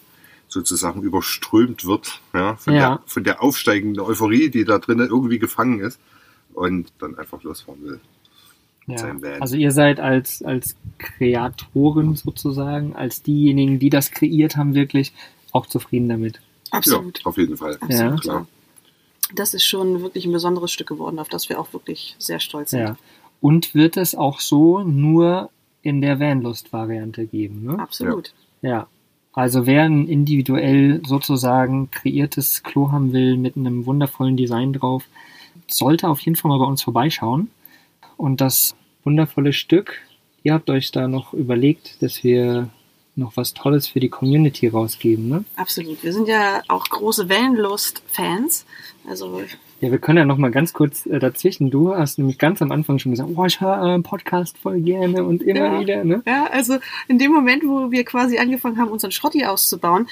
sozusagen 0.47 1.03
überströmt 1.03 1.85
wird 1.85 2.21
ja, 2.33 2.55
von, 2.57 2.75
Ja. 2.75 2.81
Der, 2.81 3.01
von 3.07 3.25
der 3.25 3.43
aufsteigenden 3.43 4.05
Euphorie, 4.05 4.51
die 4.51 4.65
da 4.65 4.79
drinnen 4.79 5.09
irgendwie 5.09 5.41
gefangen 5.41 5.81
ist 5.81 5.99
und 6.53 6.93
dann 7.01 7.19
einfach 7.19 7.43
losfahren 7.43 7.83
will. 7.83 8.01
Ja. 8.87 8.99
Sein 8.99 9.23
Van. 9.23 9.41
Also 9.41 9.57
ihr 9.57 9.73
seid 9.73 10.01
als, 10.01 10.43
als 10.43 10.77
Kreatoren 10.99 12.17
sozusagen, 12.17 12.95
als 12.95 13.23
diejenigen, 13.23 13.79
die 13.79 13.91
das 13.91 14.11
kreiert 14.11 14.57
haben, 14.57 14.75
wirklich 14.75 15.13
auch 15.53 15.67
zufrieden 15.67 16.09
damit. 16.09 16.41
Absolut. 16.71 17.21
Ja, 17.21 17.27
auf 17.27 17.39
jeden 17.39 17.57
Fall. 17.57 17.77
Absolut. 17.81 18.21
Klar. 18.21 18.47
Das 19.35 19.55
ist 19.55 19.65
schon 19.65 20.03
wirklich 20.03 20.27
ein 20.27 20.33
besonderes 20.33 20.71
Stück 20.73 20.89
geworden, 20.89 21.19
auf 21.19 21.29
das 21.29 21.49
wir 21.49 21.59
auch 21.59 21.73
wirklich 21.73 22.15
sehr 22.19 22.41
stolz 22.41 22.71
sind. 22.71 22.81
Ja. 22.81 22.97
Und 23.41 23.75
wird 23.75 23.97
es 23.97 24.15
auch 24.15 24.41
so 24.41 24.81
nur 24.81 25.51
in 25.83 26.01
der 26.01 26.21
Vanlust-Variante 26.21 27.27
geben. 27.27 27.65
Ne? 27.65 27.79
Absolut. 27.79 28.33
Ja. 28.63 28.87
Also 29.33 29.67
wer 29.67 29.83
ein 29.83 30.09
individuell 30.09 31.03
sozusagen 31.05 31.91
kreiertes 31.91 32.63
Klo 32.63 32.93
haben 32.93 33.13
will 33.13 33.37
mit 33.37 33.57
einem 33.57 33.85
wundervollen 33.85 34.37
Design 34.37 34.73
drauf, 34.73 35.05
sollte 35.69 36.09
auf 36.09 36.21
jeden 36.21 36.37
Fall 36.37 36.51
mal 36.51 36.59
bei 36.59 36.67
uns 36.67 36.83
vorbeischauen. 36.83 37.51
Und 38.17 38.41
das 38.41 38.75
wundervolle 39.05 39.53
Stück, 39.53 40.01
ihr 40.43 40.55
habt 40.55 40.71
euch 40.71 40.91
da 40.91 41.09
noch 41.09 41.33
überlegt, 41.35 42.03
dass 42.03 42.23
wir 42.25 42.69
noch 43.17 43.37
was 43.37 43.55
Tolles 43.55 43.87
für 43.87 44.01
die 44.01 44.09
Community 44.09 44.67
rausgeben, 44.67 45.29
ne? 45.29 45.45
Absolut. 45.57 46.03
Wir 46.03 46.13
sind 46.13 46.27
ja 46.27 46.63
auch 46.69 46.85
große 46.87 47.29
Wellenlust-Fans. 47.29 48.67
Also 49.09 49.43
Ja, 49.81 49.91
wir 49.93 49.99
können 49.99 50.19
ja 50.19 50.25
noch 50.25 50.39
mal 50.39 50.51
ganz 50.51 50.73
kurz 50.73 51.07
äh, 51.07 51.19
dazwischen. 51.21 51.71
Du 51.71 51.95
hast 51.95 52.19
nämlich 52.19 52.39
ganz 52.39 52.61
am 52.63 52.73
Anfang 52.73 52.99
schon 52.99 53.13
gesagt, 53.13 53.31
oh, 53.35 53.45
ich 53.45 53.61
höre 53.61 53.81
euren 53.81 54.03
Podcast 54.03 54.59
voll 54.59 54.81
gerne 54.81 55.23
und 55.25 55.43
immer 55.43 55.75
Ja. 55.75 55.81
wieder, 55.81 56.05
ne? 56.05 56.23
Ja, 56.27 56.47
also 56.51 56.79
in 57.07 57.19
dem 57.19 57.31
Moment, 57.33 57.63
wo 57.65 57.93
wir 57.93 58.05
quasi 58.05 58.39
angefangen 58.39 58.79
haben, 58.79 58.91
unseren 58.91 59.13
Schrotti 59.13 59.45
auszubauen 59.45 60.09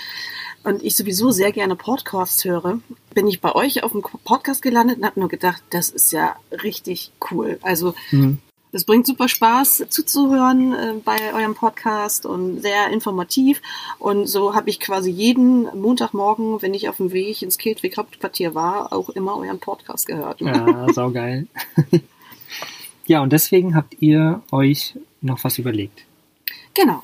und 0.65 0.83
ich 0.83 0.97
sowieso 0.97 1.31
sehr 1.31 1.53
gerne 1.53 1.77
Podcasts 1.77 2.45
höre, 2.45 2.81
bin 3.15 3.27
ich 3.27 3.41
bei 3.41 3.55
euch 3.55 3.83
auf 3.83 3.93
dem 3.93 4.03
Podcast 4.03 4.63
gelandet 4.63 4.99
und 4.99 5.05
habe 5.05 5.21
nur 5.21 5.29
gedacht, 5.29 5.63
das 5.71 5.89
ist 5.89 6.13
ja 6.13 6.37
richtig 6.63 7.11
cool. 7.31 7.59
Also 7.63 7.95
Mhm. 8.11 8.39
es 8.73 8.85
bringt 8.85 9.07
super 9.07 9.29
Spaß 9.29 9.85
zuzuhören 9.91 10.73
äh, 10.73 10.95
bei 11.05 11.35
eurem 11.35 11.55
Podcast 11.55 12.25
und 12.27 12.63
sehr 12.63 12.89
informativ. 12.91 13.61
Und 13.99 14.27
so 14.27 14.55
habe 14.55 14.71
ich 14.71 14.81
quasi 14.81 15.11
jeden 15.11 15.65
Montagmorgen, 15.79 16.63
wenn 16.63 16.75
ich 16.75 16.89
auf 16.89 16.97
dem 16.97 17.13
Weg 17.13 17.43
ins 17.43 17.59
Kiltweg 17.59 17.97
Hauptquartier 17.97 18.55
war, 18.55 18.93
auch 18.93 19.11
immer 19.11 19.37
euren 19.37 19.59
Podcast 19.59 20.07
gehört. 20.07 20.41
Ja, 20.41 20.87
saugeil. 20.93 21.47
ja, 23.07 23.21
und 23.21 23.33
deswegen 23.33 23.75
habt 23.75 23.97
ihr 24.01 24.43
euch 24.51 24.95
noch 25.21 25.43
was 25.45 25.59
überlegt. 25.59 26.05
Genau. 26.75 27.03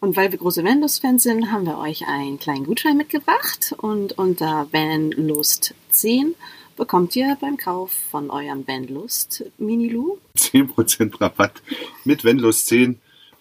Und 0.00 0.16
weil 0.16 0.30
wir 0.30 0.38
große 0.38 0.62
Vanlust-Fans 0.64 1.22
sind, 1.22 1.50
haben 1.50 1.64
wir 1.66 1.78
euch 1.78 2.06
einen 2.06 2.38
kleinen 2.38 2.64
Gutschein 2.66 2.96
mitgebracht. 2.96 3.74
Und 3.78 4.18
unter 4.18 4.68
Vanlust 4.72 5.74
10 5.90 6.34
bekommt 6.76 7.16
ihr 7.16 7.36
beim 7.40 7.56
Kauf 7.56 7.92
von 8.10 8.30
eurem 8.30 8.66
Vanlust 8.68 9.44
Minilu 9.58 10.18
10% 10.36 11.20
Rabatt 11.20 11.62
mit 12.04 12.24
Wendlust 12.24 12.66
10. 12.66 12.98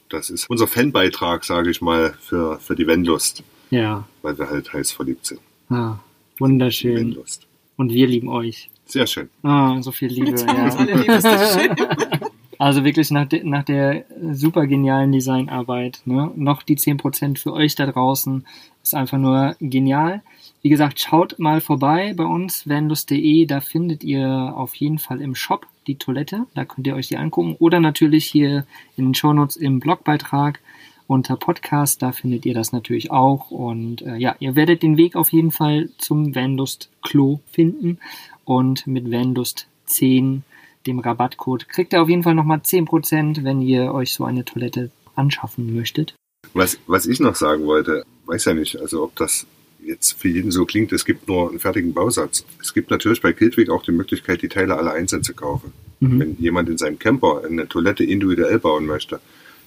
Das 0.09 0.29
ist 0.29 0.49
unser 0.49 0.67
Fanbeitrag, 0.67 1.43
sage 1.43 1.69
ich 1.71 1.81
mal, 1.81 2.15
für, 2.21 2.59
für 2.59 2.75
die 2.75 2.87
Wendlust, 2.87 3.43
Ja, 3.71 4.07
weil 4.21 4.37
wir 4.37 4.49
halt 4.49 4.71
heiß 4.71 4.91
verliebt 4.91 5.25
sind. 5.25 5.41
ah, 5.69 5.97
wunderschön. 6.37 6.95
Wendlust. 6.95 7.47
Und 7.75 7.91
wir 7.91 8.07
lieben 8.07 8.29
euch. 8.29 8.69
Sehr 8.85 9.07
schön. 9.07 9.29
Ah, 9.43 9.81
so 9.81 9.91
viel 9.91 10.09
Liebe. 10.09 10.29
Jetzt 10.29 10.47
haben 10.47 10.57
wir 10.57 10.63
uns 10.65 10.75
Ja. 10.75 10.79
alle 10.79 10.93
lieb, 10.95 11.09
ist 11.09 11.25
das 11.25 11.53
schön. 11.55 11.75
Also 12.57 12.83
wirklich 12.83 13.11
nach, 13.11 13.27
de 13.27 13.43
nach 13.43 13.63
der 13.63 14.05
super 14.31 14.67
genialen 14.67 15.11
Designarbeit, 15.11 16.01
ne? 16.05 16.31
noch 16.35 16.63
die 16.63 16.77
10% 16.77 17.37
für 17.37 17.53
euch 17.53 17.75
da 17.75 17.85
draußen, 17.85 18.45
ist 18.83 18.95
einfach 18.95 19.17
nur 19.17 19.55
genial. 19.59 20.21
Wie 20.61 20.69
gesagt, 20.69 20.99
schaut 20.99 21.37
mal 21.37 21.61
vorbei 21.61 22.13
bei 22.15 22.23
uns, 22.23 22.67
vanlust.de, 22.67 23.45
da 23.45 23.61
findet 23.61 24.03
ihr 24.03 24.53
auf 24.55 24.75
jeden 24.75 24.99
Fall 24.99 25.21
im 25.21 25.35
Shop 25.35 25.67
die 25.87 25.95
Toilette, 25.95 26.45
da 26.55 26.65
könnt 26.65 26.87
ihr 26.87 26.95
euch 26.95 27.07
die 27.07 27.17
angucken. 27.17 27.55
Oder 27.59 27.79
natürlich 27.79 28.25
hier 28.25 28.65
in 28.97 29.05
den 29.05 29.13
Shownotes 29.15 29.57
im 29.57 29.79
Blogbeitrag 29.79 30.59
unter 31.07 31.35
Podcast, 31.35 32.01
da 32.01 32.11
findet 32.11 32.45
ihr 32.45 32.53
das 32.53 32.71
natürlich 32.71 33.11
auch. 33.11 33.51
Und 33.51 34.01
äh, 34.01 34.15
ja, 34.15 34.35
ihr 34.39 34.55
werdet 34.55 34.81
den 34.81 34.97
Weg 34.97 35.15
auf 35.15 35.31
jeden 35.31 35.51
Fall 35.51 35.89
zum 35.97 36.35
Vanlust 36.35 36.89
Klo 37.03 37.39
finden. 37.51 37.99
Und 38.43 38.87
mit 38.87 39.11
Vanlust 39.11 39.67
10 39.85 40.43
dem 40.87 40.99
Rabattcode 40.99 41.67
kriegt 41.69 41.93
ihr 41.93 42.01
auf 42.01 42.09
jeden 42.09 42.23
Fall 42.23 42.35
nochmal 42.35 42.59
10%, 42.59 43.43
wenn 43.43 43.61
ihr 43.61 43.93
euch 43.93 44.13
so 44.13 44.23
eine 44.23 44.45
Toilette 44.45 44.91
anschaffen 45.15 45.75
möchtet. 45.75 46.15
Was, 46.53 46.77
was 46.87 47.05
ich 47.07 47.19
noch 47.19 47.35
sagen 47.35 47.65
wollte, 47.65 48.05
weiß 48.25 48.45
ja 48.45 48.53
nicht, 48.53 48.79
also 48.79 49.03
ob 49.03 49.15
das 49.15 49.45
jetzt 49.83 50.13
für 50.13 50.29
jeden 50.29 50.51
so 50.51 50.65
klingt, 50.65 50.91
es 50.91 51.05
gibt 51.05 51.27
nur 51.27 51.49
einen 51.49 51.59
fertigen 51.59 51.93
Bausatz. 51.93 52.45
Es 52.61 52.73
gibt 52.73 52.89
natürlich 52.89 53.21
bei 53.21 53.33
Kiltwig 53.33 53.69
auch 53.69 53.83
die 53.83 53.91
Möglichkeit, 53.91 54.41
die 54.41 54.49
Teile 54.49 54.77
alle 54.77 54.91
einzeln 54.91 55.23
zu 55.23 55.33
kaufen. 55.33 55.73
Mhm. 55.99 56.19
Wenn 56.19 56.37
jemand 56.39 56.69
in 56.69 56.77
seinem 56.77 56.99
Camper 56.99 57.43
eine 57.45 57.67
Toilette 57.67 58.03
individuell 58.03 58.59
bauen 58.59 58.85
möchte, 58.85 59.19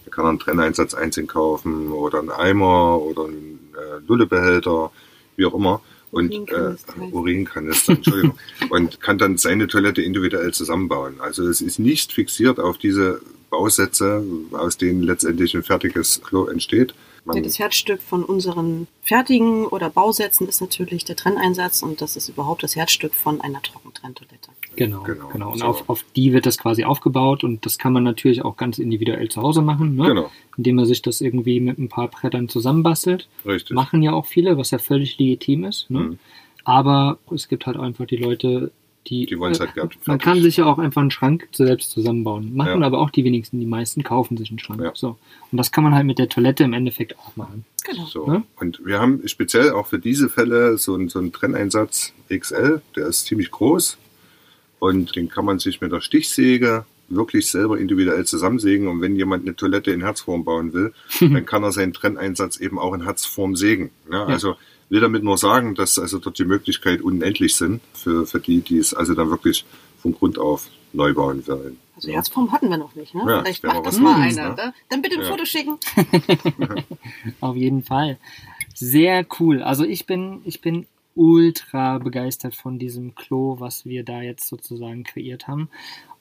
dann 0.05 0.11
kann 0.11 0.25
er 0.25 0.31
einen 0.31 0.39
Trenneinsatz 0.39 0.95
einzeln 0.95 1.27
kaufen 1.27 1.89
oder 1.93 2.19
einen 2.19 2.31
Eimer 2.31 3.01
oder 3.01 3.27
einen 3.27 3.61
äh, 3.75 4.07
Lullebehälter, 4.07 4.91
wie 5.37 5.47
auch 5.47 5.55
immer. 5.55 5.81
Und 6.11 6.33
äh, 6.51 6.75
Urinkanister. 7.13 7.93
Entschuldigung. 7.93 8.39
und 8.71 9.01
kann 9.01 9.19
dann 9.19 9.37
seine 9.37 9.69
Toilette 9.69 10.03
individuell 10.03 10.53
zusammenbauen. 10.53 11.21
Also 11.21 11.47
es 11.49 11.61
ist 11.61 11.79
nicht 11.79 12.13
fixiert 12.13 12.59
auf 12.59 12.79
diese 12.79 13.21
Bausätze, 13.51 14.25
aus 14.53 14.77
denen 14.77 15.03
letztendlich 15.03 15.55
ein 15.55 15.63
fertiges 15.63 16.21
Klo 16.23 16.47
entsteht, 16.47 16.95
Ja, 17.33 17.41
das 17.41 17.59
Herzstück 17.59 18.01
von 18.01 18.25
unseren 18.25 18.87
fertigen 19.03 19.67
oder 19.67 19.91
Bausätzen 19.91 20.49
ist 20.49 20.61
natürlich 20.61 21.05
der 21.05 21.17
Trenneinsatz 21.17 21.83
und 21.83 22.01
das 22.01 22.17
ist 22.17 22.29
überhaupt 22.29 22.63
das 22.63 22.77
Herzstück 22.77 23.15
von 23.15 23.41
einer 23.41 23.63
Trockentrenntoilette. 23.63 24.51
Genau, 24.79 25.03
Genau, 25.03 25.29
genau. 25.29 25.53
Und 25.53 25.59
so. 25.59 25.65
auf, 25.67 25.89
auf 25.91 26.05
die 26.17 26.33
wird 26.33 26.47
das 26.47 26.57
quasi 26.57 26.85
aufgebaut 26.85 27.45
und 27.45 27.67
das 27.67 27.79
kann 27.79 27.93
man 27.93 28.05
natürlich 28.05 28.45
auch 28.45 28.57
ganz 28.57 28.79
individuell 28.79 29.29
zu 29.29 29.43
Hause 29.43 29.61
machen, 29.61 29.97
ne? 29.97 30.07
Genau. 30.07 30.31
indem 30.57 30.77
man 30.77 30.87
sich 30.87 31.03
das 31.03 31.21
irgendwie 31.21 31.61
mit 31.61 31.79
ein 31.79 31.89
paar 31.89 32.09
Brettern 32.09 32.49
zusammenbastelt. 32.49 33.29
richtig. 33.45 33.75
Machen 33.75 34.03
ja 34.03 34.13
auch 34.13 34.27
viele, 34.27 34.57
was 34.57 34.71
ja 34.71 34.79
völlig 34.79 35.19
legitim 35.19 35.65
ist. 35.65 35.91
Ne? 35.91 36.01
Mhm. 36.01 36.19
Aber 36.65 37.19
es 37.35 37.49
gibt 37.49 37.67
halt 37.67 37.77
einfach 37.77 38.07
die 38.07 38.17
Leute, 38.17 38.71
die. 39.07 39.25
Die 39.27 39.39
wollen's 39.39 39.59
halt 39.59 39.75
gern 39.75 39.87
Man 39.89 39.99
fertig. 40.19 40.23
kann 40.25 40.43
sich 40.43 40.57
ja 40.59 40.67
auch 40.67 40.79
einfach 40.79 41.01
einen 41.01 41.11
Schrank 41.11 41.49
selbst 41.53 41.91
zusammenbauen. 41.93 42.55
Machen 42.55 42.81
Ja. 42.83 42.87
aber 42.87 42.99
auch 43.01 43.11
die 43.11 43.25
wenigsten. 43.25 43.59
Die 43.59 43.65
meisten 43.67 44.03
kaufen 44.03 44.37
sich 44.37 44.51
einen 44.51 44.59
Schrank. 44.59 44.83
Ja. 44.83 44.91
So. 44.95 45.17
Und 45.51 45.57
das 45.59 45.73
kann 45.73 45.83
man 45.85 45.95
halt 45.95 46.05
mit 46.07 46.19
der 46.19 46.29
Toilette 46.29 46.65
im 46.65 46.73
Endeffekt 46.75 47.19
auch 47.19 47.35
machen. 47.37 47.65
Genau. 47.85 48.05
So. 48.05 48.27
Ne? 48.27 48.43
Und 48.61 48.81
wir 48.85 49.01
haben 49.01 49.27
speziell 49.27 49.71
auch 49.71 49.87
für 49.87 49.99
diese 49.99 50.29
Fälle 50.29 50.77
so 50.79 50.95
einen, 50.95 51.09
so 51.09 51.19
einen 51.21 51.33
Trenneinsatz 51.33 52.13
XL, 52.29 52.83
der 52.97 53.07
ist 53.07 53.25
ziemlich 53.25 53.51
groß 53.51 53.97
und 54.79 55.15
den 55.17 55.29
kann 55.29 55.45
man 55.45 55.59
sich 55.59 55.81
mit 55.81 55.93
der 55.93 56.01
Stichsäge 56.01 56.85
wirklich 57.09 57.49
selber 57.49 57.79
individuell 57.79 58.25
zusammensägen. 58.27 58.87
Und 58.89 59.01
wenn 59.01 59.17
jemand 59.17 59.45
eine 59.47 59.57
Toilette 59.57 59.91
in 59.93 60.03
Herzform 60.03 60.45
bauen 60.45 60.73
will, 60.73 60.93
dann 61.21 61.47
kann 61.47 61.63
er 61.63 61.73
seinen 61.73 61.93
Trenneinsatz 61.95 62.59
eben 62.59 62.79
auch 62.79 62.93
in 62.95 63.05
Herzform 63.05 63.57
sägen. 63.57 63.91
Ja, 64.13 64.27
Also 64.27 64.57
will 64.91 65.01
damit 65.01 65.23
nur 65.23 65.37
sagen, 65.39 65.75
dass 65.75 65.99
also 65.99 66.19
dort 66.19 66.39
die 66.39 66.45
Möglichkeit 66.45 67.01
unendlich 67.03 67.55
sind 67.57 67.81
für, 67.95 68.27
für 68.27 68.41
die, 68.41 68.61
die 68.61 68.79
es 68.79 68.95
also 68.95 69.15
dann 69.15 69.31
wirklich 69.31 69.65
von 70.01 70.13
Grund 70.15 70.39
auf 70.39 70.69
neu 70.93 71.13
bauen 71.15 71.47
wollen. 71.47 71.79
Also 71.97 72.11
Herzform 72.13 72.53
hatten 72.53 72.71
wir 72.71 72.77
noch 72.79 72.95
nicht, 72.95 73.15
ne? 73.15 73.23
Ja, 73.27 73.43
Vielleicht 73.43 73.65
macht 73.65 73.77
mal 73.77 73.83
das 73.83 73.95
was 73.97 74.01
mal 74.01 74.15
einer. 74.21 74.49
ne? 74.51 74.55
Ne? 74.57 74.75
Dann 74.89 75.03
bitte 75.03 75.17
ein 75.17 75.23
Ja. 75.23 75.29
Foto 75.29 75.45
schicken. 75.45 75.79
Auf 77.41 77.57
jeden 77.57 77.83
Fall. 77.83 78.19
Sehr 78.75 79.27
cool. 79.41 79.63
Also 79.63 79.85
ich 79.85 80.07
bin, 80.07 80.41
ich 80.45 80.61
bin 80.61 80.87
ultra 81.19 81.99
begeistert 81.99 82.55
von 82.55 82.79
diesem 82.79 83.15
Klo, 83.15 83.57
was 83.59 83.85
wir 83.85 84.05
da 84.05 84.23
jetzt 84.23 84.49
sozusagen 84.49 85.05
kreiert 85.05 85.49
haben. 85.49 85.69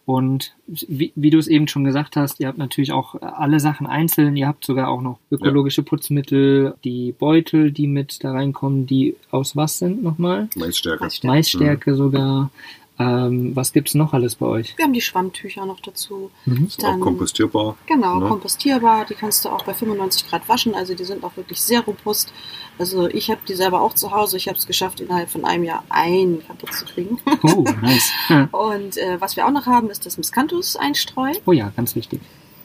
Und 0.08 0.56
wie, 0.68 1.12
wie 1.16 1.30
du 1.32 1.38
es 1.38 1.50
eben 1.50 1.68
schon 1.68 1.84
gesagt 1.84 2.16
hast, 2.16 2.40
ihr 2.40 2.48
habt 2.48 2.58
natürlich 2.58 2.94
auch 2.94 3.16
alle 3.22 3.60
Sachen 3.60 3.88
einzeln. 3.88 4.38
Ihr 4.38 4.48
habt 4.48 4.64
sogar 4.64 4.88
auch 4.88 5.02
noch 5.02 5.20
ökologische 5.30 5.84
Putzmittel, 5.84 6.76
die 6.86 7.12
Beutel, 7.12 7.72
die 7.72 7.88
mit 7.88 8.24
da 8.24 8.32
reinkommen, 8.32 8.86
die 8.86 9.18
aus 9.32 9.58
was 9.58 9.80
sind 9.80 10.02
nochmal? 10.02 10.48
Maisstärke. 10.56 11.04
Maisstärke. 11.04 11.28
Maisstärke 11.28 11.96
sogar. 11.96 12.52
Ähm, 13.00 13.56
was 13.56 13.74
gibt's 13.74 13.94
noch 13.94 14.14
alles 14.14 14.36
bei 14.36 14.48
euch? 14.48 14.74
Wir 14.78 14.86
haben 14.86 14.94
die 14.94 15.02
Schwammtücher 15.02 15.66
noch 15.66 15.80
dazu. 15.82 16.32
Mhm. 16.46 16.66
Ist 16.66 16.84
auch 16.84 17.00
kompostierbar. 17.00 17.78
Genau, 17.86 18.20
Ne? 18.20 18.28
kompostierbar. 18.28 19.06
Die 19.06 19.14
kannst 19.14 19.46
du 19.46 19.50
auch 19.50 19.64
bei 19.66 19.74
95 19.76 20.28
Grad 20.28 20.50
waschen. 20.50 20.74
Also 20.74 20.96
die 20.96 21.04
sind 21.04 21.24
auch 21.24 21.38
wirklich 21.38 21.62
sehr 21.62 21.82
robust. 21.82 22.34
Also 22.80 23.08
ich 23.08 23.30
habe 23.30 23.42
die 23.48 23.54
selber 23.54 23.82
auch 23.82 23.94
zu 23.94 24.12
Hause. 24.12 24.38
Ich 24.38 24.48
habe 24.48 24.58
es 24.58 24.66
geschafft, 24.66 25.00
innerhalb 25.00 25.30
von 25.30 25.46
einem 25.46 25.64
Jahr 25.64 25.84
einen 25.90 26.46
kaputt 26.46 26.74
zu 26.74 26.86
kriegen. 26.86 27.20
Oh, 27.44 27.64
nice. 27.82 28.12
Und 28.52 28.98
äh, 28.98 29.22
was 29.22 29.36
wir 29.36 29.46
auch 29.46 29.52
noch 29.52 29.68
haben, 29.68 29.90
ist 29.92 30.06
das 30.06 30.18
Miscanthus-Einstreu. 30.18 31.34
Oh 31.46 31.52
ja, 31.52 31.72
ganz 31.76 31.96
wichtig. 31.96 32.20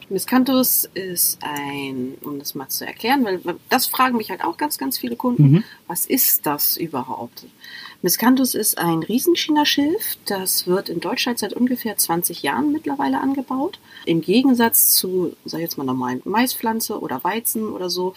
Miscanthus 0.09 0.85
ist 0.93 1.39
ein, 1.43 2.15
um 2.23 2.39
das 2.39 2.55
mal 2.55 2.69
zu 2.69 2.87
erklären, 2.87 3.25
weil 3.25 3.41
das 3.71 3.87
fragen 3.87 4.19
mich 4.19 4.31
halt 4.31 4.45
auch 4.45 4.59
ganz, 4.59 4.77
ganz 4.77 4.99
viele 4.99 5.17
Kunden. 5.17 5.43
Mhm. 5.51 5.65
Was 5.87 6.05
ist 6.05 6.45
das 6.47 6.77
überhaupt? 6.77 7.47
Miscanthus 8.03 8.57
ist 8.57 8.79
ein 8.79 9.05
Riesenchina-Schilf. 9.05 10.17
Das 10.27 10.67
wird 10.67 10.89
in 10.89 10.99
Deutschland 10.99 11.39
seit 11.39 11.53
ungefähr 11.53 11.97
20 11.97 12.43
Jahren 12.43 12.73
mittlerweile 12.73 13.21
angebaut. 13.21 13.79
Im 14.07 14.21
Gegensatz 14.21 14.95
zu, 14.95 15.37
sag 15.45 15.59
ich 15.59 15.65
jetzt 15.65 15.79
mal 15.79 15.85
normalen 15.85 16.21
Maispflanze 16.25 17.01
oder 17.01 17.23
Weizen 17.23 17.69
oder 17.69 17.89
so, 17.89 18.15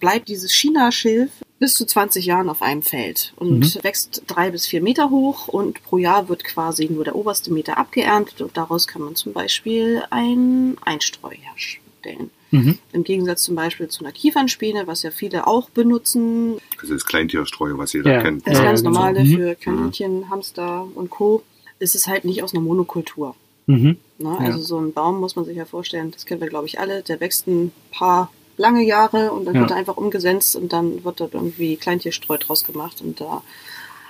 bleibt 0.00 0.28
dieses 0.28 0.52
China-Schilf 0.52 1.30
bis 1.58 1.74
zu 1.74 1.86
20 1.86 2.26
Jahren 2.26 2.50
auf 2.50 2.60
einem 2.60 2.82
Feld 2.82 3.32
und 3.36 3.82
wächst 3.84 4.24
drei 4.26 4.50
bis 4.50 4.66
vier 4.66 4.82
Meter 4.82 5.10
hoch 5.10 5.46
und 5.48 5.82
pro 5.84 5.96
Jahr 5.96 6.28
wird 6.28 6.42
quasi 6.42 6.88
nur 6.90 7.04
der 7.04 7.14
oberste 7.14 7.52
Meter 7.52 7.78
abgeerntet 7.78 8.42
und 8.42 8.56
daraus 8.56 8.88
kann 8.88 9.00
man 9.00 9.14
zum 9.14 9.32
Beispiel 9.32 10.02
ein 10.10 10.76
Einstreu 10.84 11.30
herstellen. 11.30 12.30
Mhm. 12.52 12.78
Im 12.92 13.02
Gegensatz 13.02 13.42
zum 13.42 13.54
Beispiel 13.56 13.88
zu 13.88 14.04
einer 14.04 14.12
Kiefernspäne, 14.12 14.86
was 14.86 15.02
ja 15.02 15.10
viele 15.10 15.46
auch 15.46 15.68
benutzen. 15.70 16.58
Also 16.80 16.94
das 16.94 17.04
Kleintierstreu, 17.06 17.72
was 17.78 17.92
jeder 17.94 18.12
Ja. 18.12 18.22
kennt. 18.22 18.46
Das 18.46 18.58
Ja, 18.58 18.64
ganz 18.64 18.82
genau. 18.82 18.92
normale 18.92 19.24
Mhm. 19.24 19.34
für 19.36 19.54
Kaninchen, 19.56 20.28
Hamster 20.30 20.86
und 20.94 21.10
Co. 21.10 21.42
ist 21.78 21.94
es 21.96 22.06
halt 22.06 22.24
nicht 22.24 22.42
aus 22.44 22.54
einer 22.54 22.62
Monokultur. 22.62 23.34
Mhm. 23.66 23.96
Ne? 24.18 24.36
Ja. 24.38 24.38
Also 24.38 24.60
so 24.60 24.78
ein 24.78 24.92
Baum 24.92 25.18
muss 25.18 25.34
man 25.34 25.44
sich 25.44 25.56
ja 25.56 25.64
vorstellen, 25.64 26.10
das 26.12 26.26
kennen 26.26 26.40
wir 26.40 26.48
glaube 26.48 26.66
ich 26.66 26.78
alle, 26.78 27.02
der 27.02 27.18
wächst 27.20 27.46
ein 27.48 27.72
paar 27.90 28.30
lange 28.58 28.84
Jahre 28.84 29.32
und 29.32 29.46
dann 29.46 29.54
Ja. 29.54 29.62
wird 29.62 29.70
er 29.72 29.76
einfach 29.78 29.96
umgesetzt 29.96 30.54
und 30.54 30.72
dann 30.72 31.02
wird 31.04 31.18
dort 31.20 31.34
irgendwie 31.34 31.76
Kleintierstreu 31.76 32.36
draus 32.38 32.64
gemacht 32.64 33.00
und 33.00 33.20
da 33.20 33.42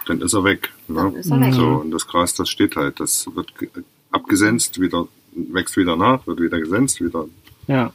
Dann 0.06 0.20
ist 0.20 0.34
er 0.34 0.42
weg. 0.42 0.70
Ne? 0.88 0.96
Dann 0.96 1.14
ist 1.16 1.30
er 1.30 1.40
weg. 1.40 1.54
So, 1.54 1.64
und 1.66 1.92
das 1.92 2.06
Gras, 2.08 2.34
das 2.34 2.48
steht 2.50 2.74
halt. 2.76 2.98
Das 2.98 3.28
wird 3.34 3.56
ge- 3.56 3.68
abgesenzt, 4.10 4.80
wieder, 4.80 5.06
wächst 5.34 5.76
wieder 5.76 5.96
nach, 5.96 6.26
wird 6.26 6.40
wieder 6.40 6.58
gesenzt, 6.58 7.00
wieder 7.00 7.26
Ja. 7.68 7.92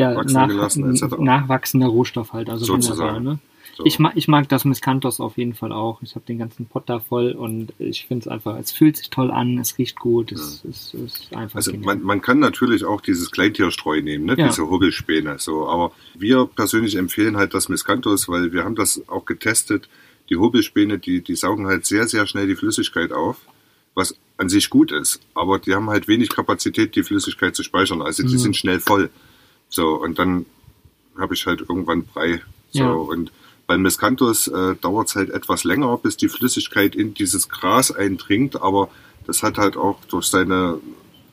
Ja, 0.00 0.22
nach, 0.24 0.48
nachwachsender 1.18 1.86
Rohstoff 1.88 2.32
halt. 2.32 2.50
Also 2.50 2.64
Sozusagen. 2.64 3.24
ne? 3.24 3.38
so. 3.76 3.84
Ich, 3.84 3.98
mag, 3.98 4.12
ich 4.16 4.28
mag 4.28 4.48
das 4.48 4.64
Miscanthus 4.64 5.20
auf 5.20 5.38
jeden 5.38 5.54
Fall 5.54 5.72
auch. 5.72 6.02
Ich 6.02 6.14
habe 6.14 6.24
den 6.26 6.38
ganzen 6.38 6.66
Pot 6.66 6.84
da 6.86 6.98
voll 7.00 7.32
und 7.32 7.72
ich 7.78 8.06
finde 8.06 8.24
es 8.24 8.28
einfach, 8.28 8.58
es 8.58 8.72
fühlt 8.72 8.96
sich 8.96 9.10
toll 9.10 9.30
an, 9.30 9.58
es 9.58 9.78
riecht 9.78 9.98
gut, 9.98 10.32
es 10.32 10.64
ist, 10.64 10.94
ist 10.94 11.34
einfach 11.34 11.56
Also 11.56 11.72
man, 11.76 12.02
man 12.02 12.20
kann 12.20 12.38
natürlich 12.40 12.84
auch 12.84 13.00
dieses 13.00 13.30
Kleintierstreu 13.30 14.00
nehmen, 14.02 14.26
ne? 14.26 14.34
Ja. 14.36 14.48
diese 14.48 14.68
Hubbelspäne. 14.68 15.38
So, 15.38 15.68
aber 15.68 15.92
wir 16.18 16.46
persönlich 16.46 16.96
empfehlen 16.96 17.36
halt 17.36 17.54
das 17.54 17.68
Miscanthus, 17.68 18.28
weil 18.28 18.52
wir 18.52 18.64
haben 18.64 18.74
das 18.74 19.02
auch 19.08 19.24
getestet. 19.24 19.88
Die 20.28 20.36
Hubbelspäne, 20.36 20.98
die, 20.98 21.22
die 21.22 21.34
saugen 21.34 21.66
halt 21.66 21.86
sehr, 21.86 22.06
sehr 22.06 22.26
schnell 22.26 22.46
die 22.46 22.56
Flüssigkeit 22.56 23.12
auf, 23.12 23.36
was 23.94 24.14
an 24.36 24.48
sich 24.48 24.70
gut 24.70 24.92
ist. 24.92 25.20
Aber 25.34 25.58
die 25.58 25.74
haben 25.74 25.90
halt 25.90 26.06
wenig 26.08 26.28
Kapazität, 26.30 26.94
die 26.96 27.02
Flüssigkeit 27.02 27.54
zu 27.56 27.62
speichern. 27.62 28.00
Also 28.02 28.22
die 28.22 28.34
Mhm. 28.34 28.38
sind 28.38 28.56
schnell 28.56 28.80
voll. 28.80 29.10
So, 29.70 29.94
und 29.94 30.18
dann 30.18 30.44
habe 31.18 31.34
ich 31.34 31.46
halt 31.46 31.60
irgendwann 31.60 32.04
Brei. 32.04 32.42
So, 32.70 32.80
Ja. 32.80 32.92
und 32.92 33.32
beim 33.66 33.82
Miscanthus 33.82 34.48
äh, 34.48 34.74
dauert 34.80 35.08
es 35.08 35.14
halt 35.16 35.30
etwas 35.30 35.64
länger, 35.64 35.96
bis 35.98 36.16
die 36.16 36.28
Flüssigkeit 36.28 36.94
in 36.96 37.14
dieses 37.14 37.48
Gras 37.48 37.90
eindringt, 37.92 38.60
aber 38.60 38.88
das 39.26 39.42
hat 39.42 39.58
halt 39.58 39.76
auch 39.76 39.98
durch 40.08 40.26
seine 40.26 40.78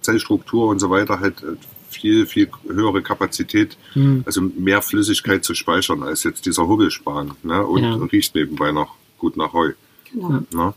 Zellstruktur 0.01 0.67
und 0.67 0.79
so 0.79 0.89
weiter 0.89 1.19
halt 1.19 1.41
äh, 1.43 1.55
viel, 1.89 2.25
viel 2.27 2.49
höhere 2.67 3.01
Kapazität, 3.01 3.75
Mhm. 3.95 4.23
also 4.25 4.41
mehr 4.41 4.81
Flüssigkeit 4.81 5.43
zu 5.43 5.55
speichern 5.55 6.03
als 6.03 6.23
jetzt 6.23 6.45
dieser 6.45 6.67
Hubbelspan. 6.67 7.31
Ne? 7.43 7.65
Und 7.65 7.83
Ja. 7.83 7.95
riecht 7.95 8.35
nebenbei 8.35 8.71
noch 8.71 8.93
gut 9.17 9.35
nach 9.37 9.53
Heu. 9.53 9.71
genau. 10.11 10.29
Ja. 10.31 10.43
Ne? 10.65 10.73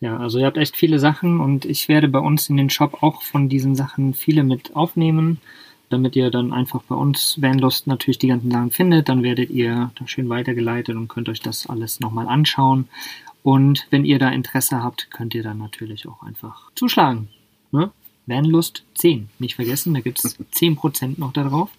Ja, 0.00 0.16
also 0.18 0.38
ihr 0.38 0.46
habt 0.46 0.58
echt 0.58 0.76
viele 0.76 0.98
Sachen 0.98 1.40
und 1.40 1.64
ich 1.64 1.88
werde 1.88 2.08
bei 2.08 2.18
uns 2.18 2.48
in 2.50 2.56
den 2.56 2.70
Shop 2.70 3.02
auch 3.02 3.22
von 3.22 3.48
diesen 3.48 3.74
Sachen 3.76 4.12
viele 4.14 4.42
mit 4.42 4.74
aufnehmen, 4.76 5.38
damit 5.88 6.16
ihr 6.16 6.30
dann 6.30 6.52
einfach 6.52 6.82
bei 6.82 6.94
uns 6.94 7.40
Vanlust 7.40 7.86
natürlich 7.86 8.18
die 8.18 8.28
ganzen 8.28 8.50
Sachen 8.50 8.70
findet. 8.70 9.08
Dann 9.08 9.22
werdet 9.22 9.50
ihr 9.50 9.90
da 9.98 10.06
schön 10.08 10.28
weitergeleitet 10.28 10.96
und 10.96 11.08
könnt 11.08 11.28
euch 11.28 11.40
das 11.40 11.66
alles 11.66 12.00
nochmal 12.00 12.28
anschauen. 12.28 12.88
Und 13.42 13.86
wenn 13.90 14.04
ihr 14.04 14.18
da 14.18 14.30
Interesse 14.30 14.82
habt, 14.82 15.10
könnt 15.10 15.34
ihr 15.34 15.42
dann 15.42 15.58
natürlich 15.58 16.08
auch 16.08 16.22
einfach 16.22 16.70
zuschlagen. 16.74 17.28
Ne? 17.70 17.90
Vanlust 18.26 18.82
10, 18.94 19.28
nicht 19.38 19.54
vergessen, 19.54 19.94
da 19.94 20.00
gibt 20.00 20.24
es 20.24 20.36
10% 20.36 21.14
noch 21.20 21.32
darauf. 21.32 21.70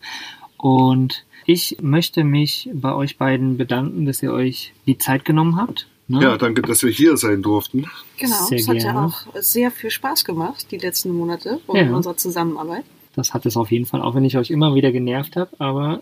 Und 0.56 1.26
ich 1.46 1.78
möchte 1.82 2.24
mich 2.24 2.70
bei 2.74 2.94
euch 2.94 3.18
beiden 3.18 3.58
bedanken, 3.58 4.06
dass 4.06 4.24
ihr 4.24 4.32
euch 4.32 4.74
die 4.86 4.98
Zeit 4.98 5.26
genommen 5.26 5.58
habt. 5.58 5.88
Ne? 6.08 6.22
Ja, 6.24 6.38
danke, 6.38 6.62
dass 6.62 6.84
wir 6.84 6.90
hier 6.92 7.18
sein 7.18 7.42
durften. 7.42 7.86
Genau, 8.18 8.46
Sehr 8.46 8.60
es 8.60 8.68
hat 8.70 8.78
gerne. 8.78 9.00
ja 9.00 9.06
auch 9.06 9.26
sehr 9.42 9.72
viel 9.72 9.92
Spaß 9.92 10.24
gemacht, 10.24 10.68
die 10.72 10.78
letzten 10.78 11.12
Monate 11.12 11.60
Ja. 11.74 11.82
in 11.82 11.94
unserer 11.94 12.16
Zusammenarbeit. 12.16 12.86
Das 13.18 13.34
hat 13.34 13.48
es 13.48 13.58
auf 13.58 13.72
jeden 13.72 13.88
Fall, 13.88 14.04
auch 14.04 14.14
wenn 14.14 14.26
ich 14.26 14.38
euch 14.38 14.52
immer 14.52 14.76
wieder 14.76 14.92
genervt 14.92 15.38
habe, 15.38 15.50
aber 15.58 16.02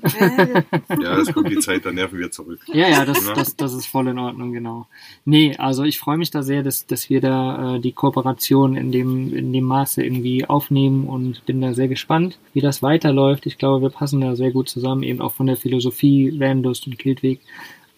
Ja, 1.02 1.18
es 1.18 1.32
kommt 1.34 1.50
die 1.50 1.60
Zeit, 1.60 1.86
dann 1.86 1.96
nerven 1.96 2.20
wir 2.20 2.30
zurück. 2.30 2.60
ja, 2.74 2.90
ja, 2.90 3.06
das, 3.06 3.26
das, 3.34 3.56
das 3.56 3.74
ist 3.74 3.86
voll 3.86 4.10
in 4.10 4.20
Ordnung, 4.20 4.52
genau. 4.52 4.86
Nee, 5.24 5.56
also 5.58 5.84
ich 5.86 5.98
freue 5.98 6.18
mich 6.18 6.30
da 6.30 6.44
sehr, 6.44 6.62
dass, 6.62 6.88
dass 6.88 7.10
wir 7.10 7.22
da 7.22 7.76
äh, 7.76 7.80
die 7.80 7.94
Kooperation 7.94 8.76
in 8.76 8.92
dem, 8.92 9.34
in 9.34 9.54
dem 9.54 9.64
Maße 9.64 10.04
irgendwie 10.04 10.46
aufnehmen 10.46 11.08
und 11.08 11.46
bin 11.46 11.62
da 11.62 11.74
sehr 11.74 11.88
gespannt, 11.88 12.38
wie 12.52 12.60
das 12.60 12.84
weiterläuft. 12.84 13.46
Ich 13.46 13.58
glaube, 13.58 13.82
wir 13.82 13.92
passen 13.92 14.20
da 14.20 14.36
sehr 14.36 14.52
gut 14.52 14.68
zusammen, 14.68 15.04
eben 15.04 15.22
auch 15.22 15.32
von 15.32 15.48
der 15.48 15.56
Philosophie 15.56 16.38
Vanlust 16.38 16.86
und 16.86 17.00
Kiltweg 17.00 17.40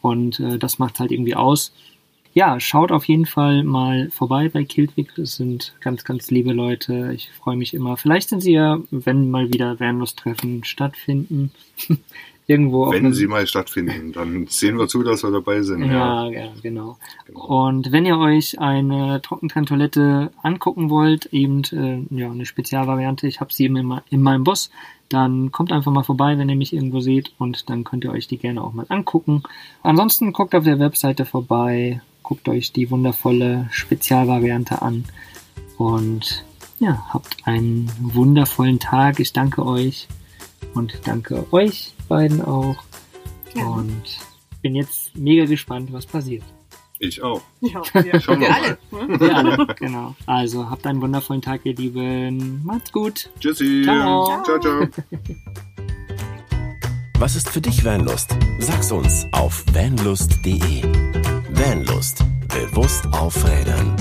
und 0.01 0.39
äh, 0.39 0.59
das 0.59 0.77
macht 0.77 0.99
halt 0.99 1.11
irgendwie 1.11 1.35
aus. 1.35 1.73
Ja, 2.37 2.59
schaut 2.59 2.91
auf 2.91 3.05
jeden 3.05 3.25
Fall 3.25 3.63
mal 3.63 4.11
vorbei 4.11 4.47
bei 4.47 4.63
Kiltwig. 4.63 5.07
Das 5.15 5.37
sind 5.37 5.73
ganz, 5.79 6.03
ganz 6.03 6.29
liebe 6.29 6.53
Leute. 6.53 7.11
Ich 7.15 7.31
freue 7.31 7.57
mich 7.57 7.73
immer. 7.73 7.97
Vielleicht 7.97 8.29
sind 8.29 8.41
sie 8.41 8.51
ja, 8.51 8.77
wenn 8.91 9.31
mal 9.31 9.51
wieder 9.51 9.79
Vanlust-Treffen 9.79 10.63
stattfinden, 10.63 11.49
irgendwo 12.45 12.91
Wenn 12.91 13.11
sie 13.11 13.25
mal 13.25 13.47
stattfinden, 13.47 14.13
dann 14.13 14.45
sehen 14.45 14.77
wir 14.77 14.87
zu, 14.87 15.01
dass 15.01 15.23
wir 15.23 15.31
dabei 15.31 15.63
sind. 15.63 15.83
Ja, 15.85 16.27
ja, 16.29 16.49
genau. 16.61 16.99
Genau. 17.25 17.43
Und 17.43 17.91
wenn 17.91 18.05
ihr 18.05 18.19
euch 18.19 18.59
eine 18.59 19.19
Trockentrenntoilette 19.23 20.29
angucken 20.43 20.91
wollt, 20.91 21.25
eben 21.33 21.63
äh, 21.71 22.15
ja, 22.15 22.29
eine 22.29 22.45
Spezialvariante, 22.45 23.25
ich 23.25 23.39
habe 23.41 23.51
sie 23.51 23.65
in, 23.65 23.73
me- 23.73 24.03
in 24.11 24.21
meinem 24.21 24.43
Boss, 24.43 24.69
dann 25.09 25.51
kommt 25.51 25.71
einfach 25.71 25.91
mal 25.91 26.03
vorbei, 26.03 26.37
wenn 26.37 26.49
ihr 26.49 26.55
mich 26.55 26.71
irgendwo 26.71 26.99
seht 26.99 27.31
und 27.39 27.67
dann 27.71 27.83
könnt 27.83 28.03
ihr 28.03 28.11
euch 28.11 28.27
die 28.27 28.37
gerne 28.37 28.61
auch 28.63 28.73
mal 28.73 28.85
angucken. 28.89 29.41
Ansonsten 29.81 30.33
guckt 30.33 30.53
auf 30.53 30.65
der 30.65 30.77
Webseite 30.77 31.25
vorbei, 31.25 32.01
guckt 32.27 32.49
euch 32.49 32.73
die 32.73 32.91
wundervolle 32.91 33.69
Spezialvariante 33.71 34.81
an 34.81 35.05
und 35.77 36.43
ja, 36.77 37.07
habt 37.13 37.47
einen 37.47 37.89
wundervollen 38.01 38.79
Tag. 38.79 39.21
Ich 39.21 39.31
danke 39.31 39.65
euch 39.65 40.09
und 40.73 40.99
danke 41.05 41.47
euch 41.53 41.93
beiden 42.09 42.41
auch. 42.41 42.75
Ja. 43.55 43.65
Und 43.65 44.03
bin 44.61 44.75
jetzt 44.75 45.15
mega 45.15 45.45
gespannt, 45.45 45.93
was 45.93 46.05
passiert. 46.05 46.43
Ich 46.99 47.23
auch. 47.23 47.41
Ja, 47.61 47.81
wir, 47.93 48.19
Schauen 48.19 48.41
wir 48.41 48.49
wir 48.49 48.55
alle. 48.55 48.77
ne? 48.91 49.19
Wir 49.21 49.35
alle, 49.37 49.67
genau. 49.79 50.13
Also 50.25 50.69
habt 50.69 50.85
einen 50.85 51.01
wundervollen 51.01 51.41
Tag, 51.41 51.61
ihr 51.63 51.75
Lieben. 51.75 52.61
Macht's 52.65 52.91
gut. 52.91 53.29
Tschüssi. 53.39 53.83
Ciao. 53.85 54.43
ciao. 54.43 54.59
ciao. 54.59 54.87
Was 57.19 57.37
ist 57.37 57.49
für 57.49 57.61
dich 57.61 57.85
Vanlust? 57.85 58.35
Sag's 58.59 58.91
uns 58.91 59.25
auf 59.31 59.63
vanlust.de. 59.73 61.16
Vanlust. 61.67 62.23
Bewusst 62.47 63.05
aufrädern. 63.11 63.93